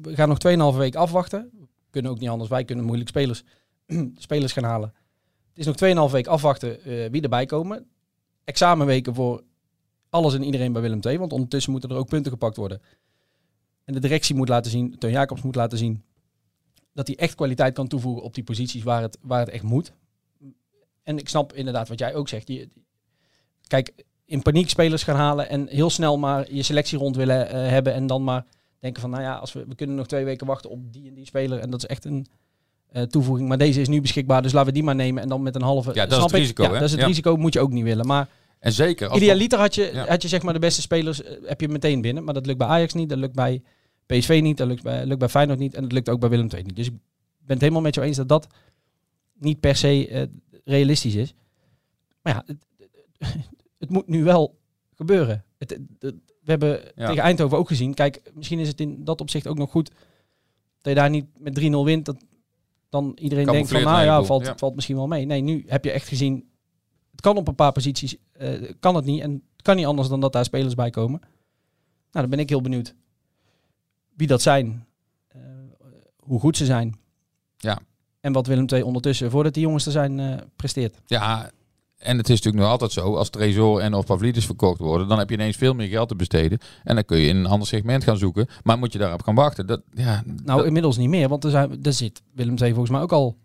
We 0.01 0.15
gaan 0.15 0.29
nog 0.29 0.37
2,5 0.73 0.77
week 0.77 0.95
afwachten. 0.95 1.49
We 1.59 1.67
kunnen 1.89 2.11
ook 2.11 2.19
niet 2.19 2.29
anders. 2.29 2.49
Wij 2.49 2.65
kunnen 2.65 2.85
moeilijk 2.85 3.09
spelers, 3.09 3.43
spelers 4.15 4.53
gaan 4.53 4.63
halen. 4.63 4.93
Het 5.53 5.67
is 5.67 5.95
nog 5.95 6.07
2,5 6.09 6.11
week 6.13 6.27
afwachten 6.27 6.83
eh, 6.83 7.09
wie 7.11 7.21
erbij 7.21 7.45
komen. 7.45 7.85
Examenweken 8.43 9.13
voor 9.15 9.43
alles 10.09 10.33
en 10.33 10.43
iedereen 10.43 10.71
bij 10.73 10.81
Willem 10.81 10.99
II. 11.01 11.17
Want 11.17 11.31
ondertussen 11.33 11.71
moeten 11.71 11.89
er 11.89 11.95
ook 11.95 12.09
punten 12.09 12.31
gepakt 12.31 12.57
worden. 12.57 12.81
En 13.83 13.93
de 13.93 13.99
directie 13.99 14.35
moet 14.35 14.49
laten 14.49 14.71
zien, 14.71 14.97
Teun 14.97 15.11
Jacobs 15.11 15.41
moet 15.41 15.55
laten 15.55 15.77
zien... 15.77 16.03
dat 16.93 17.07
hij 17.07 17.15
echt 17.15 17.35
kwaliteit 17.35 17.73
kan 17.73 17.87
toevoegen 17.87 18.23
op 18.23 18.33
die 18.33 18.43
posities 18.43 18.83
waar 18.83 19.01
het, 19.01 19.17
waar 19.21 19.39
het 19.39 19.49
echt 19.49 19.63
moet. 19.63 19.93
En 21.03 21.17
ik 21.17 21.29
snap 21.29 21.53
inderdaad 21.53 21.87
wat 21.87 21.99
jij 21.99 22.15
ook 22.15 22.27
zegt. 22.27 22.47
Je, 22.47 22.69
kijk, 23.67 23.93
in 24.25 24.41
paniek 24.41 24.69
spelers 24.69 25.03
gaan 25.03 25.15
halen 25.15 25.49
en 25.49 25.67
heel 25.67 25.89
snel 25.89 26.17
maar 26.17 26.53
je 26.53 26.63
selectie 26.63 26.97
rond 26.97 27.15
willen 27.15 27.49
eh, 27.49 27.69
hebben 27.69 27.93
en 27.93 28.07
dan 28.07 28.23
maar 28.23 28.45
denken 28.79 29.01
van, 29.01 29.09
nou 29.09 29.23
ja, 29.23 29.35
als 29.35 29.53
we, 29.53 29.65
we 29.67 29.75
kunnen 29.75 29.95
nog 29.95 30.07
twee 30.07 30.25
weken 30.25 30.47
wachten 30.47 30.69
op 30.69 30.93
die 30.93 31.07
en 31.07 31.13
die 31.13 31.25
speler 31.25 31.59
en 31.59 31.69
dat 31.69 31.83
is 31.83 31.89
echt 31.89 32.05
een 32.05 32.27
eh, 32.87 33.01
toevoeging, 33.03 33.47
maar 33.47 33.57
deze 33.57 33.81
is 33.81 33.87
nu 33.87 34.01
beschikbaar, 34.01 34.41
dus 34.41 34.51
laten 34.51 34.67
we 34.67 34.73
die 34.73 34.83
maar 34.83 34.95
nemen 34.95 35.23
en 35.23 35.29
dan 35.29 35.41
met 35.43 35.55
een 35.55 35.61
halve. 35.61 35.93
Ja, 35.93 36.05
dat 36.05 36.17
is 36.17 36.23
het 36.23 36.33
ik? 36.33 36.39
risico, 36.39 36.63
Ja, 36.63 36.69
hè? 36.69 36.73
dat 36.75 36.83
is 36.83 36.91
het 36.91 36.99
Ja. 36.99 37.07
risico, 37.07 37.35
moet 37.35 37.53
je 37.53 37.59
ook 37.59 37.71
niet 37.71 37.83
willen. 37.83 38.05
Maar 38.07 38.27
En 38.59 38.71
zeker 38.71 39.07
als 39.07 39.17
idealiter 39.21 39.59
had 39.59 39.75
je, 39.75 39.89
Ja. 39.93 40.07
had 40.07 40.21
je 40.21 40.27
zeg 40.27 40.41
maar 40.41 40.53
de 40.53 40.59
beste 40.59 40.81
spelers, 40.81 41.23
eh, 41.23 41.31
heb 41.45 41.61
je 41.61 41.67
meteen 41.67 42.01
binnen, 42.01 42.23
maar 42.23 42.33
dat 42.33 42.45
lukt 42.45 42.57
bij 42.57 42.67
Ajax 42.67 42.93
niet, 42.93 43.09
dat 43.09 43.17
lukt 43.17 43.35
bij 43.35 43.61
PSV 44.05 44.39
niet, 44.43 44.57
dat 44.57 44.67
lukt 44.67 44.83
bij, 44.83 45.05
lukt 45.05 45.19
bij 45.19 45.29
Feyenoord 45.29 45.59
niet 45.59 45.73
en 45.73 45.81
dat 45.81 45.91
lukt 45.91 46.09
ook 46.09 46.19
bij 46.19 46.29
Willem 46.29 46.47
II 46.53 46.63
niet. 46.63 46.75
Dus 46.75 46.87
ik 46.87 46.93
ben 47.37 47.53
het 47.55 47.61
helemaal 47.61 47.81
met 47.81 47.95
jou 47.95 48.07
eens 48.07 48.17
dat 48.17 48.27
dat 48.29 48.47
niet 49.39 49.59
per 49.59 49.75
se 49.75 50.29
realistisch 50.63 51.15
is. 51.15 51.33
Maar 52.21 52.33
ja, 52.33 52.55
het, 53.77 53.89
moet 53.89 54.07
nu 54.07 54.23
wel 54.23 54.57
gebeuren. 54.95 55.43
Het, 55.57 55.69
het- 55.69 55.81
het- 55.99 56.15
we 56.43 56.51
hebben 56.53 56.81
Ja. 56.95 57.07
tegen 57.07 57.23
Eindhoven 57.23 57.57
ook 57.57 57.67
gezien. 57.67 57.93
Kijk, 57.93 58.21
misschien 58.33 58.59
is 58.59 58.67
het 58.67 58.79
in 58.79 59.03
dat 59.03 59.21
opzicht 59.21 59.47
ook 59.47 59.57
nog 59.57 59.71
goed 59.71 59.89
dat 60.81 60.93
je 60.93 60.99
daar 60.99 61.09
niet 61.09 61.25
met 61.37 61.55
3-0 61.55 61.83
wint. 61.85 62.05
Dat 62.05 62.23
dan 62.89 63.11
iedereen 63.19 63.45
denkt 63.45 63.69
van, 63.69 63.83
nou 63.83 64.03
ja, 64.03 64.23
valt, 64.23 64.45
ja. 64.45 64.57
valt 64.57 64.75
misschien 64.75 64.95
wel 64.95 65.07
mee. 65.07 65.25
Nee, 65.25 65.41
nu 65.41 65.63
heb 65.67 65.83
je 65.83 65.91
echt 65.91 66.07
gezien, 66.07 66.49
het 67.11 67.21
kan 67.21 67.37
op 67.37 67.47
een 67.47 67.55
paar 67.55 67.71
posities, 67.71 68.17
eh, 68.31 68.71
kan 68.79 68.95
het 68.95 69.05
niet. 69.05 69.21
En 69.21 69.31
het 69.31 69.61
kan 69.61 69.75
niet 69.75 69.85
anders 69.85 70.07
dan 70.07 70.19
dat 70.19 70.33
daar 70.33 70.45
spelers 70.45 70.75
bij 70.75 70.89
komen. 70.89 71.19
Nou, 71.19 71.29
dan 72.11 72.29
ben 72.29 72.39
ik 72.39 72.49
heel 72.49 72.61
benieuwd 72.61 72.95
wie 74.15 74.27
dat 74.27 74.41
zijn, 74.41 74.85
eh, 75.27 75.41
hoe 76.15 76.39
goed 76.39 76.57
ze 76.57 76.65
zijn. 76.65 76.99
Ja. 77.57 77.79
En 78.19 78.33
wat 78.33 78.47
Willem 78.47 78.65
II 78.69 78.81
ondertussen, 78.81 79.31
voordat 79.31 79.53
die 79.53 79.63
jongens 79.63 79.85
er 79.85 79.91
zijn, 79.91 80.19
eh, 80.19 80.37
presteert. 80.55 80.97
Ja, 81.05 81.51
en 81.97 82.17
het 82.17 82.29
is 82.29 82.35
natuurlijk 82.35 82.63
nog 82.63 82.71
altijd 82.71 82.91
zo, 82.91 83.15
als 83.15 83.29
Trezor 83.29 83.79
en 83.81 83.93
of 83.93 84.05
Pavlidis 84.05 84.45
verkocht 84.45 84.79
worden, 84.79 85.07
dan 85.07 85.17
heb 85.17 85.29
je 85.29 85.35
ineens 85.35 85.57
veel 85.57 85.73
meer 85.73 85.87
geld 85.87 86.07
te 86.07 86.15
besteden. 86.15 86.59
En 86.83 86.95
dan 86.95 87.05
kun 87.05 87.17
je 87.17 87.27
in 87.27 87.35
een 87.35 87.45
ander 87.45 87.67
segment 87.67 88.03
gaan 88.03 88.17
zoeken. 88.17 88.47
Maar 88.63 88.77
moet 88.77 88.93
je 88.93 88.99
daarop 88.99 89.23
gaan 89.23 89.35
wachten? 89.35 89.67
Dat, 89.67 89.81
ja, 89.93 90.23
Nou, 90.43 90.57
dat- 90.57 90.65
inmiddels 90.65 90.97
niet 90.97 91.09
meer, 91.09 91.29
want 91.29 91.43
er, 91.43 91.49
zijn, 91.51 91.83
er 91.83 91.93
zit 91.93 92.21
Willem 92.33 92.55
II 92.57 92.69
volgens 92.69 92.89
mij 92.91 93.01
ook 93.01 93.11
al, 93.11 93.37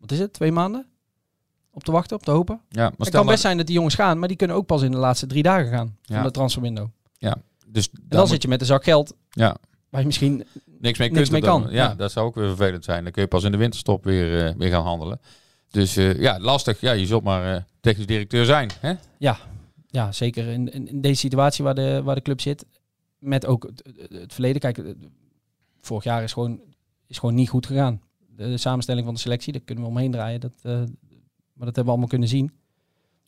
wat 0.00 0.12
is 0.12 0.18
het, 0.18 0.32
twee 0.32 0.52
maanden? 0.52 0.86
Op 1.70 1.84
te 1.84 1.92
wachten, 1.92 2.16
op 2.16 2.22
te 2.22 2.30
hopen. 2.30 2.60
ja, 2.68 2.82
maar 2.82 2.92
Het 2.98 3.10
kan 3.10 3.26
best 3.26 3.40
zijn 3.40 3.56
dat 3.56 3.66
die 3.66 3.74
jongens 3.74 3.94
gaan, 3.94 4.18
maar 4.18 4.28
die 4.28 4.36
kunnen 4.36 4.56
ook 4.56 4.66
pas 4.66 4.82
in 4.82 4.90
de 4.90 4.96
laatste 4.96 5.26
drie 5.26 5.42
dagen 5.42 5.68
gaan 5.70 5.96
van 6.02 6.16
Ja. 6.16 6.22
de 6.22 6.30
transferwindow. 6.30 6.86
dus 7.70 7.86
En 7.86 7.92
daar 7.94 8.08
dan 8.08 8.20
moet- 8.20 8.28
zit 8.28 8.42
je 8.42 8.48
met 8.48 8.60
een 8.60 8.66
zak 8.66 8.84
geld 8.84 9.14
Ja, 9.30 9.56
waar 9.90 10.00
je 10.00 10.06
misschien... 10.06 10.36
niks 10.36 10.98
mee, 10.98 11.10
Niks 11.10 11.28
kunt 11.28 11.30
mee 11.30 11.40
kan, 11.40 11.62
Ja, 11.62 11.68
ja. 11.88 11.94
dat 11.94 12.12
zou 12.12 12.26
ook 12.26 12.34
weer 12.34 12.46
vervelend 12.48 12.84
zijn. 12.84 13.02
Dan 13.02 13.12
kun 13.12 13.22
je 13.22 13.28
pas 13.28 13.44
in 13.44 13.52
de 13.52 13.56
winterstop 13.58 14.04
weer, 14.04 14.46
eh, 14.46 14.54
weer 14.56 14.70
gaan 14.70 14.84
handelen. 14.84 15.20
Dus 15.70 15.96
eh, 15.96 16.20
ja, 16.20 16.38
lastig. 16.40 16.80
Ja, 16.80 16.92
je 16.92 17.06
zult 17.06 17.22
maar 17.22 17.54
eh, 17.54 17.62
technisch 17.80 18.06
directeur 18.06 18.44
zijn. 18.44 18.70
Hè? 18.80 18.94
Ja, 19.90 20.12
zeker 20.12 20.46
in, 20.46 20.72
in, 20.72 21.00
deze 21.00 21.20
situatie 21.20 21.64
waar 21.64 21.74
de, 21.74 22.02
waar 22.04 22.14
de 22.14 22.22
club 22.22 22.40
zit. 22.40 22.66
Met 23.18 23.46
ook 23.46 23.70
het, 24.08 24.32
verleden. 24.32 24.60
Kijk, 24.60 24.94
vorig 25.80 26.04
jaar 26.04 26.22
is 26.22 26.32
gewoon, 26.32 26.60
is 27.06 27.18
gewoon 27.18 27.34
niet 27.34 27.48
goed 27.48 27.66
gegaan. 27.66 28.00
De, 28.36 28.48
de 28.48 28.56
samenstelling 28.56 29.04
van 29.04 29.14
de 29.14 29.20
selectie, 29.20 29.52
daar 29.52 29.62
kunnen 29.62 29.84
we 29.84 29.90
omheen 29.90 30.10
draaien. 30.10 30.40
Dat, 30.40 30.54
eh, 30.62 30.72
maar 30.72 31.66
dat 31.66 31.76
hebben 31.76 31.84
we 31.84 31.90
allemaal 31.90 32.08
kunnen 32.08 32.28
zien. 32.28 32.46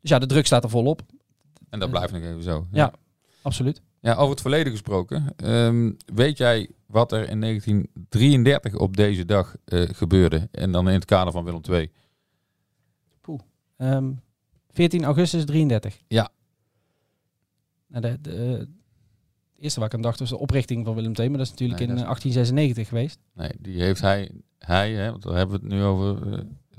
Dus 0.01 0.11
ja, 0.11 0.19
de 0.19 0.27
druk 0.27 0.47
staat 0.47 0.65
er 0.65 0.71
volop. 0.71 1.03
En 1.69 1.79
dat 1.79 1.89
Eh, 1.89 1.95
blijft 1.95 2.13
nog 2.13 2.23
even 2.23 2.43
zo. 2.43 2.67
Ja, 2.73 2.93
absoluut. 3.43 3.83
Ja, 4.01 4.15
over 4.15 4.31
het 4.31 4.41
verleden 4.41 4.73
gesproken. 4.73 5.33
Ehm, 5.37 5.93
weet 6.15 6.39
jij 6.39 6.71
wat 6.87 7.13
er 7.13 7.29
in 7.29 7.39
1933 7.41 8.75
op 8.75 8.97
deze 8.97 9.25
dag 9.25 9.57
eh, 9.65 9.89
gebeurde? 9.93 10.49
En 10.51 10.73
dan 10.73 10.89
in 10.89 10.95
het 10.95 11.05
kader 11.05 11.33
van 11.33 11.45
Willem 11.45 11.61
II. 11.71 11.91
Ehm 13.77 14.11
14 14.73 15.05
augustus 15.05 15.45
33. 15.45 16.01
Ja. 16.09 16.29
Nou, 17.89 18.17
de, 18.21 18.69
eerste 19.59 19.79
waar 19.81 19.89
ik 19.89 19.95
aan 19.95 20.01
dacht 20.03 20.19
was 20.19 20.29
de 20.29 20.39
oprichting 20.39 20.85
van 20.85 20.95
Willem 20.95 21.13
II. 21.15 21.29
Maar 21.29 21.39
dat 21.39 21.47
is 21.47 21.53
natuurlijk 21.53 21.79
Nee, 21.81 21.89
in 21.89 21.95
dat 21.95 22.05
is- 22.05 22.11
eh, 22.11 22.11
1896 22.11 22.89
geweest. 22.89 23.19
Nee, 23.35 23.51
die 23.59 23.83
heeft 23.83 24.01
hij, 24.01 24.31
hij 24.59 24.93
hè, 24.93 25.11
want 25.11 25.23
daar 25.23 25.37
hebben 25.37 25.61
we 25.61 25.67
het 25.67 25.75
nu 25.75 25.83
over, 25.83 26.33
eh, 26.33 26.39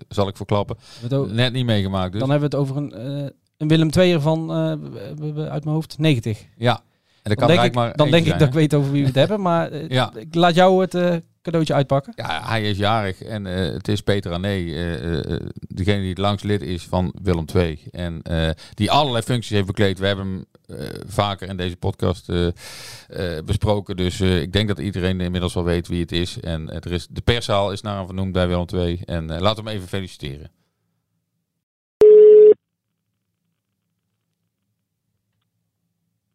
zal 0.10 0.28
ik 0.28 0.36
verklappen, 0.38 0.76
We 0.78 0.84
het 1.02 1.14
o- 1.14 1.26
net 1.26 1.54
niet 1.54 1.66
meegemaakt. 1.66 2.12
Dus. 2.12 2.22
Dan 2.22 2.30
hebben 2.30 2.50
we 2.50 2.58
het 2.58 2.66
over 2.66 2.82
een, 2.84 2.94
eh, 3.24 3.30
een 3.58 3.68
Willem 3.68 3.90
II'er 3.90 4.22
van, 4.22 4.52
uit 4.52 5.64
mijn 5.64 5.76
hoofd, 5.76 5.98
90. 6.00 6.46
ja, 6.58 6.76
en 6.78 6.84
Dan 7.24 7.36
kan 7.36 7.48
denk, 7.48 7.62
ik, 7.64 7.74
maar 7.74 7.96
dan 7.96 8.12
denk 8.12 8.26
ik 8.26 8.40
dat 8.40 8.48
ik 8.48 8.54
weet 8.54 8.74
over 8.74 8.92
wie 8.92 9.02
we 9.02 9.08
het 9.08 9.16
hebben. 9.24 9.42
Maar 9.42 9.92
Ja. 9.94 10.16
ik 10.16 10.36
laat 10.36 10.56
jou 10.56 10.82
het 10.82 11.22
cadeautje 11.42 11.74
uitpakken. 11.74 12.14
Ja, 12.16 12.48
hij 12.48 12.70
is 12.70 12.78
jarig 12.78 13.22
en 13.22 13.46
eh, 13.46 13.74
het 13.74 13.88
is 13.88 14.02
Peter 14.02 14.32
Ané, 14.32 14.48
eh, 14.48 15.34
eh, 15.34 15.42
degene 15.68 16.00
die 16.00 16.10
het 16.10 16.18
langst 16.18 16.44
lid 16.44 16.62
is 16.62 16.84
van 16.84 17.14
Willem 17.22 17.46
II. 17.56 17.80
En 17.92 18.22
eh, 18.22 18.50
die 18.74 18.92
allerlei 18.92 19.24
functies 19.24 19.50
heeft 19.52 19.66
bekleed. 19.68 20.00
We 20.00 20.08
hebben 20.08 20.26
hem 20.26 20.46
eh, 20.80 20.88
vaker 21.08 21.50
in 21.50 21.58
deze 21.58 21.76
podcast 21.78 22.30
eh, 22.30 22.48
eh, 22.48 23.44
besproken. 23.46 23.96
Dus 23.96 24.20
eh, 24.20 24.42
ik 24.42 24.54
denk 24.54 24.68
dat 24.68 24.80
iedereen 24.80 25.22
inmiddels 25.22 25.54
wel 25.54 25.64
weet 25.64 25.88
wie 25.88 26.02
het 26.02 26.12
is. 26.12 26.40
En 26.40 26.70
er 26.70 26.92
is, 26.92 27.08
de 27.08 27.22
perszaal 27.22 27.72
is 27.72 27.82
naar 27.82 27.96
hem 27.98 28.06
vernoemd 28.06 28.32
bij 28.32 28.48
Willem 28.48 28.66
II. 28.74 29.02
En 29.06 29.30
eh, 29.30 29.40
laten 29.40 29.64
we 29.64 29.70
hem 29.70 29.78
even 29.78 29.90
feliciteren. 29.90 30.52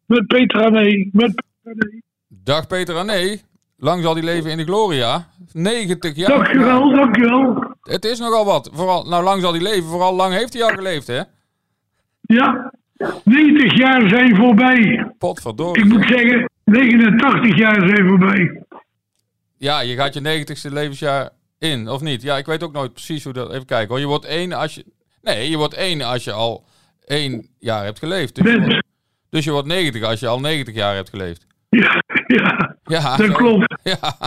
Met 0.05 0.27
Peter 0.27 0.63
Ané. 0.63 1.09
Met 1.11 1.43
Peter 1.63 2.01
Dag 2.27 2.67
Peter 2.67 2.95
Ané. 2.95 3.41
Lang 3.77 4.03
zal 4.03 4.13
die 4.13 4.23
leven 4.23 4.51
in 4.51 4.57
de 4.57 4.63
Gloria. 4.63 5.27
90 5.51 6.15
jaar. 6.15 6.29
Dankjewel, 6.29 6.95
dankjewel. 6.95 7.75
Het 7.81 8.05
is 8.05 8.19
nogal 8.19 8.45
wat. 8.45 8.69
Vooral, 8.73 9.03
nou, 9.03 9.23
lang 9.23 9.41
zal 9.41 9.51
hij 9.51 9.61
leven. 9.61 9.89
Vooral 9.89 10.15
lang 10.15 10.33
heeft 10.33 10.53
hij 10.53 10.63
al 10.63 10.69
geleefd, 10.69 11.07
hè? 11.07 11.21
Ja, 12.21 12.73
90 13.23 13.77
jaar 13.77 14.09
zijn 14.09 14.35
voorbij. 14.35 14.77
Ik 14.77 15.17
Potverdorie. 15.17 15.85
moet 15.85 16.05
zeggen, 16.07 16.49
89 16.63 17.57
jaar 17.57 17.87
zijn 17.87 18.07
voorbij. 18.07 18.63
Ja, 19.57 19.79
je 19.79 19.95
gaat 19.95 20.13
je 20.13 20.45
90ste 20.45 20.73
levensjaar 20.73 21.29
in, 21.59 21.89
of 21.89 22.01
niet? 22.01 22.21
Ja, 22.21 22.37
ik 22.37 22.45
weet 22.45 22.63
ook 22.63 22.73
nooit 22.73 22.93
precies 22.93 23.23
hoe 23.23 23.33
dat... 23.33 23.51
Even 23.51 23.65
kijken 23.65 23.89
hoor. 23.89 23.99
Je 23.99 24.05
wordt 24.05 24.25
één 24.25 24.53
als 24.53 24.75
je... 24.75 24.85
Nee, 25.21 25.49
je 25.49 25.57
wordt 25.57 25.73
één 25.73 26.01
als 26.01 26.23
je 26.23 26.31
al 26.31 26.65
één 27.05 27.47
jaar 27.59 27.83
hebt 27.83 27.99
geleefd. 27.99 28.35
Dus 28.35 28.51
je 28.51 28.59
wordt, 28.59 28.83
dus 29.29 29.43
je 29.43 29.51
wordt 29.51 29.67
90 29.67 30.03
als 30.03 30.19
je 30.19 30.27
al 30.27 30.39
90 30.39 30.75
jaar 30.75 30.95
hebt 30.95 31.09
geleefd. 31.09 31.45
Ja, 31.69 32.03
ja, 32.41 32.75
Ja, 32.83 33.17
dat 33.17 33.31
klopt. 33.31 33.75
Ja. 33.83 34.17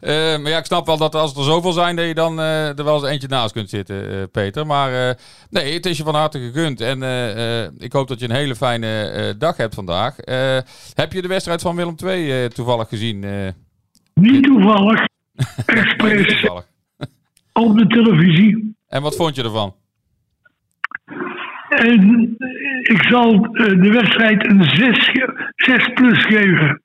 Eh, 0.00 0.40
maar 0.40 0.50
ja, 0.50 0.58
ik 0.58 0.64
snap 0.64 0.86
wel 0.86 0.96
dat 0.96 1.14
als 1.14 1.36
er 1.36 1.44
zoveel 1.44 1.72
zijn, 1.72 1.96
dat 1.96 2.06
je 2.06 2.14
dan 2.14 2.40
eh, 2.40 2.78
er 2.78 2.84
wel 2.84 2.94
eens 2.94 3.08
eentje 3.08 3.28
naast 3.28 3.52
kunt 3.52 3.70
zitten, 3.70 4.10
eh, 4.10 4.22
Peter. 4.32 4.66
Maar 4.66 5.16
nee, 5.50 5.74
het 5.74 5.86
is 5.86 5.96
je 5.96 6.04
van 6.04 6.14
harte 6.14 6.38
gegund. 6.38 6.80
En 6.80 7.02
ik 7.78 7.92
hoop 7.92 8.08
dat 8.08 8.20
je 8.20 8.24
een 8.28 8.34
hele 8.34 8.56
fijne 8.56 9.34
dag 9.38 9.56
hebt 9.56 9.74
vandaag. 9.74 10.16
Heb 10.94 11.12
je 11.12 11.22
de 11.22 11.28
wedstrijd 11.28 11.62
van 11.62 11.76
Willem 11.76 11.94
II 12.04 12.48
toevallig 12.48 12.88
gezien? 12.88 13.24
Niet 14.14 14.42
toevallig. 14.42 15.00
Express 15.66 16.40
toevallig. 16.40 16.64
op 17.52 17.78
de 17.78 17.86
televisie. 17.86 18.74
En 18.88 19.02
wat 19.02 19.16
vond 19.16 19.36
je 19.36 19.42
ervan? 19.42 19.74
En 21.68 22.36
ik 22.82 23.02
zal 23.08 23.40
de 23.52 23.90
wedstrijd 23.92 24.46
een 24.46 24.64
6, 24.64 25.10
6 25.56 25.92
plus 25.94 26.24
geven. 26.24 26.82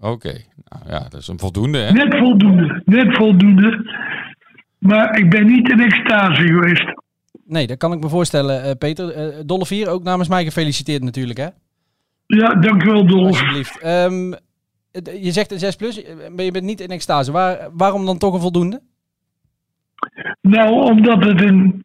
Oké, 0.00 0.32
nou 0.68 0.82
ja, 0.90 0.98
dat 1.08 1.20
is 1.20 1.28
een 1.28 1.38
voldoende, 1.38 1.78
hè? 1.78 1.92
Net 1.92 2.16
voldoende, 2.18 2.82
net 2.84 3.16
voldoende. 3.16 3.96
Maar 4.78 5.18
ik 5.18 5.30
ben 5.30 5.46
niet 5.46 5.68
in 5.70 5.80
extase 5.80 6.42
geweest. 6.46 6.84
Nee, 7.44 7.66
dat 7.66 7.76
kan 7.76 7.92
ik 7.92 8.00
me 8.02 8.08
voorstellen, 8.08 8.62
eh, 8.62 8.70
Peter. 8.78 9.10
Eh 9.10 9.36
Dolle 9.46 9.66
4, 9.66 9.88
ook 9.88 10.02
namens 10.02 10.28
mij 10.28 10.44
gefeliciteerd 10.44 11.02
natuurlijk, 11.02 11.38
hè? 11.38 11.46
Ja, 12.26 12.54
dankjewel 12.54 13.06
Dolf. 13.06 13.26
Alsjeblieft. 13.26 13.78
Ehm, 13.80 14.32
het- 14.92 15.18
je 15.22 15.32
zegt 15.32 15.52
een 15.52 15.58
6 15.58 15.76
plus, 15.76 16.02
eh, 16.02 16.14
maar 16.34 16.44
je 16.44 16.50
bent 16.50 16.64
niet 16.64 16.80
in 16.80 16.88
extase. 16.88 17.32
Waar, 17.32 17.68
waarom 17.72 18.06
dan 18.06 18.18
toch 18.18 18.34
een 18.34 18.40
voldoende? 18.40 18.80
Nou, 20.40 20.70
omdat 20.90 21.24
het 21.24 21.40
een 21.42 21.84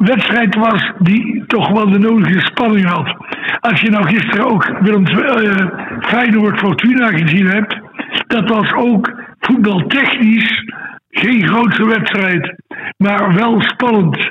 wedstrijd 0.00 0.54
was 0.54 0.92
die 0.98 1.44
toch 1.46 1.68
wel 1.68 1.90
de 1.90 1.98
nodige 1.98 2.40
spanning 2.40 2.86
had. 2.86 3.16
Als 3.60 3.80
je 3.80 3.90
nou 3.90 4.06
gisteren 4.06 4.50
ook 4.50 4.78
Willem 4.80 5.06
uh, 5.08 5.66
Feyenoord 6.00 6.58
Fortuna 6.58 7.06
gezien 7.06 7.46
hebt, 7.46 7.78
dat 8.26 8.48
was 8.48 8.72
ook 8.72 9.12
voetbaltechnisch 9.38 10.64
geen 11.10 11.46
grootste 11.46 11.86
wedstrijd, 11.86 12.54
maar 12.96 13.34
wel 13.34 13.62
spannend. 13.62 14.30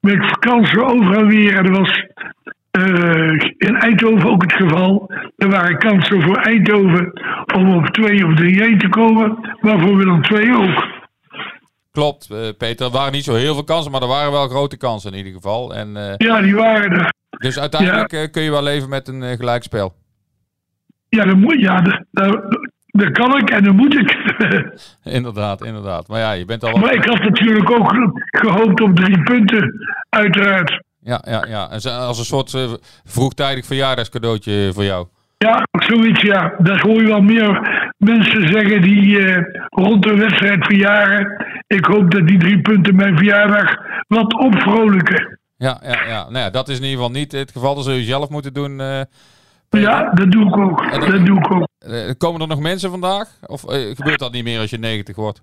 Met 0.00 0.38
kansen 0.38 0.86
over 0.86 1.16
en 1.16 1.26
weer. 1.26 1.56
En 1.56 1.64
dat 1.64 1.76
was 1.76 2.04
uh, 2.78 3.40
in 3.58 3.76
Eindhoven 3.76 4.30
ook 4.30 4.42
het 4.42 4.52
geval. 4.52 5.12
Er 5.36 5.48
waren 5.48 5.78
kansen 5.78 6.22
voor 6.22 6.36
Eindhoven 6.36 7.12
om 7.54 7.74
op 7.74 7.86
2 7.86 8.26
of 8.26 8.32
3-1 8.32 8.36
te 8.76 8.88
komen, 8.90 9.38
maar 9.60 9.78
voor 9.78 9.96
Willem 9.96 10.20
II 10.34 10.54
ook. 10.54 10.99
Klopt, 11.92 12.28
uh, 12.32 12.38
Peter. 12.58 12.86
Er 12.86 12.92
waren 12.92 13.12
niet 13.12 13.24
zo 13.24 13.34
heel 13.34 13.54
veel 13.54 13.64
kansen, 13.64 13.92
maar 13.92 14.02
er 14.02 14.08
waren 14.08 14.32
wel 14.32 14.48
grote 14.48 14.76
kansen 14.76 15.12
in 15.12 15.18
ieder 15.18 15.32
geval. 15.32 15.74
En, 15.74 15.88
uh, 15.96 16.12
ja, 16.16 16.40
die 16.40 16.54
waren 16.54 16.90
er. 16.90 17.12
Dus 17.38 17.58
uiteindelijk 17.58 18.12
ja. 18.12 18.26
kun 18.26 18.42
je 18.42 18.50
wel 18.50 18.62
leven 18.62 18.88
met 18.88 19.08
een 19.08 19.36
gelijkspel. 19.36 19.94
Ja, 21.08 21.24
dat, 21.24 21.36
moet, 21.36 21.60
ja 21.60 21.80
dat, 21.80 22.04
dat, 22.10 22.58
dat 22.86 23.10
kan 23.10 23.38
ik 23.38 23.50
en 23.50 23.64
dat 23.64 23.74
moet 23.74 23.94
ik. 23.94 24.16
inderdaad, 25.16 25.64
inderdaad. 25.64 26.08
Maar 26.08 26.20
ja, 26.20 26.32
je 26.32 26.44
bent 26.44 26.64
al. 26.64 26.78
Maar 26.78 26.94
ik 26.94 27.04
had 27.04 27.18
natuurlijk 27.18 27.70
ook 27.70 27.92
gehoopt 28.24 28.80
op 28.80 28.96
drie 28.96 29.22
punten, 29.22 29.74
uiteraard. 30.08 30.82
Ja, 31.02 31.24
ja, 31.26 31.44
ja. 31.48 31.64
Als 31.90 32.18
een 32.18 32.24
soort 32.24 32.80
vroegtijdig 33.04 33.66
verjaardagscadeautje 33.66 34.70
voor 34.72 34.84
jou. 34.84 35.06
Ja, 35.38 35.66
zoiets, 35.72 36.22
ja. 36.22 36.54
Dat 36.58 36.80
hoor 36.80 37.00
je 37.00 37.06
wel 37.06 37.22
meer 37.22 37.79
mensen 38.00 38.48
zeggen 38.48 38.82
die 38.82 39.18
uh, 39.18 39.36
rond 39.68 40.02
de 40.02 40.14
wedstrijd 40.14 40.64
verjaren. 40.64 41.46
Ik 41.66 41.84
hoop 41.84 42.10
dat 42.10 42.26
die 42.26 42.38
drie 42.38 42.60
punten 42.60 42.96
mijn 42.96 43.16
verjaardag 43.16 43.76
wat 44.08 44.34
opvrolijken. 44.34 45.38
Ja, 45.56 45.80
ja, 45.82 46.06
ja. 46.06 46.22
Nou 46.22 46.38
ja, 46.38 46.50
dat 46.50 46.68
is 46.68 46.76
in 46.76 46.82
ieder 46.82 46.96
geval 46.96 47.14
niet 47.14 47.32
het 47.32 47.52
geval. 47.52 47.74
Dat 47.74 47.84
zul 47.84 47.94
je 47.94 48.02
zelf 48.02 48.28
moeten 48.28 48.52
doen. 48.52 48.80
Uh, 48.80 49.00
ja, 49.70 50.10
dat 50.10 50.30
doe 50.30 50.46
ik 50.46 50.56
ook. 50.56 50.90
Dat 51.10 51.26
doe 51.26 51.38
ik 51.38 51.52
ook. 51.52 51.68
Uh, 51.88 52.10
komen 52.18 52.40
er 52.40 52.48
nog 52.48 52.60
mensen 52.60 52.90
vandaag? 52.90 53.28
Of 53.46 53.60
gebeurt 53.94 54.18
dat 54.18 54.32
niet 54.32 54.44
meer 54.44 54.60
als 54.60 54.70
je 54.70 54.78
90 54.78 55.16
wordt? 55.16 55.42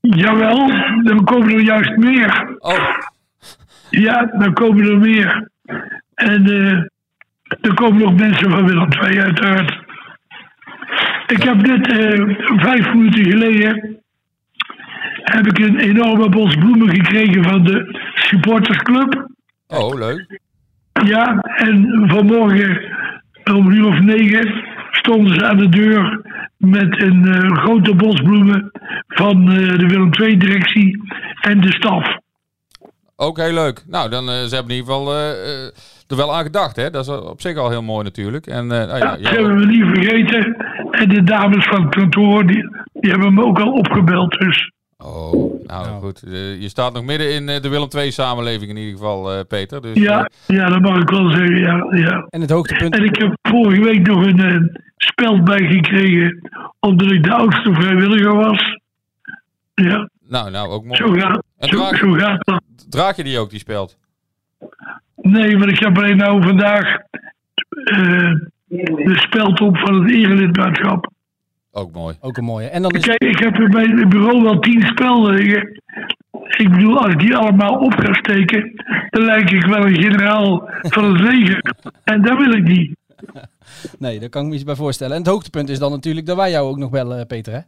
Jawel, 0.00 0.66
dan 1.02 1.24
komen 1.24 1.54
er 1.54 1.60
juist 1.60 1.96
meer. 1.96 2.56
Oh. 2.58 2.96
Ja, 3.90 4.24
dan 4.38 4.52
komen 4.52 4.88
er 4.88 4.98
meer. 4.98 5.50
En 6.14 6.46
er 7.60 7.74
komen 7.74 8.02
nog 8.02 8.14
mensen 8.14 8.50
van 8.50 8.66
Willem 8.66 8.92
II 8.92 9.20
uiteraard. 9.20 9.77
Ik 11.28 11.42
heb 11.42 11.66
net 11.66 11.92
uh, 11.92 12.36
vijf 12.56 12.94
minuten 12.94 13.24
geleden 13.24 13.96
heb 15.22 15.46
ik 15.46 15.58
een 15.58 15.78
enorme 15.78 16.28
bos 16.28 16.54
bloemen 16.54 16.88
gekregen 16.88 17.44
van 17.44 17.64
de 17.64 17.98
supportersclub. 18.14 19.28
Oh, 19.66 19.98
leuk. 19.98 20.40
Ja, 21.06 21.38
en 21.40 22.04
vanmorgen 22.06 22.80
om 23.54 23.70
uur 23.70 23.86
of 23.86 24.00
negen 24.00 24.64
stonden 24.90 25.34
ze 25.34 25.46
aan 25.46 25.56
de 25.56 25.68
deur 25.68 26.20
met 26.56 27.02
een 27.02 27.26
eh, 27.34 27.56
grote 27.56 27.94
bosbloemen 27.94 28.70
van 29.08 29.52
eh, 29.52 29.78
de 29.78 29.86
Willem 29.86 30.10
II-directie 30.20 31.02
en 31.40 31.60
de 31.60 31.72
staf. 31.72 32.16
Ook 33.16 33.36
heel 33.36 33.52
leuk. 33.52 33.84
Nou, 33.86 34.10
dan 34.10 34.28
eh, 34.28 34.34
ze 34.34 34.54
hebben 34.54 34.72
in 34.72 34.78
ieder 34.80 34.92
geval 34.94 35.14
eh, 35.14 35.30
eh, 35.30 35.66
er 36.08 36.16
wel 36.16 36.34
aan 36.36 36.42
gedacht, 36.44 36.76
hè? 36.76 36.90
Dat 36.90 37.06
is 37.06 37.12
op 37.12 37.40
zich 37.40 37.56
al 37.56 37.70
heel 37.70 37.82
mooi 37.82 38.04
natuurlijk. 38.04 38.46
En, 38.46 38.72
eh, 38.72 38.86
nou, 38.86 38.88
ja, 38.88 38.96
Ja, 38.96 39.16
ja, 39.16 39.22
dat 39.22 39.32
hebben 39.32 39.56
we 39.58 39.66
niet 39.66 39.84
vergeten. 39.84 40.56
En 40.90 41.08
de 41.08 41.22
dames 41.22 41.66
van 41.66 41.82
het 41.82 41.94
kantoor, 41.94 42.46
die, 42.46 42.68
die 42.92 43.10
hebben 43.10 43.34
me 43.34 43.44
ook 43.44 43.60
al 43.60 43.72
opgebeld. 43.72 44.32
Dus 44.38 44.72
Oh, 45.04 45.62
nou, 45.66 46.00
goed. 46.00 46.22
Eh, 46.22 46.60
je 46.60 46.68
staat 46.68 46.92
nog 46.92 47.04
midden 47.04 47.34
in 47.34 47.48
eh, 47.48 47.60
de 47.60 47.68
Willem 47.68 47.88
II-samenleving 47.96 48.70
in 48.70 48.76
ieder 48.76 48.92
geval, 48.92 49.32
eh, 49.32 49.40
Peter. 49.48 49.82
Dus, 49.82 49.96
ja, 49.96 50.30
ja, 50.46 50.68
dat 50.68 50.80
mag 50.80 51.00
ik 51.02 51.10
wel 51.10 51.30
zeggen. 51.30 51.56
Ja, 51.56 51.86
ja. 51.90 52.26
En 52.30 52.40
het 52.40 52.50
hoogtepunt... 52.50 52.94
En 52.96 53.04
ik 53.04 53.16
heb 53.16 53.36
vorige 53.42 53.82
week 53.82 54.06
nog 54.06 54.26
een 54.26 54.80
speld 54.96 55.44
bijgekregen, 55.44 56.50
omdat 56.80 57.10
ik 57.12 57.22
de 57.22 57.32
oudste 57.32 57.72
vrijwilliger 57.74 58.34
was. 58.34 58.78
Ja, 59.74 60.08
nou, 60.28 60.50
nou, 60.50 60.68
ook 60.68 60.84
mooi. 60.84 60.96
zo 60.96 61.12
gaat, 61.12 61.42
En 61.58 61.68
zo, 61.68 61.76
draag- 61.76 61.96
zo 61.98 62.12
gaat 62.12 62.44
dat. 62.44 62.62
Draag 62.88 63.16
je 63.16 63.24
die 63.24 63.38
ook, 63.38 63.50
die 63.50 63.58
speld? 63.58 63.98
Nee, 65.16 65.58
want 65.58 65.70
ik 65.70 65.78
heb 65.78 65.96
alleen 65.98 66.16
nou 66.16 66.42
vandaag 66.42 66.96
eh, 67.84 68.32
de 68.68 69.14
speld 69.18 69.60
op 69.60 69.76
van 69.78 70.02
het 70.02 70.10
erelidmaatschap. 70.10 71.10
Ook 71.72 71.92
mooi. 71.92 72.16
Ook 72.20 72.36
een 72.36 72.44
mooie. 72.44 72.68
En 72.68 72.82
dan 72.82 72.90
is... 72.90 73.04
Kijk, 73.04 73.24
ik 73.24 73.38
heb 73.38 73.58
er 73.58 73.68
bij 73.68 73.84
het 73.84 74.08
bureau 74.08 74.42
wel 74.42 74.58
tien 74.58 74.82
spelden. 74.82 75.40
Ik 76.56 76.70
bedoel, 76.70 76.98
als 76.98 77.12
ik 77.12 77.18
die 77.18 77.36
allemaal 77.36 77.74
op 77.78 77.92
ga 77.92 78.14
steken, 78.14 78.72
dan 79.10 79.24
lijk 79.24 79.50
ik 79.50 79.64
wel 79.64 79.86
een 79.86 80.02
generaal 80.02 80.70
van 80.80 81.04
het 81.04 81.20
leger. 81.20 81.74
En 82.04 82.22
dat 82.22 82.38
wil 82.38 82.52
ik 82.52 82.64
niet. 82.64 82.96
Nee, 83.98 84.20
daar 84.20 84.28
kan 84.28 84.42
ik 84.42 84.48
me 84.48 84.54
iets 84.54 84.64
bij 84.64 84.74
voorstellen. 84.74 85.12
En 85.12 85.18
het 85.18 85.30
hoogtepunt 85.30 85.68
is 85.68 85.78
dan 85.78 85.90
natuurlijk 85.90 86.26
dat 86.26 86.36
wij 86.36 86.50
jou 86.50 86.68
ook 86.68 86.76
nog 86.76 86.90
bellen, 86.90 87.26
Peter, 87.26 87.52
hè? 87.52 87.60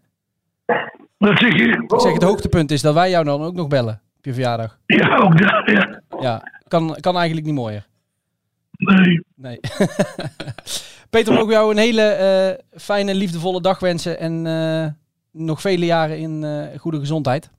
Dat 1.19 1.39
zeg 1.39 1.57
je. 1.57 1.65
Ik 1.65 2.01
zeg, 2.01 2.13
het 2.13 2.23
hoogtepunt 2.23 2.71
is 2.71 2.83
dat 2.83 2.95
wij 2.95 3.11
jou 3.11 3.25
dan 3.25 3.43
ook 3.43 3.55
nog 3.55 3.69
bellen 3.69 4.01
op 4.19 4.25
je 4.25 4.33
verjaardag. 4.33 4.79
Ja, 4.87 5.17
ook 5.17 5.39
dat, 5.39 5.71
ja. 5.71 6.01
Ja, 6.21 6.43
kan, 6.69 6.97
kan 7.01 7.17
eigenlijk 7.17 7.47
niet 7.47 7.55
mooier. 7.55 7.87
Nee. 8.81 9.25
Nee. 9.35 9.61
Peter, 11.11 11.47
we 11.47 11.53
jou 11.53 11.71
een 11.71 11.79
hele 11.79 12.03
eh, 12.03 12.81
fijne, 12.81 13.15
liefdevolle 13.15 13.61
dag 13.61 13.79
wensen. 13.79 14.19
En 14.19 14.47
eh, 14.47 14.87
nog 15.43 15.61
vele 15.61 15.87
jaren 15.87 16.19
in 16.19 16.45
eh, 16.45 16.79
goede 16.79 16.99
gezondheid. 16.99 17.51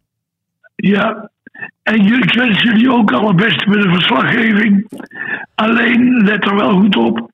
Ja. 0.75 1.29
En 1.83 2.03
jullie, 2.03 2.23
ik 2.23 2.33
wens 2.33 2.61
jullie 2.61 2.91
ook 2.91 3.11
alle 3.11 3.35
beste 3.35 3.69
met 3.69 3.81
de 3.81 3.89
verslaggeving. 3.89 4.87
Alleen 5.55 6.23
let 6.23 6.45
er 6.45 6.55
wel 6.55 6.79
goed 6.79 6.95
op 6.95 7.31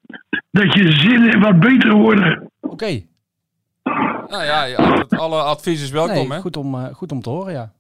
dat 0.52 0.74
je 0.74 0.92
zinnen 0.92 1.40
wat 1.40 1.60
beter 1.60 1.94
worden. 1.94 2.52
Oké. 2.60 3.02
Nou 4.28 4.44
ja, 4.44 4.66
alle 5.10 5.42
advies 5.42 5.82
is 5.82 5.92
welkom, 5.92 6.16
Nee, 6.16 6.32
hè? 6.32 6.40
goed, 6.40 6.58
om, 6.58 6.76
eh, 6.76 6.94
goed 6.94 7.12
om 7.12 7.22
te 7.22 7.30
horen, 7.30 7.54
ja. 7.54 7.72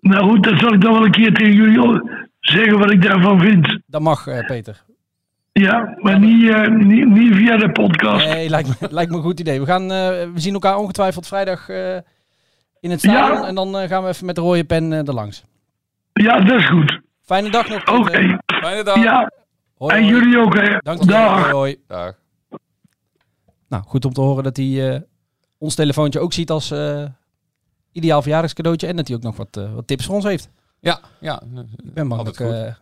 Nou 0.00 0.30
goed, 0.30 0.44
dan 0.44 0.58
zal 0.58 0.72
ik 0.72 0.80
dan 0.80 0.92
wel 0.92 1.04
een 1.04 1.10
keer 1.10 1.34
tegen 1.34 1.54
jullie 1.54 2.10
zeggen 2.40 2.78
wat 2.78 2.90
ik 2.90 3.02
daarvan 3.02 3.40
vind. 3.40 3.78
Dat 3.86 4.00
mag, 4.00 4.26
eh, 4.26 4.46
Peter. 4.46 4.84
Ja, 5.52 5.94
maar 5.98 6.18
niet, 6.18 6.50
eh, 6.50 6.68
niet, 6.68 7.08
niet 7.08 7.34
via 7.34 7.56
de 7.56 7.72
podcast. 7.72 8.26
Nee, 8.26 8.48
lijkt 8.48 8.80
me, 8.80 8.88
lijkt 8.90 9.10
me 9.10 9.16
een 9.16 9.22
goed 9.22 9.40
idee. 9.40 9.60
We, 9.60 9.66
gaan, 9.66 9.82
eh, 9.82 9.88
we 10.08 10.40
zien 10.40 10.52
elkaar 10.52 10.76
ongetwijfeld 10.76 11.26
vrijdag 11.26 11.68
eh, 11.68 11.96
in 12.80 12.90
het 12.90 12.98
stadion. 13.00 13.40
Ja. 13.40 13.46
En 13.46 13.54
dan 13.54 13.88
gaan 13.88 14.02
we 14.02 14.08
even 14.08 14.26
met 14.26 14.34
de 14.34 14.40
rode 14.40 14.64
pen 14.64 14.92
eh 14.92 14.98
er 14.98 15.14
langs. 15.14 15.44
Ja, 16.12 16.40
dat 16.40 16.58
is 16.60 16.66
goed. 16.68 17.00
Fijne 17.20 17.50
dag 17.50 17.68
nog, 17.68 17.98
Oké. 17.98 18.38
Fijne 18.46 18.84
dag. 18.84 19.02
Ja, 19.02 19.30
Hoi, 19.76 19.94
en 19.96 20.02
hoi. 20.02 20.14
jullie 20.14 20.38
ook, 20.38 20.54
hè. 20.54 20.76
Dank 20.78 21.00
je. 21.00 21.06
Dag. 21.06 21.40
Hoi, 21.40 21.52
hoi. 21.52 21.76
Dag. 21.86 22.14
Nou, 23.68 23.82
goed 23.86 24.04
om 24.04 24.12
te 24.12 24.20
horen 24.20 24.44
dat 24.44 24.56
hij 24.56 24.94
eh, 24.94 25.00
ons 25.58 25.74
telefoontje 25.74 26.20
ook 26.20 26.32
ziet 26.32 26.50
als 26.50 26.70
eh, 26.70 27.04
ideaal 27.92 28.22
verjaardagscadeautje. 28.22 28.86
En 28.86 28.96
dat 28.96 29.06
hij 29.08 29.16
ook 29.16 29.22
nog 29.22 29.36
wat, 29.36 29.56
eh, 29.56 29.74
wat 29.74 29.86
tips 29.86 30.06
voor 30.06 30.14
ons 30.14 30.24
heeft. 30.24 30.50
Ja, 30.80 31.00
ja. 31.20 31.42
Ik 31.84 31.94
ben 31.94 32.08
bang 32.08 32.22
dat 32.22 32.40
ik 32.40 32.50
eh, 32.50 32.74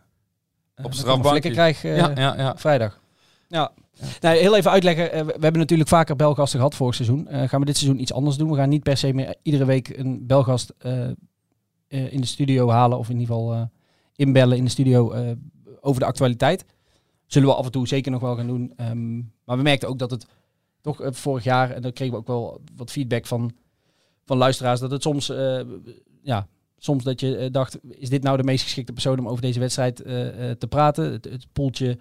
Op 0.83 0.93
strafbankje. 0.93 1.23
een 1.23 1.29
flikker 1.29 1.51
krijg 1.51 1.83
eh, 1.83 1.97
ja, 1.97 2.11
ja, 2.15 2.37
ja. 2.37 2.57
vrijdag. 2.57 2.99
Ja. 3.47 3.71
Nou, 4.19 4.37
heel 4.37 4.55
even 4.55 4.71
uitleggen. 4.71 5.11
Eh, 5.11 5.25
we 5.25 5.31
hebben 5.31 5.57
natuurlijk 5.57 5.89
vaker 5.89 6.15
belgasten 6.15 6.59
gehad 6.59 6.75
vorig 6.75 6.95
seizoen. 6.95 7.27
Eh, 7.27 7.49
gaan 7.49 7.59
we 7.59 7.65
dit 7.65 7.77
seizoen 7.77 8.01
iets 8.01 8.13
anders 8.13 8.37
doen. 8.37 8.49
We 8.49 8.55
gaan 8.55 8.69
niet 8.69 8.83
per 8.83 8.97
se 8.97 9.13
meer 9.13 9.35
iedere 9.41 9.65
week 9.65 9.89
een 9.97 10.25
belgast 10.27 10.73
eh, 10.77 11.03
eh, 11.07 12.13
in 12.13 12.21
de 12.21 12.27
studio 12.27 12.69
halen. 12.69 12.97
Of 12.97 13.09
in 13.09 13.19
ieder 13.19 13.35
geval 13.35 13.53
eh, 13.53 13.61
inbellen 14.15 14.57
in 14.57 14.63
de 14.63 14.69
studio 14.69 15.11
eh, 15.11 15.31
over 15.81 15.99
de 15.99 16.07
actualiteit. 16.07 16.65
Zullen 17.25 17.47
we 17.47 17.55
af 17.55 17.65
en 17.65 17.71
toe 17.71 17.87
zeker 17.87 18.11
nog 18.11 18.21
wel 18.21 18.35
gaan 18.35 18.47
doen. 18.47 18.73
Ehm, 18.75 19.17
maar 19.17 19.57
we 19.57 19.63
merkten 19.63 19.89
ook 19.89 19.99
dat 19.99 20.11
het 20.11 20.25
toch 20.81 21.01
eh, 21.01 21.11
vorig 21.11 21.43
jaar, 21.43 21.71
en 21.71 21.81
daar 21.81 21.91
kregen 21.91 22.13
we 22.13 22.19
ook 22.19 22.27
wel 22.27 22.61
wat 22.75 22.91
feedback 22.91 23.25
van, 23.25 23.51
van 24.25 24.37
luisteraars, 24.37 24.79
dat 24.79 24.91
het 24.91 25.01
soms, 25.01 25.29
eh, 25.29 25.61
ja, 26.23 26.47
soms 26.83 27.03
dat 27.03 27.19
je 27.19 27.37
eh, 27.37 27.51
dacht, 27.51 27.79
is 27.89 28.09
dit 28.09 28.23
nou 28.23 28.37
de 28.37 28.43
meest 28.43 28.63
geschikte 28.63 28.93
persoon 28.93 29.19
om 29.19 29.27
over 29.27 29.41
deze 29.41 29.59
wedstrijd 29.59 30.01
eh, 30.01 30.49
eh, 30.49 30.57
te 30.57 30.67
praten? 30.67 31.11
Het, 31.11 31.25
het 31.25 31.47
poeltje 31.53 31.97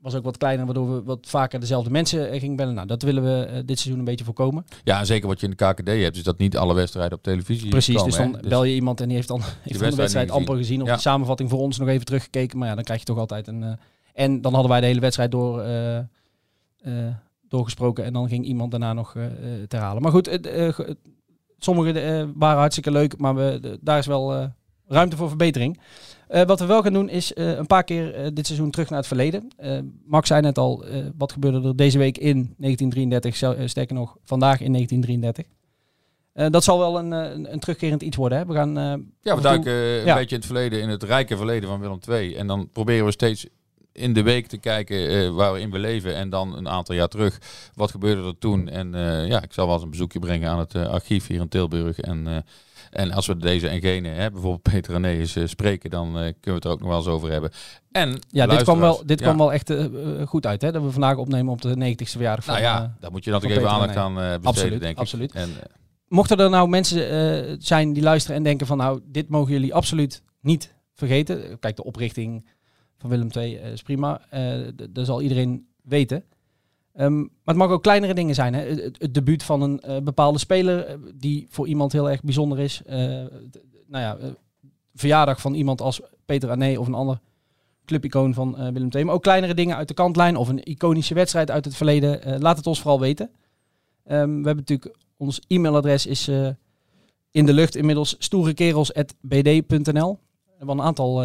was 0.00 0.14
ook 0.14 0.24
wat 0.24 0.36
kleiner, 0.36 0.64
waardoor 0.64 0.94
we 0.94 1.02
wat 1.02 1.26
vaker 1.28 1.60
dezelfde 1.60 1.90
mensen 1.90 2.40
gingen 2.40 2.56
bellen. 2.56 2.74
Nou, 2.74 2.86
dat 2.86 3.02
willen 3.02 3.22
we 3.22 3.62
dit 3.64 3.78
seizoen 3.78 3.98
een 3.98 4.04
beetje 4.04 4.24
voorkomen. 4.24 4.64
Ja, 4.84 4.98
en 4.98 5.06
zeker 5.06 5.28
wat 5.28 5.40
je 5.40 5.46
in 5.46 5.54
de 5.56 5.64
KKD 5.64 5.86
hebt, 5.86 6.16
is 6.16 6.22
dat 6.22 6.38
niet 6.38 6.56
alle 6.56 6.74
wedstrijden 6.74 7.18
op 7.18 7.22
televisie 7.22 7.68
Precies, 7.68 7.94
komen, 7.94 8.10
dus 8.10 8.18
dan 8.18 8.34
hè. 8.34 8.48
bel 8.48 8.64
je 8.64 8.74
iemand 8.74 9.00
en 9.00 9.06
die 9.06 9.16
heeft 9.16 9.28
dan, 9.28 9.40
heeft 9.62 9.80
dan 9.80 9.90
de 9.90 9.96
wedstrijd 9.96 10.30
amper 10.30 10.56
gezien. 10.56 10.82
Of 10.82 10.88
Ja. 10.88 10.94
de 10.94 11.00
samenvatting 11.00 11.50
voor 11.50 11.58
ons 11.58 11.78
nog 11.78 11.88
even 11.88 12.04
teruggekeken. 12.04 12.58
Maar 12.58 12.68
ja, 12.68 12.74
dan 12.74 12.84
krijg 12.84 13.00
je 13.00 13.06
toch 13.06 13.18
altijd 13.18 13.48
een... 13.48 13.78
en 14.14 14.40
dan 14.40 14.52
hadden 14.52 14.70
wij 14.70 14.80
de 14.80 14.86
hele 14.86 15.00
wedstrijd 15.00 15.30
door, 15.30 15.64
doorgesproken 17.48 18.04
en 18.04 18.12
dan 18.12 18.28
ging 18.28 18.44
iemand 18.44 18.70
daarna 18.70 18.92
nog 18.92 19.12
te 19.12 19.76
herhalen. 19.76 20.02
Maar 20.02 20.12
goed, 20.12 20.28
sommige 21.64 22.00
eh, 22.00 22.24
waren 22.34 22.58
hartstikke 22.58 22.90
leuk, 22.90 23.18
maar 23.18 23.34
we, 23.34 23.78
daar 23.80 23.98
is 23.98 24.06
wel 24.06 24.34
eh, 24.34 24.44
ruimte 24.86 25.16
voor 25.16 25.28
verbetering. 25.28 25.80
Eh, 26.28 26.42
wat 26.42 26.60
we 26.60 26.66
wel 26.66 26.82
gaan 26.82 26.92
doen 26.92 27.08
is 27.08 27.32
een 27.34 27.66
paar 27.66 27.84
keer 27.84 28.34
dit 28.34 28.46
seizoen 28.46 28.70
terug 28.70 28.88
naar 28.88 28.98
het 28.98 29.06
verleden. 29.08 29.48
Max 30.06 30.28
zei 30.28 30.40
net 30.40 30.58
al, 30.58 30.84
wat 31.16 31.32
gebeurde 31.32 31.68
er 31.68 31.76
deze 31.76 31.98
week 31.98 32.18
in 32.18 32.54
1933, 32.56 33.36
zel- 33.36 33.54
eh, 33.54 33.66
sterker 33.66 33.94
nog 33.94 34.16
vandaag 34.24 34.60
in 34.60 34.72
1933. 34.72 35.46
Eh, 36.32 36.46
dat 36.50 36.64
zal 36.64 36.78
wel 36.78 36.98
een, 36.98 37.10
een, 37.10 37.52
een 37.52 37.60
terugkerend 37.60 38.02
iets 38.02 38.16
worden. 38.16 38.38
Hè? 38.38 38.46
We 38.46 38.52
gaan, 38.54 38.74
Ja, 38.74 38.96
we 39.20 39.30
toe- 39.30 39.40
duiken 39.40 39.72
een 39.72 40.04
Ja. 40.04 40.14
beetje 40.14 40.34
in 40.34 40.40
het 40.40 40.46
verleden, 40.46 40.80
in 40.80 40.88
het 40.88 41.02
rijke 41.02 41.36
verleden 41.36 41.68
van 41.68 41.80
Willem 41.80 41.98
II. 42.08 42.34
En 42.34 42.46
dan 42.46 42.68
proberen 42.72 43.04
we 43.04 43.10
steeds 43.12 43.46
in 43.92 44.12
de 44.12 44.22
week 44.22 44.46
te 44.46 44.58
kijken 44.58 45.08
eh, 45.08 45.30
waar 45.30 45.52
we 45.52 45.78
leven. 45.78 46.14
En 46.14 46.30
dan 46.30 46.56
een 46.56 46.68
aantal 46.68 46.94
jaar 46.94 47.08
terug, 47.08 47.38
wat 47.74 47.90
gebeurde 47.90 48.22
er 48.22 48.38
toen? 48.38 48.68
En 48.68 48.94
eh, 48.94 49.28
ja, 49.28 49.42
ik 49.42 49.52
zal 49.52 49.64
wel 49.64 49.74
eens 49.74 49.84
een 49.84 49.90
bezoekje 49.90 50.18
brengen 50.18 50.50
aan 50.50 50.58
het 50.58 50.74
eh, 50.74 50.86
archief 50.86 51.26
hier 51.26 51.40
in 51.40 51.48
Tilburg. 51.48 52.00
En, 52.00 52.44
en 52.90 53.12
als 53.12 53.26
we 53.26 53.36
deze 53.36 53.68
en 53.68 53.80
gene, 53.80 54.08
hè, 54.08 54.30
bijvoorbeeld 54.30 54.62
Peter 54.62 55.04
eens 55.04 55.36
eh, 55.36 55.46
spreken, 55.46 55.90
dan 55.90 56.12
kunnen 56.12 56.34
we 56.40 56.50
het 56.52 56.64
er 56.64 56.70
ook 56.70 56.80
nog 56.80 56.88
wel 56.88 56.98
eens 56.98 57.06
over 57.06 57.30
hebben. 57.30 57.50
En 57.90 58.18
Ja, 58.28 58.46
dit 58.46 58.62
kwam 58.62 58.80
wel, 58.80 59.02
dit 59.06 59.18
ja. 59.18 59.24
kwam 59.24 59.38
wel 59.38 59.52
echt 59.52 59.72
goed 60.24 60.46
uit. 60.46 60.62
Hè? 60.62 60.72
Dat 60.72 60.82
we 60.82 60.90
vandaag 60.90 61.16
opnemen 61.16 61.52
op 61.52 61.60
de 61.60 61.94
90ste 61.94 62.10
verjaardag 62.10 62.44
van... 62.44 62.54
Nou 62.54 62.66
ja, 62.66 62.96
daar 63.00 63.10
moet 63.10 63.24
je 63.24 63.30
toch 63.30 63.44
even 63.44 63.70
aandacht 63.70 63.96
aan 63.96 64.14
besteden, 64.14 64.44
Absoluut, 64.44 64.80
denk 64.80 64.92
ik. 64.92 64.98
absoluut. 64.98 65.32
En, 65.32 65.50
mochten 66.08 66.38
er 66.38 66.50
nou 66.50 66.68
mensen 66.68 67.62
zijn 67.62 67.92
die 67.92 68.02
luisteren 68.02 68.36
en 68.36 68.42
denken 68.42 68.66
van... 68.66 68.76
nou, 68.76 69.00
dit 69.04 69.28
mogen 69.28 69.52
jullie 69.52 69.74
absoluut 69.74 70.22
niet 70.40 70.74
vergeten. 70.94 71.58
Kijk, 71.58 71.76
de 71.76 71.84
oprichting 71.84 72.46
van 73.02 73.10
Willem 73.10 73.28
II 73.36 73.56
eh, 73.56 73.72
is 73.72 73.82
prima. 73.82 74.20
Eh, 74.30 74.54
dat 74.90 75.06
zal 75.06 75.22
iedereen 75.22 75.66
weten. 75.82 76.24
Ehm, 76.92 77.18
maar 77.18 77.28
het 77.44 77.56
mag 77.56 77.70
ook 77.70 77.82
kleinere 77.82 78.14
dingen 78.14 78.34
zijn. 78.34 78.54
Hè? 78.54 78.60
Het, 78.60 79.14
debuut 79.14 79.42
van 79.42 79.62
een 79.62 79.80
eh, 79.80 79.96
bepaalde 80.02 80.38
speler 80.38 80.98
die 81.14 81.46
voor 81.48 81.68
iemand 81.68 81.92
heel 81.92 82.10
erg 82.10 82.22
bijzonder 82.22 82.58
is. 82.58 82.82
D- 82.84 83.60
nou 83.86 84.04
ja, 84.04 84.18
verjaardag 84.94 85.40
van 85.40 85.54
iemand 85.54 85.80
als 85.80 86.00
Peter 86.24 86.50
Ané 86.50 86.78
of 86.78 86.86
een 86.86 86.94
ander 86.94 87.18
clubicoon 87.84 88.34
van 88.34 88.72
Willem 88.72 88.88
II. 88.90 89.04
Maar 89.04 89.14
ook 89.14 89.22
kleinere 89.22 89.54
dingen 89.54 89.76
uit 89.76 89.88
de 89.88 89.94
kantlijn 89.94 90.36
of 90.36 90.48
een 90.48 90.62
iconische 90.62 91.14
wedstrijd 91.14 91.50
uit 91.50 91.64
het 91.64 91.76
verleden. 91.76 92.40
Laat 92.40 92.56
het 92.56 92.66
ons 92.66 92.80
vooral 92.80 93.00
weten. 93.00 93.30
Ehm, 94.04 94.28
we 94.28 94.46
hebben 94.46 94.56
natuurlijk, 94.56 94.96
ons 95.16 95.40
e-mailadres 95.46 96.06
is 96.06 96.28
in 97.30 97.46
de 97.46 97.52
lucht 97.52 97.76
inmiddels 97.76 98.16
stoerekerels.bd.nl. 98.18 100.18
We 100.44 100.52
hebben 100.56 100.78
een 100.78 100.84
aantal 100.84 101.22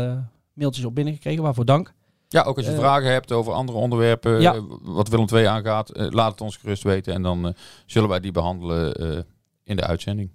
mailtjes 0.58 0.86
op 0.86 0.96
binnengekregen, 0.96 1.44
waarvoor 1.44 1.66
dank. 1.66 1.94
Ja, 2.30 2.42
ook 2.44 2.58
als 2.58 2.66
je 2.66 2.72
Eh, 2.72 2.78
vragen 2.78 3.12
hebt 3.12 3.32
over 3.32 3.54
andere 3.54 3.78
onderwerpen, 3.78 4.42
ja. 4.42 4.54
eh, 4.54 4.62
wat 4.82 5.08
Willem 5.08 5.28
II 5.34 5.46
aangaat, 5.46 5.90
eh, 5.90 6.08
laat 6.10 6.32
het 6.32 6.42
ons 6.42 6.58
gerust 6.58 6.84
weten. 6.84 7.14
En 7.14 7.22
dan 7.22 7.54
zullen 7.86 8.10
wij 8.10 8.20
die 8.20 8.32
behandelen 8.32 8.94
eh, 8.94 9.20
in 9.64 9.76
de 9.76 9.84
uitzending. 9.84 10.30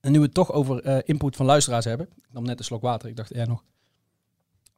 En 0.00 0.12
nu 0.12 0.18
we 0.18 0.24
het 0.24 0.34
toch 0.34 0.52
over 0.52 1.06
input 1.08 1.36
van 1.36 1.46
luisteraars 1.46 1.84
hebben. 1.84 2.06
Ik 2.16 2.32
nam 2.32 2.44
net 2.44 2.58
een 2.58 2.64
slok 2.64 2.82
water. 2.82 3.08
Ik 3.08 3.16
dacht 3.16 3.34
jij 3.34 3.44
nog 3.44 3.62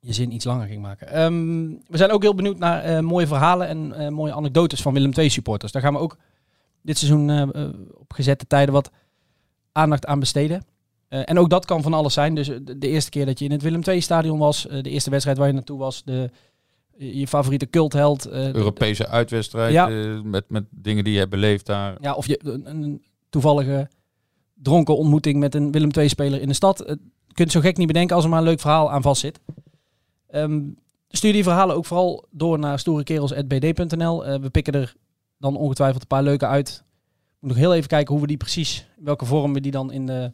je 0.00 0.12
zin 0.12 0.32
iets 0.32 0.44
langer 0.44 0.66
ging 0.66 0.82
maken. 0.82 1.08
Ehm, 1.08 1.68
we 1.86 1.96
zijn 1.96 2.10
ook 2.10 2.22
heel 2.22 2.34
benieuwd 2.34 2.58
naar 2.58 3.04
mooie 3.04 3.26
verhalen 3.26 3.94
en 3.94 4.12
mooie 4.12 4.32
anekdotes 4.34 4.82
van 4.82 4.92
Willem 4.92 5.12
II 5.12 5.28
supporters. 5.28 5.72
Daar 5.72 5.82
gaan 5.82 5.92
we 5.92 5.98
ook 5.98 6.16
dit 6.82 6.98
seizoen 6.98 7.52
op 7.94 8.12
gezette 8.12 8.46
tijden 8.46 8.74
wat 8.74 8.90
aandacht 9.72 10.06
aan 10.06 10.20
besteden. 10.20 10.64
Eh, 11.14 11.20
en 11.24 11.38
ook 11.38 11.50
dat 11.50 11.64
kan 11.64 11.82
van 11.82 11.94
alles 11.94 12.14
zijn. 12.14 12.34
Dus 12.34 12.48
eh, 12.48 12.56
de, 12.62 12.78
de 12.78 12.88
eerste 12.88 13.10
keer 13.10 13.26
dat 13.26 13.38
je 13.38 13.44
in 13.44 13.50
het 13.50 13.62
Willem 13.62 13.80
II 13.88 14.00
stadion 14.00 14.38
was, 14.38 14.66
eh, 14.66 14.82
de 14.82 14.90
eerste 14.90 15.10
wedstrijd 15.10 15.38
waar 15.38 15.46
je 15.46 15.52
naartoe 15.52 15.78
was, 15.78 16.02
de 16.04 16.30
je 16.96 17.26
favoriete 17.26 17.70
cultheld. 17.70 18.24
eh, 18.26 18.52
Europese 18.52 19.08
uitwedstrijd 19.08 19.72
Ja. 19.72 19.86
met, 20.24 20.44
met 20.48 20.64
dingen 20.70 21.04
die 21.04 21.12
je 21.12 21.18
hebt 21.18 21.30
beleefd 21.30 21.66
daar. 21.66 21.96
Ja, 22.00 22.14
of 22.14 22.26
je 22.26 22.40
een, 22.42 22.70
een 22.70 23.02
toevallige 23.28 23.88
dronken 24.54 24.96
ontmoeting 24.96 25.38
met 25.38 25.54
een 25.54 25.70
Willem 25.72 25.90
II-speler 25.90 26.40
in 26.40 26.48
de 26.48 26.54
stad. 26.54 26.78
Je 27.26 27.34
kunt 27.34 27.52
zo 27.52 27.60
gek 27.60 27.76
niet 27.76 27.86
bedenken 27.86 28.14
als 28.14 28.24
er 28.24 28.30
maar 28.30 28.38
een 28.38 28.44
leuk 28.44 28.60
verhaal 28.60 28.90
aan 28.90 29.02
vast 29.02 29.20
zit. 29.20 29.40
Ehm, 30.28 30.60
stuur 31.08 31.32
die 31.32 31.42
verhalen 31.42 31.76
ook 31.76 31.86
vooral 31.86 32.26
door 32.30 32.58
naar 32.58 32.78
stoerekerels.bd.nl. 32.78 34.24
We 34.40 34.50
pikken 34.50 34.72
er 34.72 34.94
dan 35.38 35.56
ongetwijfeld 35.56 36.02
een 36.02 36.08
paar 36.08 36.22
leuke 36.22 36.46
uit. 36.46 36.84
Moet 37.40 37.50
nog 37.50 37.58
heel 37.60 37.74
even 37.74 37.88
kijken 37.88 38.12
hoe 38.12 38.22
we 38.22 38.28
die 38.28 38.36
precies, 38.36 38.86
welke 38.98 39.24
vorm 39.24 39.52
we 39.52 39.60
die 39.60 39.72
dan 39.72 39.92
in 39.92 40.06
de, 40.06 40.32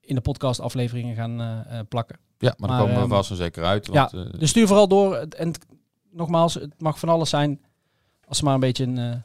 in 0.00 0.14
de 0.14 0.20
podcastafleveringen 0.20 1.14
gaan 1.14 1.40
eh, 1.40 1.78
eh, 1.78 1.86
plakken. 1.88 2.18
Ja, 2.38 2.54
maar, 2.56 2.68
Maar, 2.68 2.68
daar 2.68 2.78
komen 2.78 2.94
we 2.94 3.00
ehm, 3.00 3.10
vast 3.10 3.30
en 3.30 3.36
zeker 3.36 3.64
uit. 3.64 3.86
Ja, 3.92 4.08
Want, 4.12 4.32
eh, 4.32 4.38
dus 4.40 4.50
stuur 4.50 4.66
vooral 4.66 4.88
door. 4.88 5.14
En 5.16 5.52
nogmaals, 6.10 6.54
het 6.54 6.74
mag 6.78 6.98
van 6.98 7.08
alles 7.08 7.30
zijn. 7.30 7.60
Als 8.24 8.38
er 8.38 8.44
maar 8.44 8.54
een 8.54 8.60
beetje 8.60 8.84
een, 8.84 8.98
eh, 8.98 9.16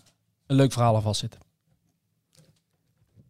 een 0.47 0.55
leuk 0.55 0.71
verhaal 0.71 0.95
aan 0.95 1.01
vast 1.01 1.19
zit. 1.19 1.33
Heb 1.33 1.39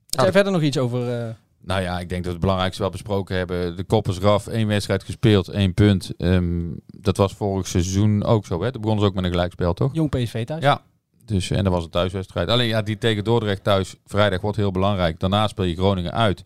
jij 0.10 0.24
dat- 0.24 0.34
verder 0.34 0.52
nog 0.52 0.62
iets 0.62 0.78
over... 0.78 1.22
eh, 1.28 1.34
Nou 1.62 1.82
ja, 1.82 2.00
ik 2.00 2.10
denk 2.10 2.22
dat 2.24 2.26
we 2.26 2.32
het 2.32 2.40
belangrijkste 2.40 2.82
wel 2.82 2.92
besproken 2.92 3.36
hebben. 3.38 3.76
De 3.76 3.84
kop 3.84 4.08
is 4.08 4.18
eraf, 4.18 4.48
één 4.48 4.68
wedstrijd 4.68 5.04
gespeeld, 5.04 5.48
één 5.48 5.74
punt. 5.74 6.12
Ehm, 6.18 6.70
dat 6.86 7.18
was 7.18 7.34
vorig 7.34 7.68
seizoen 7.68 8.24
ook 8.24 8.46
zo. 8.46 8.62
Hè? 8.64 8.72
Toen 8.72 8.82
begonnen 8.82 9.04
ze 9.06 9.10
ook 9.10 9.16
met 9.16 9.26
een 9.26 9.32
gelijkspel, 9.32 9.74
toch? 9.74 9.94
Jong 9.94 10.10
PSV 10.10 10.46
thuis? 10.46 10.64
Ja. 10.64 10.82
Dus, 11.28 11.50
en 11.50 11.64
dat 11.64 11.74
was 11.74 11.84
een 11.84 11.90
thuiswedstrijd. 11.90 12.50
Alleen 12.50 12.68
ja, 12.68 12.82
die 12.82 12.98
tegen 12.98 13.24
Dordrecht 13.24 13.64
thuis 13.64 13.96
vrijdag 14.06 14.42
wordt 14.42 14.58
heel 14.58 14.72
belangrijk. 14.72 15.20
Daarna 15.20 15.48
speel 15.48 15.66
je 15.66 15.76
Groningen 15.76 16.14
uit. 16.14 16.44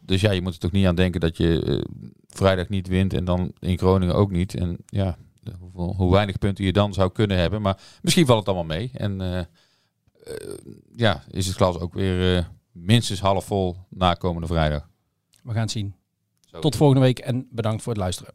Dus 0.00 0.20
ja, 0.20 0.30
je 0.30 0.42
moet 0.42 0.52
er 0.52 0.58
toch 0.58 0.72
niet 0.72 0.86
aan 0.86 0.94
denken 0.94 1.20
dat 1.20 1.36
je 1.36 1.62
eh, 1.62 2.04
vrijdag 2.28 2.68
niet 2.68 2.88
wint 2.88 3.12
en 3.14 3.24
dan 3.24 3.52
in 3.58 3.78
Groningen 3.78 4.14
ook 4.14 4.30
niet. 4.30 4.54
En 4.54 4.76
ja, 4.86 5.16
hoeveel, 5.58 5.94
hoe 5.96 6.12
weinig 6.12 6.38
punten 6.38 6.64
je 6.64 6.72
dan 6.72 6.94
zou 6.94 7.12
kunnen 7.12 7.36
hebben. 7.36 7.62
Maar 7.62 7.78
misschien 8.02 8.26
valt 8.26 8.38
het 8.38 8.48
allemaal 8.48 8.76
mee. 8.76 8.90
En 8.92 9.20
eh, 9.20 9.38
eh, 9.38 9.46
ja, 10.96 11.22
is 11.30 11.46
het 11.46 11.56
glas 11.56 11.78
ook 11.78 11.94
weer 11.94 12.48
minstens 12.72 13.20
half 13.20 13.44
vol 13.44 13.76
na 13.88 14.14
komende 14.14 14.46
vrijdag. 14.46 14.88
We 15.42 15.52
gaan 15.52 15.60
het 15.60 15.70
zien. 15.70 15.94
Zo. 16.40 16.58
Tot 16.58 16.76
volgende 16.76 17.02
week 17.02 17.18
en 17.18 17.48
bedankt 17.50 17.82
voor 17.82 17.92
het 17.92 18.02
luisteren. 18.02 18.34